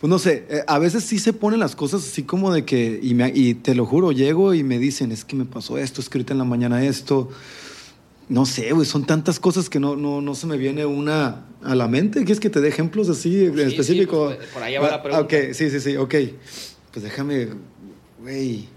pues 0.00 0.08
no 0.08 0.18
sé, 0.18 0.46
eh, 0.48 0.62
a 0.66 0.78
veces 0.78 1.04
sí 1.04 1.18
se 1.18 1.34
ponen 1.34 1.60
las 1.60 1.76
cosas 1.76 2.02
así 2.02 2.22
como 2.22 2.50
de 2.50 2.64
que, 2.64 2.98
y, 3.02 3.12
me, 3.12 3.30
y 3.34 3.52
te 3.52 3.74
lo 3.74 3.84
juro, 3.84 4.10
llego 4.10 4.54
y 4.54 4.62
me 4.62 4.78
dicen, 4.78 5.12
es 5.12 5.26
que 5.26 5.36
me 5.36 5.44
pasó 5.44 5.76
esto, 5.76 6.00
escrito 6.00 6.32
en 6.32 6.38
la 6.38 6.44
mañana 6.44 6.82
esto 6.82 7.28
no 8.28 8.46
sé, 8.46 8.72
güey, 8.72 8.86
son 8.86 9.04
tantas 9.04 9.38
cosas 9.38 9.68
que 9.68 9.78
no, 9.78 9.96
no, 9.96 10.20
no 10.20 10.34
se 10.34 10.46
me 10.46 10.56
viene 10.56 10.86
una 10.86 11.46
a 11.62 11.74
la 11.74 11.88
mente. 11.88 12.20
¿Quieres 12.20 12.40
que 12.40 12.50
te 12.50 12.60
dé 12.60 12.68
ejemplos 12.68 13.08
así 13.08 13.44
específicos? 13.44 14.36
Pues, 14.36 14.48
por 14.48 14.62
ahí 14.62 14.76
va 14.76 14.90
la 14.90 15.02
pregunta. 15.02 15.24
Ok, 15.24 15.52
sí, 15.52 15.70
sí, 15.70 15.80
sí, 15.80 15.96
ok. 15.96 16.14
Pues 16.92 17.02
déjame, 17.02 17.48
güey. 18.20 18.68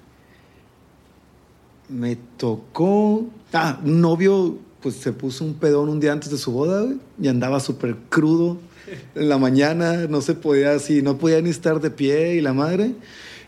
Me 1.90 2.18
tocó. 2.38 3.28
Ah, 3.54 3.80
un 3.84 4.02
novio, 4.02 4.58
pues 4.82 4.96
se 4.96 5.14
puso 5.14 5.46
un 5.46 5.54
pedón 5.54 5.90
un 5.90 6.00
día 6.00 6.12
antes 6.12 6.30
de 6.30 6.38
su 6.38 6.52
boda, 6.52 6.82
güey, 6.82 6.98
y 7.22 7.28
andaba 7.30 7.60
súper 7.60 7.96
crudo 8.10 8.58
en 9.16 9.30
la 9.30 9.38
mañana, 9.38 10.08
no 10.08 10.22
se 10.22 10.34
podía 10.34 10.74
así, 10.74 11.02
no 11.02 11.18
podía 11.18 11.42
ni 11.42 11.50
estar 11.50 11.80
de 11.80 11.90
pie 11.90 12.36
y 12.36 12.42
la 12.42 12.54
madre. 12.54 12.96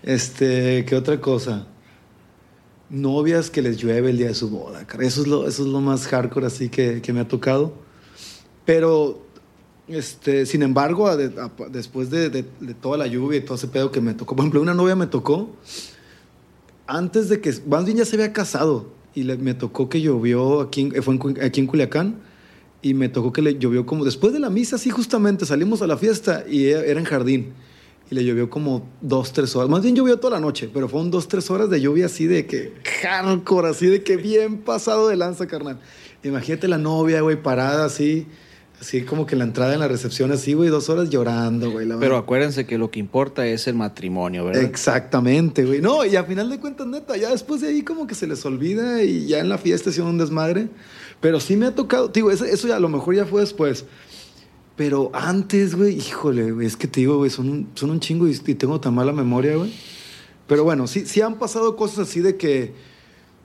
Este, 0.03 0.85
¿qué 0.85 0.95
otra 0.95 1.19
cosa? 1.19 1.67
Novias 2.89 3.49
que 3.49 3.61
les 3.61 3.77
llueve 3.77 4.09
el 4.09 4.17
día 4.17 4.27
de 4.27 4.33
su 4.33 4.49
boda. 4.49 4.85
Eso 4.99 5.21
es 5.21 5.27
lo, 5.27 5.47
eso 5.47 5.63
es 5.63 5.69
lo 5.69 5.81
más 5.81 6.07
hardcore 6.07 6.47
así 6.47 6.69
que, 6.69 7.01
que 7.01 7.13
me 7.13 7.19
ha 7.19 7.27
tocado. 7.27 7.73
Pero, 8.65 9.21
este, 9.87 10.45
sin 10.45 10.61
embargo, 10.61 11.15
después 11.71 12.09
de, 12.09 12.29
de, 12.29 12.43
toda 12.81 12.97
la 12.97 13.07
lluvia 13.07 13.39
y 13.39 13.41
todo 13.41 13.55
ese 13.55 13.67
pedo 13.67 13.91
que 13.91 14.01
me 14.01 14.13
tocó, 14.13 14.35
por 14.35 14.43
ejemplo, 14.43 14.61
una 14.61 14.73
novia 14.73 14.95
me 14.95 15.07
tocó 15.07 15.49
antes 16.89 17.29
de 17.29 17.39
que, 17.39 17.53
más 17.67 17.85
ya 17.85 18.03
se 18.03 18.15
había 18.15 18.33
casado 18.33 18.87
y 19.13 19.23
le, 19.23 19.37
me 19.37 19.53
tocó 19.53 19.89
que 19.89 20.01
llovió 20.01 20.61
aquí, 20.61 20.89
fue 21.01 21.17
aquí 21.41 21.61
en 21.61 21.67
Culiacán 21.67 22.15
y 22.81 22.93
me 22.93 23.09
tocó 23.09 23.31
que 23.31 23.41
le 23.41 23.59
llovió 23.59 23.85
como 23.85 24.05
después 24.05 24.33
de 24.33 24.39
la 24.39 24.49
misa, 24.49 24.77
sí, 24.77 24.89
justamente 24.89 25.45
salimos 25.45 25.81
a 25.81 25.87
la 25.87 25.97
fiesta 25.97 26.45
y 26.49 26.65
era 26.65 26.99
en 26.99 27.05
jardín 27.05 27.53
y 28.12 28.16
le 28.16 28.26
llovió 28.26 28.49
como 28.49 28.88
dos, 29.01 29.34
tres 29.34 29.55
horas. 29.55 29.70
Más 29.70 29.84
bien 29.84 29.95
llovió 29.95 30.18
toda 30.18 30.36
la 30.36 30.39
noche, 30.39 30.70
pero 30.74 30.89
fueron 30.89 31.12
dos, 31.12 31.28
tres 31.28 31.49
horas 31.51 31.70
de 31.70 31.80
lluvia 31.80 32.07
así 32.07 32.26
de 32.26 32.45
que 32.45 32.74
hardcore, 33.03 33.70
así 33.70 33.88
de 33.88 34.03
que 34.03 34.18
bien 34.18 34.57
pasado 34.57 35.07
de 35.07 35.16
lanza, 35.16 35.47
carnal. 35.47 35.80
Imagínate 36.24 36.68
la 36.68 36.78
novia, 36.78 37.22
güey, 37.22 37.41
parada 37.41 37.86
así, 37.86 38.26
así 38.82 39.03
como 39.03 39.26
que 39.26 39.36
la 39.36 39.43
entrada 39.43 39.74
en 39.74 39.80
la 39.80 39.88
recepción 39.88 40.32
así, 40.32 40.53
güey, 40.53 40.70
dos 40.70 40.89
horas 40.89 41.10
llorando, 41.10 41.72
güey. 41.72 41.88
pero 41.99 42.18
acuérdense 42.18 42.66
que 42.66 42.78
lo 42.78 42.89
que 42.89 42.99
importa 42.99 43.45
es 43.45 43.68
el 43.68 43.76
matrimonio, 43.76 44.45
¿verdad? 44.45 44.64
Exactamente, 44.64 45.64
güey. 45.64 45.80
No, 45.80 46.03
y 46.03 46.16
a 46.16 46.24
final 46.24 46.49
de 46.49 46.60
cuentas, 46.60 46.88
neta, 46.88 47.16
ya 47.16 47.30
después 47.30 47.62
de 47.62 47.68
ahí 47.68 47.84
como 47.84 48.07
que 48.07 48.16
se 48.16 48.26
les 48.26 48.43
olvida 48.43 49.03
y 49.03 49.28
ya 49.28 49.39
en 49.39 49.49
la 49.49 49.60
fiesta 49.60 49.91
hicieron 49.91 50.12
un 50.12 50.18
desmadre. 50.18 50.68
Pero 51.22 51.39
sí 51.39 51.57
me 51.57 51.68
ha 51.68 51.76
tocado, 51.76 52.07
digo, 52.07 52.32
eso, 52.32 52.45
eso 52.45 52.68
ya 52.68 52.78
a 52.78 52.80
lo 52.80 52.89
mejor 52.89 53.16
ya 53.16 53.26
fue 53.26 53.41
después. 53.41 53.86
Pero 54.80 55.11
antes, 55.13 55.75
güey, 55.75 55.97
híjole, 55.97 56.53
güey, 56.53 56.65
es 56.65 56.77
que 56.77 56.88
te 56.88 57.01
digo, 57.01 57.17
güey, 57.17 57.30
son 57.30 57.67
son 57.73 57.89
un 57.89 57.99
chingo 57.99 58.30
y, 58.30 58.34
tengo 58.38 58.80
tan 58.80 58.95
mala 58.95 59.11
memoria, 59.11 59.57
güey. 59.57 59.73
Pero 60.47 60.63
bueno, 60.63 60.88
sí, 60.88 61.05
sí 61.05 61.19
han 61.19 61.38
pasado 61.38 61.75
cosas 61.75 62.07
así 62.07 62.21
de 62.21 62.38
que, 62.38 62.71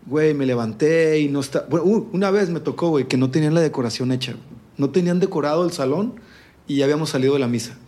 güey, 0.06 0.32
me 0.32 0.46
levanté 0.46 1.18
y 1.18 1.28
no 1.28 1.40
está. 1.40 1.66
Bueno, 1.68 2.06
una 2.12 2.30
vez 2.30 2.50
me 2.50 2.60
tocó, 2.60 2.90
güey, 2.90 3.08
que 3.08 3.16
no 3.16 3.32
tenían 3.32 3.52
la 3.52 3.62
decoración 3.62 4.12
hecha. 4.12 4.36
No 4.78 4.90
tenían 4.90 5.18
decorado 5.18 5.64
el 5.64 5.72
salón 5.72 6.20
y 6.68 6.76
ya 6.76 6.84
habíamos 6.84 7.10
salido 7.10 7.32
de 7.32 7.40
la 7.40 7.48
misa. 7.48 7.78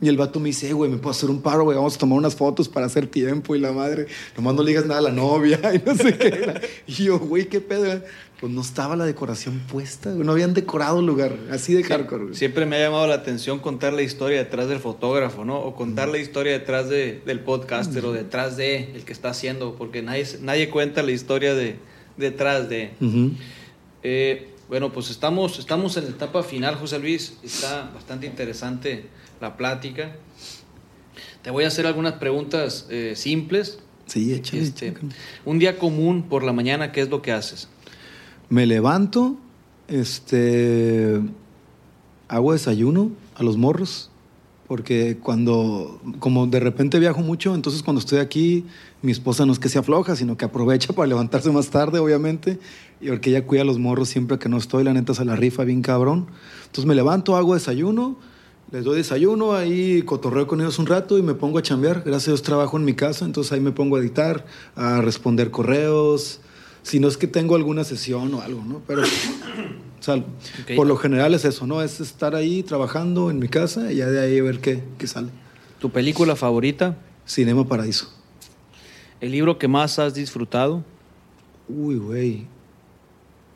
Y 0.00 0.08
el 0.08 0.16
vato 0.18 0.38
me 0.40 0.48
dice, 0.48 0.72
güey, 0.74 0.90
me 0.90 0.98
puedo 0.98 1.12
hacer 1.12 1.30
un 1.30 1.40
paro, 1.40 1.64
güey, 1.64 1.76
vamos 1.76 1.94
a 1.94 1.98
tomar 1.98 2.18
unas 2.18 2.36
fotos 2.36 2.68
para 2.68 2.84
hacer 2.84 3.06
tiempo 3.06 3.56
y 3.56 3.60
la 3.60 3.72
madre, 3.72 4.06
nomás 4.36 4.54
no 4.54 4.62
le 4.62 4.68
digas 4.68 4.84
nada 4.84 4.98
a 4.98 5.02
la 5.02 5.10
novia 5.10 5.58
y 5.74 5.82
no 5.86 5.94
sé 5.94 6.18
qué. 6.18 6.60
Y 6.86 6.92
yo, 7.04 7.18
güey, 7.18 7.48
qué 7.48 7.60
pedo 7.60 8.02
pues 8.40 8.52
no 8.52 8.60
estaba 8.60 8.96
la 8.96 9.06
decoración 9.06 9.60
puesta, 9.60 10.10
no 10.10 10.32
habían 10.32 10.52
decorado 10.52 11.00
el 11.00 11.06
lugar, 11.06 11.38
así 11.50 11.72
de 11.72 11.82
hardcore. 11.82 12.34
Siempre 12.34 12.66
me 12.66 12.76
ha 12.76 12.80
llamado 12.80 13.06
la 13.06 13.14
atención 13.14 13.60
contar 13.60 13.94
la 13.94 14.02
historia 14.02 14.38
detrás 14.38 14.68
del 14.68 14.78
fotógrafo, 14.78 15.46
¿no? 15.46 15.58
O 15.58 15.74
contar 15.74 16.08
la 16.08 16.18
historia 16.18 16.52
detrás 16.52 16.90
de, 16.90 17.22
del 17.24 17.40
podcaster 17.40 18.04
o 18.04 18.12
detrás 18.12 18.58
de 18.58 18.92
el 18.94 19.04
que 19.04 19.12
está 19.14 19.30
haciendo, 19.30 19.76
porque 19.76 20.02
nadie, 20.02 20.26
nadie 20.42 20.68
cuenta 20.68 21.02
la 21.02 21.12
historia 21.12 21.54
de, 21.54 21.76
detrás 22.18 22.68
de. 22.68 22.90
Eh, 24.02 24.48
bueno, 24.68 24.92
pues 24.92 25.10
estamos, 25.10 25.58
estamos 25.58 25.96
en 25.96 26.04
la 26.04 26.10
etapa 26.10 26.42
final, 26.42 26.74
José 26.74 26.98
Luis. 26.98 27.38
Está 27.42 27.90
bastante 27.94 28.26
interesante 28.26 29.06
la 29.40 29.56
plática. 29.56 30.16
Te 31.42 31.50
voy 31.50 31.64
a 31.64 31.68
hacer 31.68 31.86
algunas 31.86 32.14
preguntas 32.14 32.86
eh, 32.90 33.14
simples. 33.16 33.78
Sí, 34.06 34.32
échale, 34.32 34.62
este, 34.62 34.94
Un 35.44 35.58
día 35.58 35.78
común 35.78 36.24
por 36.28 36.42
la 36.42 36.52
mañana, 36.52 36.92
¿qué 36.92 37.00
es 37.00 37.08
lo 37.08 37.22
que 37.22 37.32
haces? 37.32 37.68
Me 38.48 38.66
levanto, 38.66 39.36
este, 39.88 41.20
hago 42.28 42.52
desayuno 42.52 43.10
a 43.34 43.42
los 43.42 43.56
morros, 43.56 44.10
porque 44.66 45.18
cuando, 45.22 46.00
como 46.18 46.46
de 46.46 46.60
repente 46.60 46.98
viajo 46.98 47.20
mucho, 47.20 47.54
entonces 47.54 47.82
cuando 47.82 48.00
estoy 48.00 48.18
aquí, 48.18 48.64
mi 49.02 49.12
esposa 49.12 49.46
no 49.46 49.52
es 49.52 49.58
que 49.58 49.68
se 49.68 49.78
afloja, 49.78 50.16
sino 50.16 50.36
que 50.36 50.44
aprovecha 50.44 50.92
para 50.94 51.06
levantarse 51.06 51.50
más 51.50 51.70
tarde, 51.70 51.98
obviamente, 51.98 52.58
y 53.00 53.08
porque 53.08 53.30
ella 53.30 53.46
cuida 53.46 53.62
a 53.62 53.64
los 53.64 53.78
morros 53.78 54.08
siempre 54.08 54.38
que 54.38 54.48
no 54.48 54.56
estoy, 54.56 54.84
la 54.84 54.92
neta 54.92 55.14
se 55.14 55.24
la 55.24 55.36
rifa 55.36 55.64
bien 55.64 55.82
cabrón. 55.82 56.26
Entonces 56.66 56.86
me 56.86 56.94
levanto, 56.94 57.36
hago 57.36 57.54
desayuno, 57.54 58.16
Les 58.72 58.82
doy 58.82 58.96
desayuno, 58.96 59.52
ahí 59.54 60.02
cotorreo 60.02 60.48
con 60.48 60.60
ellos 60.60 60.80
un 60.80 60.86
rato 60.86 61.18
y 61.18 61.22
me 61.22 61.34
pongo 61.34 61.58
a 61.58 61.62
chambear. 61.62 62.02
Gracias 62.04 62.26
a 62.26 62.30
Dios 62.32 62.42
trabajo 62.42 62.76
en 62.76 62.84
mi 62.84 62.94
casa, 62.94 63.24
entonces 63.24 63.52
ahí 63.52 63.60
me 63.60 63.70
pongo 63.70 63.94
a 63.94 64.00
editar, 64.00 64.44
a 64.74 65.00
responder 65.00 65.52
correos. 65.52 66.40
Si 66.82 66.98
no 66.98 67.06
es 67.06 67.16
que 67.16 67.28
tengo 67.28 67.54
alguna 67.54 67.84
sesión 67.84 68.34
o 68.34 68.40
algo, 68.40 68.64
¿no? 68.64 68.82
Pero, 68.84 69.02
o 70.00 70.02
sea, 70.02 70.20
por 70.74 70.88
lo 70.88 70.96
general 70.96 71.32
es 71.34 71.44
eso, 71.44 71.64
¿no? 71.68 71.80
Es 71.80 72.00
estar 72.00 72.34
ahí 72.34 72.64
trabajando 72.64 73.30
en 73.30 73.38
mi 73.38 73.46
casa 73.46 73.92
y 73.92 73.96
ya 73.96 74.06
de 74.06 74.18
ahí 74.18 74.40
ver 74.40 74.58
qué, 74.58 74.82
qué 74.98 75.06
sale. 75.06 75.28
¿Tu 75.78 75.90
película 75.90 76.34
favorita? 76.34 76.96
Cinema 77.24 77.68
Paraíso. 77.68 78.12
¿El 79.20 79.30
libro 79.30 79.58
que 79.58 79.68
más 79.68 80.00
has 80.00 80.14
disfrutado? 80.14 80.82
Uy, 81.68 81.96
güey. 81.98 82.46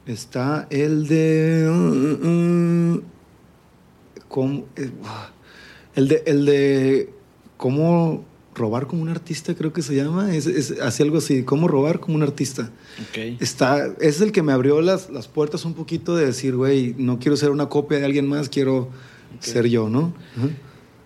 Está 0.06 0.68
el 0.70 1.08
de. 1.08 1.68
uh, 1.68 2.26
uh, 2.26 2.96
uh, 2.96 3.02
¿Cómo? 4.30 4.64
eh, 4.76 4.90
El 5.94 6.08
de, 6.08 6.22
el 6.24 6.46
de. 6.46 7.10
¿Cómo 7.58 8.24
robar 8.54 8.86
como 8.86 9.02
un 9.02 9.08
artista? 9.10 9.54
Creo 9.54 9.72
que 9.74 9.82
se 9.82 9.94
llama. 9.94 10.34
Es, 10.34 10.46
es 10.46 10.80
así 10.80 11.02
algo 11.02 11.18
así. 11.18 11.42
¿Cómo 11.42 11.68
robar 11.68 12.00
como 12.00 12.14
un 12.16 12.22
artista? 12.22 12.70
Ok. 13.10 13.40
Está, 13.40 13.94
es 14.00 14.20
el 14.22 14.32
que 14.32 14.42
me 14.42 14.52
abrió 14.52 14.80
las, 14.80 15.10
las 15.10 15.28
puertas 15.28 15.64
un 15.66 15.74
poquito 15.74 16.16
de 16.16 16.24
decir, 16.26 16.56
güey, 16.56 16.94
no 16.96 17.18
quiero 17.18 17.36
ser 17.36 17.50
una 17.50 17.68
copia 17.68 17.98
de 17.98 18.06
alguien 18.06 18.26
más, 18.26 18.48
quiero 18.48 18.88
ser 19.40 19.68
yo, 19.68 19.88
¿no? 19.90 20.14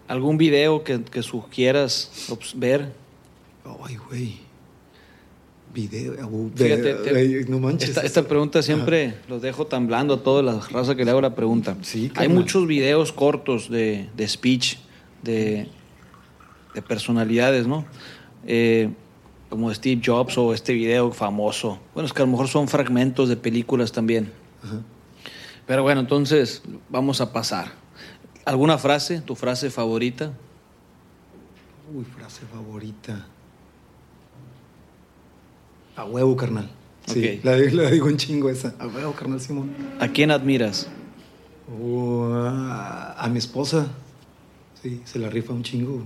¿Algún 0.07 0.37
video 0.39 0.85
que, 0.85 1.03
que 1.03 1.23
sugieras 1.23 2.11
ver? 2.55 2.93
Ay, 3.85 3.97
güey. 3.97 4.44
Video. 5.75 6.13
uh, 6.29 6.51
Fíjate, 6.55 6.83
de- 6.83 6.95
te- 6.95 7.17
ay, 7.19 7.45
no 7.49 7.59
manches. 7.59 7.89
Esta, 7.89 8.03
esta 8.03 8.23
pregunta 8.23 8.63
siempre 8.63 9.15
los 9.29 9.43
dejo 9.43 9.67
tan 9.67 9.87
blando 9.89 10.15
a 10.15 10.23
toda 10.23 10.43
la 10.43 10.61
raza 10.71 10.95
que 10.95 11.05
le 11.05 11.11
hago 11.11 11.21
la 11.21 11.35
pregunta. 11.35 11.77
Sí, 11.83 12.13
Hay 12.15 12.29
muchos 12.29 12.67
videos 12.67 13.13
cortos 13.13 13.69
de, 13.69 14.09
de 14.17 14.29
speech, 14.29 14.77
de, 15.23 15.69
de 16.75 16.83
personalidades, 16.83 17.67
¿no? 17.67 17.85
Eh, 18.47 18.89
como 19.51 19.73
Steve 19.75 20.01
Jobs 20.05 20.39
o 20.39 20.55
este 20.55 20.73
video 20.75 21.11
famoso. 21.13 21.81
Bueno, 21.93 22.07
es 22.07 22.13
que 22.13 22.23
a 22.23 22.25
lo 22.25 22.31
mejor 22.31 22.49
son 22.49 22.69
fragmentos 22.69 23.29
de 23.29 23.37
películas 23.37 23.91
también. 23.93 24.33
Ajá. 24.63 24.81
Pero 25.67 25.83
bueno, 25.83 26.01
entonces 26.01 26.63
vamos 26.89 27.21
a 27.21 27.33
pasar. 27.33 27.73
¿Alguna 28.45 28.79
frase, 28.79 29.21
tu 29.23 29.35
frase 29.35 29.71
favorita? 29.71 30.33
Uy, 31.95 32.05
frase 32.05 32.43
favorita. 32.53 33.27
A 35.97 36.05
huevo, 36.05 36.37
carnal. 36.37 36.71
Sí, 37.07 37.41
la, 37.43 37.57
la 37.57 37.91
digo 37.91 38.07
un 38.07 38.17
chingo 38.17 38.49
esa. 38.51 38.75
A 38.79 38.87
huevo, 38.87 39.13
carnal 39.13 39.41
Simón. 39.41 39.71
¿A 40.01 40.09
quién 40.09 40.31
admiras? 40.31 40.89
Uh, 41.69 42.25
a, 42.33 43.13
a 43.13 43.29
mi 43.29 43.39
esposa. 43.39 43.89
Sí, 44.83 45.01
se 45.05 45.19
la 45.19 45.31
rifa 45.31 45.53
un 45.53 45.63
chingo. 45.63 46.05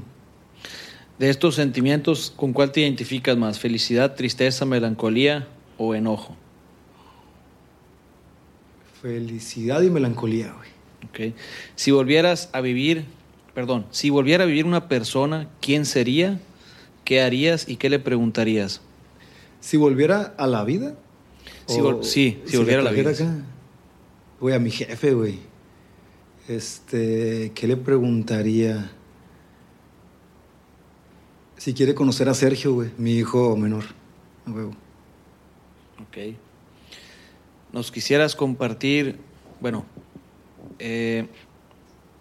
De 1.18 1.30
estos 1.30 1.56
sentimientos, 1.56 2.32
¿con 2.36 2.52
cuál 2.52 2.70
te 2.70 2.80
identificas 2.80 3.36
más? 3.36 3.58
¿Felicidad, 3.58 4.14
tristeza, 4.14 4.64
melancolía 4.64 5.48
o 5.76 5.94
enojo? 5.94 6.36
Felicidad 9.02 9.82
y 9.82 9.90
melancolía, 9.90 10.52
güey. 10.52 11.30
Ok. 11.30 11.34
Si 11.76 11.90
volvieras 11.90 12.50
a 12.52 12.60
vivir, 12.60 13.04
perdón, 13.54 13.86
si 13.90 14.10
volviera 14.10 14.44
a 14.44 14.46
vivir 14.46 14.64
una 14.64 14.88
persona, 14.88 15.48
¿quién 15.60 15.86
sería? 15.86 16.40
¿Qué 17.04 17.22
harías 17.22 17.68
y 17.68 17.76
qué 17.76 17.90
le 17.90 17.98
preguntarías? 17.98 18.80
Si 19.60 19.76
volviera 19.76 20.34
a 20.38 20.46
la 20.46 20.64
vida. 20.64 20.94
Si 21.66 21.78
vol- 21.80 22.02
sí, 22.02 22.40
si 22.46 22.56
volviera 22.56 22.80
a 22.80 22.84
la 22.84 22.90
vida, 22.92 23.10
acá, 23.10 23.34
Güey, 24.40 24.54
a 24.54 24.58
mi 24.58 24.70
jefe, 24.70 25.12
güey. 25.14 25.38
Este, 26.46 27.52
¿qué 27.54 27.66
le 27.66 27.76
preguntaría? 27.76 28.90
Si 31.56 31.74
quiere 31.74 31.94
conocer 31.94 32.28
a 32.28 32.34
Sergio, 32.34 32.72
güey, 32.72 32.90
mi 32.98 33.14
hijo 33.14 33.56
menor. 33.56 33.84
Ok. 34.48 36.36
Nos 37.72 37.90
quisieras 37.90 38.36
compartir, 38.36 39.18
bueno, 39.60 39.84
eh, 40.78 41.26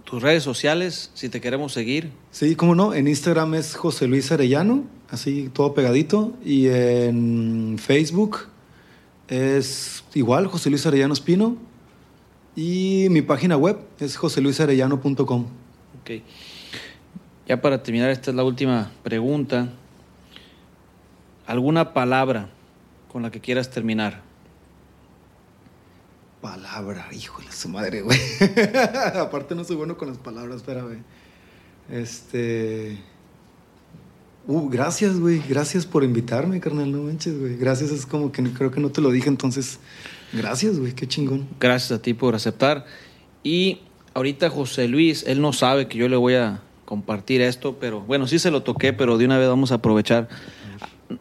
tus 0.03 0.21
redes 0.21 0.41
sociales, 0.43 1.11
si 1.13 1.29
te 1.29 1.39
queremos 1.39 1.71
seguir. 1.71 2.11
Sí, 2.31 2.55
cómo 2.55 2.73
no. 2.75 2.93
En 2.93 3.07
Instagram 3.07 3.53
es 3.55 3.75
José 3.75 4.07
Luis 4.07 4.31
Arellano, 4.31 4.83
así 5.09 5.49
todo 5.53 5.73
pegadito. 5.73 6.33
Y 6.43 6.67
en 6.67 7.77
Facebook 7.79 8.47
es 9.27 10.03
igual, 10.13 10.47
José 10.47 10.69
Luis 10.69 10.85
Arellano 10.85 11.13
Espino. 11.13 11.57
Y 12.55 13.07
mi 13.11 13.21
página 13.21 13.55
web 13.55 13.77
es 13.99 14.15
joseluisarellano.com. 14.17 15.45
Ok. 16.01 16.11
Ya 17.47 17.61
para 17.61 17.83
terminar, 17.83 18.09
esta 18.09 18.31
es 18.31 18.35
la 18.35 18.43
última 18.43 18.91
pregunta. 19.03 19.69
¿Alguna 21.45 21.93
palabra 21.93 22.49
con 23.11 23.21
la 23.21 23.31
que 23.31 23.39
quieras 23.39 23.69
terminar? 23.69 24.21
Palabra, 26.41 27.07
híjole, 27.11 27.51
su 27.51 27.69
madre, 27.69 28.01
güey. 28.01 28.19
Aparte 29.15 29.55
no 29.55 29.63
soy 29.63 29.75
bueno 29.75 29.97
con 29.97 30.07
las 30.09 30.17
palabras, 30.17 30.57
espérame. 30.57 31.03
Este... 31.89 32.97
Uh, 34.47 34.69
gracias, 34.69 35.19
güey. 35.19 35.43
Gracias 35.47 35.85
por 35.85 36.05
invitarme, 36.05 36.61
carnal. 36.61 36.89
No 36.91 37.03
manches, 37.03 37.37
güey. 37.37 37.57
Gracias, 37.57 37.91
es 37.91 38.05
como 38.05 38.31
que 38.31 38.41
creo 38.53 38.71
que 38.71 38.79
no 38.79 38.89
te 38.89 39.01
lo 39.01 39.11
dije, 39.11 39.27
entonces... 39.27 39.79
Gracias, 40.31 40.79
güey. 40.79 40.93
Qué 40.93 41.05
chingón. 41.05 41.47
Gracias 41.59 41.91
a 41.91 42.01
ti 42.01 42.13
por 42.13 42.33
aceptar. 42.33 42.85
Y 43.43 43.81
ahorita 44.13 44.49
José 44.49 44.87
Luis, 44.87 45.23
él 45.27 45.41
no 45.41 45.53
sabe 45.53 45.87
que 45.87 45.97
yo 45.97 46.07
le 46.07 46.15
voy 46.15 46.35
a 46.35 46.61
compartir 46.85 47.41
esto, 47.41 47.77
pero 47.79 48.01
bueno, 48.01 48.27
sí 48.27 48.39
se 48.39 48.49
lo 48.49 48.63
toqué, 48.63 48.93
pero 48.93 49.17
de 49.17 49.25
una 49.25 49.37
vez 49.37 49.49
vamos 49.49 49.71
a 49.73 49.75
aprovechar. 49.75 50.29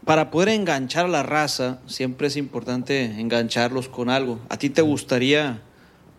Para 0.05 0.31
poder 0.31 0.51
enganchar 0.51 1.07
a 1.07 1.09
la 1.09 1.22
raza, 1.24 1.81
siempre 1.87 2.29
es 2.29 2.37
importante 2.37 3.05
engancharlos 3.20 3.89
con 3.89 4.09
algo. 4.09 4.39
¿A 4.49 4.57
ti 4.57 4.70
te 4.70 4.83
gustaría 4.83 5.62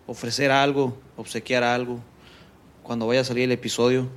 ofrecer 0.06 0.52
algo, 0.52 0.98
obsequiar 1.16 1.64
algo, 1.64 2.00
cuando 2.84 3.08
vaya 3.08 3.22
a 3.22 3.24
salir 3.24 3.46
el 3.46 3.52
episodio? 3.54 4.08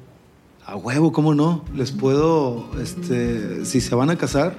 A 0.71 0.77
huevo, 0.77 1.11
¿cómo 1.11 1.35
no? 1.35 1.65
Les 1.75 1.91
puedo, 1.91 2.65
este, 2.81 3.65
si 3.65 3.81
se 3.81 3.93
van 3.97 4.09
a 4.09 4.15
casar 4.15 4.55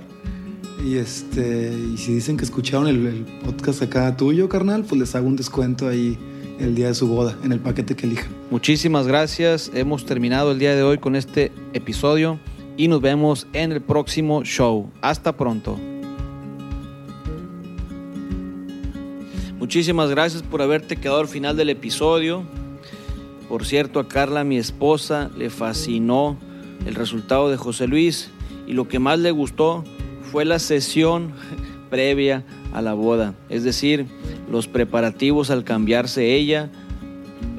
y 0.85 0.97
este, 0.97 1.73
y 1.73 1.97
si 1.97 2.13
dicen 2.13 2.35
que 2.35 2.43
escucharon 2.43 2.89
el, 2.89 3.07
el 3.07 3.25
podcast 3.45 3.81
acá 3.81 4.17
tuyo, 4.17 4.49
carnal, 4.49 4.83
pues 4.83 4.99
les 4.99 5.15
hago 5.15 5.27
un 5.27 5.37
descuento 5.37 5.87
ahí 5.87 6.17
el 6.59 6.75
día 6.75 6.87
de 6.87 6.95
su 6.95 7.07
boda, 7.07 7.37
en 7.45 7.53
el 7.53 7.61
paquete 7.61 7.95
que 7.95 8.07
elijan. 8.07 8.27
Muchísimas 8.49 9.07
gracias. 9.07 9.71
Hemos 9.73 10.05
terminado 10.05 10.51
el 10.51 10.59
día 10.59 10.75
de 10.75 10.83
hoy 10.83 10.97
con 10.97 11.15
este 11.15 11.53
episodio 11.71 12.39
y 12.75 12.89
nos 12.89 12.99
vemos 12.99 13.47
en 13.53 13.71
el 13.71 13.79
próximo 13.79 14.43
show. 14.43 14.89
Hasta 14.99 15.37
pronto. 15.37 15.79
Muchísimas 19.59 20.09
gracias 20.09 20.43
por 20.43 20.61
haberte 20.61 20.97
quedado 20.97 21.21
al 21.21 21.29
final 21.29 21.55
del 21.55 21.69
episodio. 21.69 22.43
Por 23.51 23.65
cierto, 23.65 23.99
a 23.99 24.07
Carla, 24.07 24.45
mi 24.45 24.55
esposa, 24.55 25.29
le 25.37 25.49
fascinó 25.49 26.37
el 26.85 26.95
resultado 26.95 27.49
de 27.49 27.57
José 27.57 27.85
Luis 27.85 28.31
y 28.65 28.71
lo 28.71 28.87
que 28.87 28.97
más 28.97 29.19
le 29.19 29.31
gustó 29.31 29.83
fue 30.21 30.45
la 30.45 30.57
sesión 30.57 31.33
previa 31.89 32.45
a 32.71 32.81
la 32.81 32.93
boda, 32.93 33.35
es 33.49 33.65
decir, 33.65 34.05
los 34.49 34.69
preparativos 34.69 35.51
al 35.51 35.65
cambiarse 35.65 36.33
ella, 36.33 36.69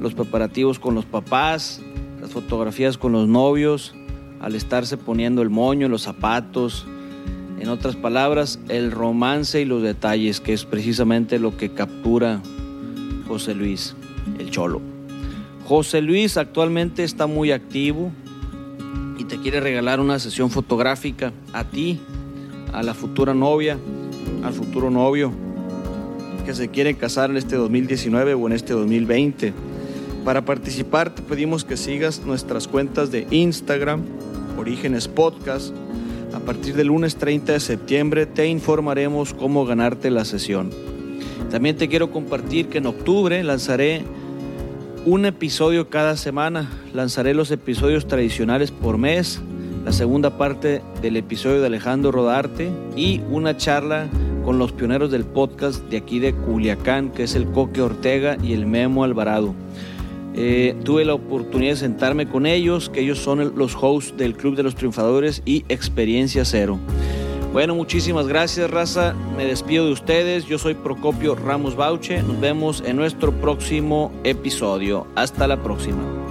los 0.00 0.14
preparativos 0.14 0.78
con 0.78 0.94
los 0.94 1.04
papás, 1.04 1.82
las 2.22 2.30
fotografías 2.30 2.96
con 2.96 3.12
los 3.12 3.28
novios, 3.28 3.94
al 4.40 4.54
estarse 4.54 4.96
poniendo 4.96 5.42
el 5.42 5.50
moño, 5.50 5.90
los 5.90 6.00
zapatos, 6.00 6.86
en 7.60 7.68
otras 7.68 7.96
palabras, 7.96 8.58
el 8.70 8.92
romance 8.92 9.60
y 9.60 9.66
los 9.66 9.82
detalles, 9.82 10.40
que 10.40 10.54
es 10.54 10.64
precisamente 10.64 11.38
lo 11.38 11.54
que 11.58 11.74
captura 11.74 12.40
José 13.28 13.54
Luis, 13.54 13.94
el 14.38 14.50
cholo. 14.50 14.91
José 15.66 16.02
Luis 16.02 16.36
actualmente 16.36 17.04
está 17.04 17.26
muy 17.26 17.52
activo 17.52 18.10
y 19.18 19.24
te 19.24 19.38
quiere 19.38 19.60
regalar 19.60 20.00
una 20.00 20.18
sesión 20.18 20.50
fotográfica 20.50 21.32
a 21.52 21.64
ti, 21.64 22.00
a 22.72 22.82
la 22.82 22.94
futura 22.94 23.32
novia, 23.32 23.78
al 24.42 24.52
futuro 24.52 24.90
novio 24.90 25.32
que 26.44 26.54
se 26.54 26.68
quiere 26.68 26.94
casar 26.94 27.30
en 27.30 27.36
este 27.36 27.56
2019 27.56 28.34
o 28.34 28.46
en 28.48 28.52
este 28.52 28.72
2020. 28.72 29.52
Para 30.24 30.44
participar 30.44 31.14
te 31.14 31.22
pedimos 31.22 31.64
que 31.64 31.76
sigas 31.76 32.22
nuestras 32.26 32.66
cuentas 32.66 33.12
de 33.12 33.26
Instagram, 33.30 34.02
Orígenes 34.58 35.06
Podcast. 35.06 35.72
A 36.34 36.40
partir 36.40 36.74
del 36.74 36.88
lunes 36.88 37.16
30 37.16 37.52
de 37.52 37.60
septiembre 37.60 38.26
te 38.26 38.46
informaremos 38.48 39.34
cómo 39.34 39.64
ganarte 39.64 40.10
la 40.10 40.24
sesión. 40.24 40.70
También 41.50 41.76
te 41.76 41.88
quiero 41.88 42.10
compartir 42.10 42.68
que 42.68 42.78
en 42.78 42.86
octubre 42.86 43.42
lanzaré 43.44 44.02
un 45.04 45.24
episodio 45.26 45.88
cada 45.88 46.16
semana. 46.16 46.70
Lanzaré 46.94 47.34
los 47.34 47.50
episodios 47.50 48.06
tradicionales 48.06 48.70
por 48.70 48.98
mes, 48.98 49.40
la 49.84 49.92
segunda 49.92 50.36
parte 50.38 50.82
del 51.00 51.16
episodio 51.16 51.60
de 51.60 51.66
Alejandro 51.66 52.12
Rodarte 52.12 52.70
y 52.96 53.20
una 53.30 53.56
charla 53.56 54.08
con 54.44 54.58
los 54.58 54.72
pioneros 54.72 55.10
del 55.10 55.24
podcast 55.24 55.82
de 55.84 55.98
aquí 55.98 56.18
de 56.18 56.34
Culiacán, 56.34 57.10
que 57.10 57.24
es 57.24 57.34
el 57.34 57.46
Coque 57.46 57.80
Ortega 57.80 58.36
y 58.42 58.52
el 58.52 58.66
Memo 58.66 59.04
Alvarado. 59.04 59.54
Eh, 60.34 60.74
tuve 60.84 61.04
la 61.04 61.14
oportunidad 61.14 61.72
de 61.72 61.76
sentarme 61.76 62.26
con 62.28 62.46
ellos, 62.46 62.88
que 62.88 63.00
ellos 63.00 63.18
son 63.18 63.56
los 63.56 63.76
hosts 63.78 64.16
del 64.16 64.34
Club 64.34 64.56
de 64.56 64.62
los 64.62 64.74
Triunfadores 64.74 65.42
y 65.44 65.64
Experiencia 65.68 66.44
Cero. 66.44 66.78
Bueno, 67.52 67.74
muchísimas 67.74 68.26
gracias, 68.26 68.70
raza. 68.70 69.14
Me 69.36 69.44
despido 69.44 69.84
de 69.84 69.92
ustedes. 69.92 70.46
Yo 70.46 70.58
soy 70.58 70.72
Procopio 70.72 71.34
Ramos 71.34 71.76
Bauche. 71.76 72.22
Nos 72.22 72.40
vemos 72.40 72.82
en 72.86 72.96
nuestro 72.96 73.30
próximo 73.30 74.10
episodio. 74.24 75.06
Hasta 75.16 75.46
la 75.46 75.62
próxima. 75.62 76.21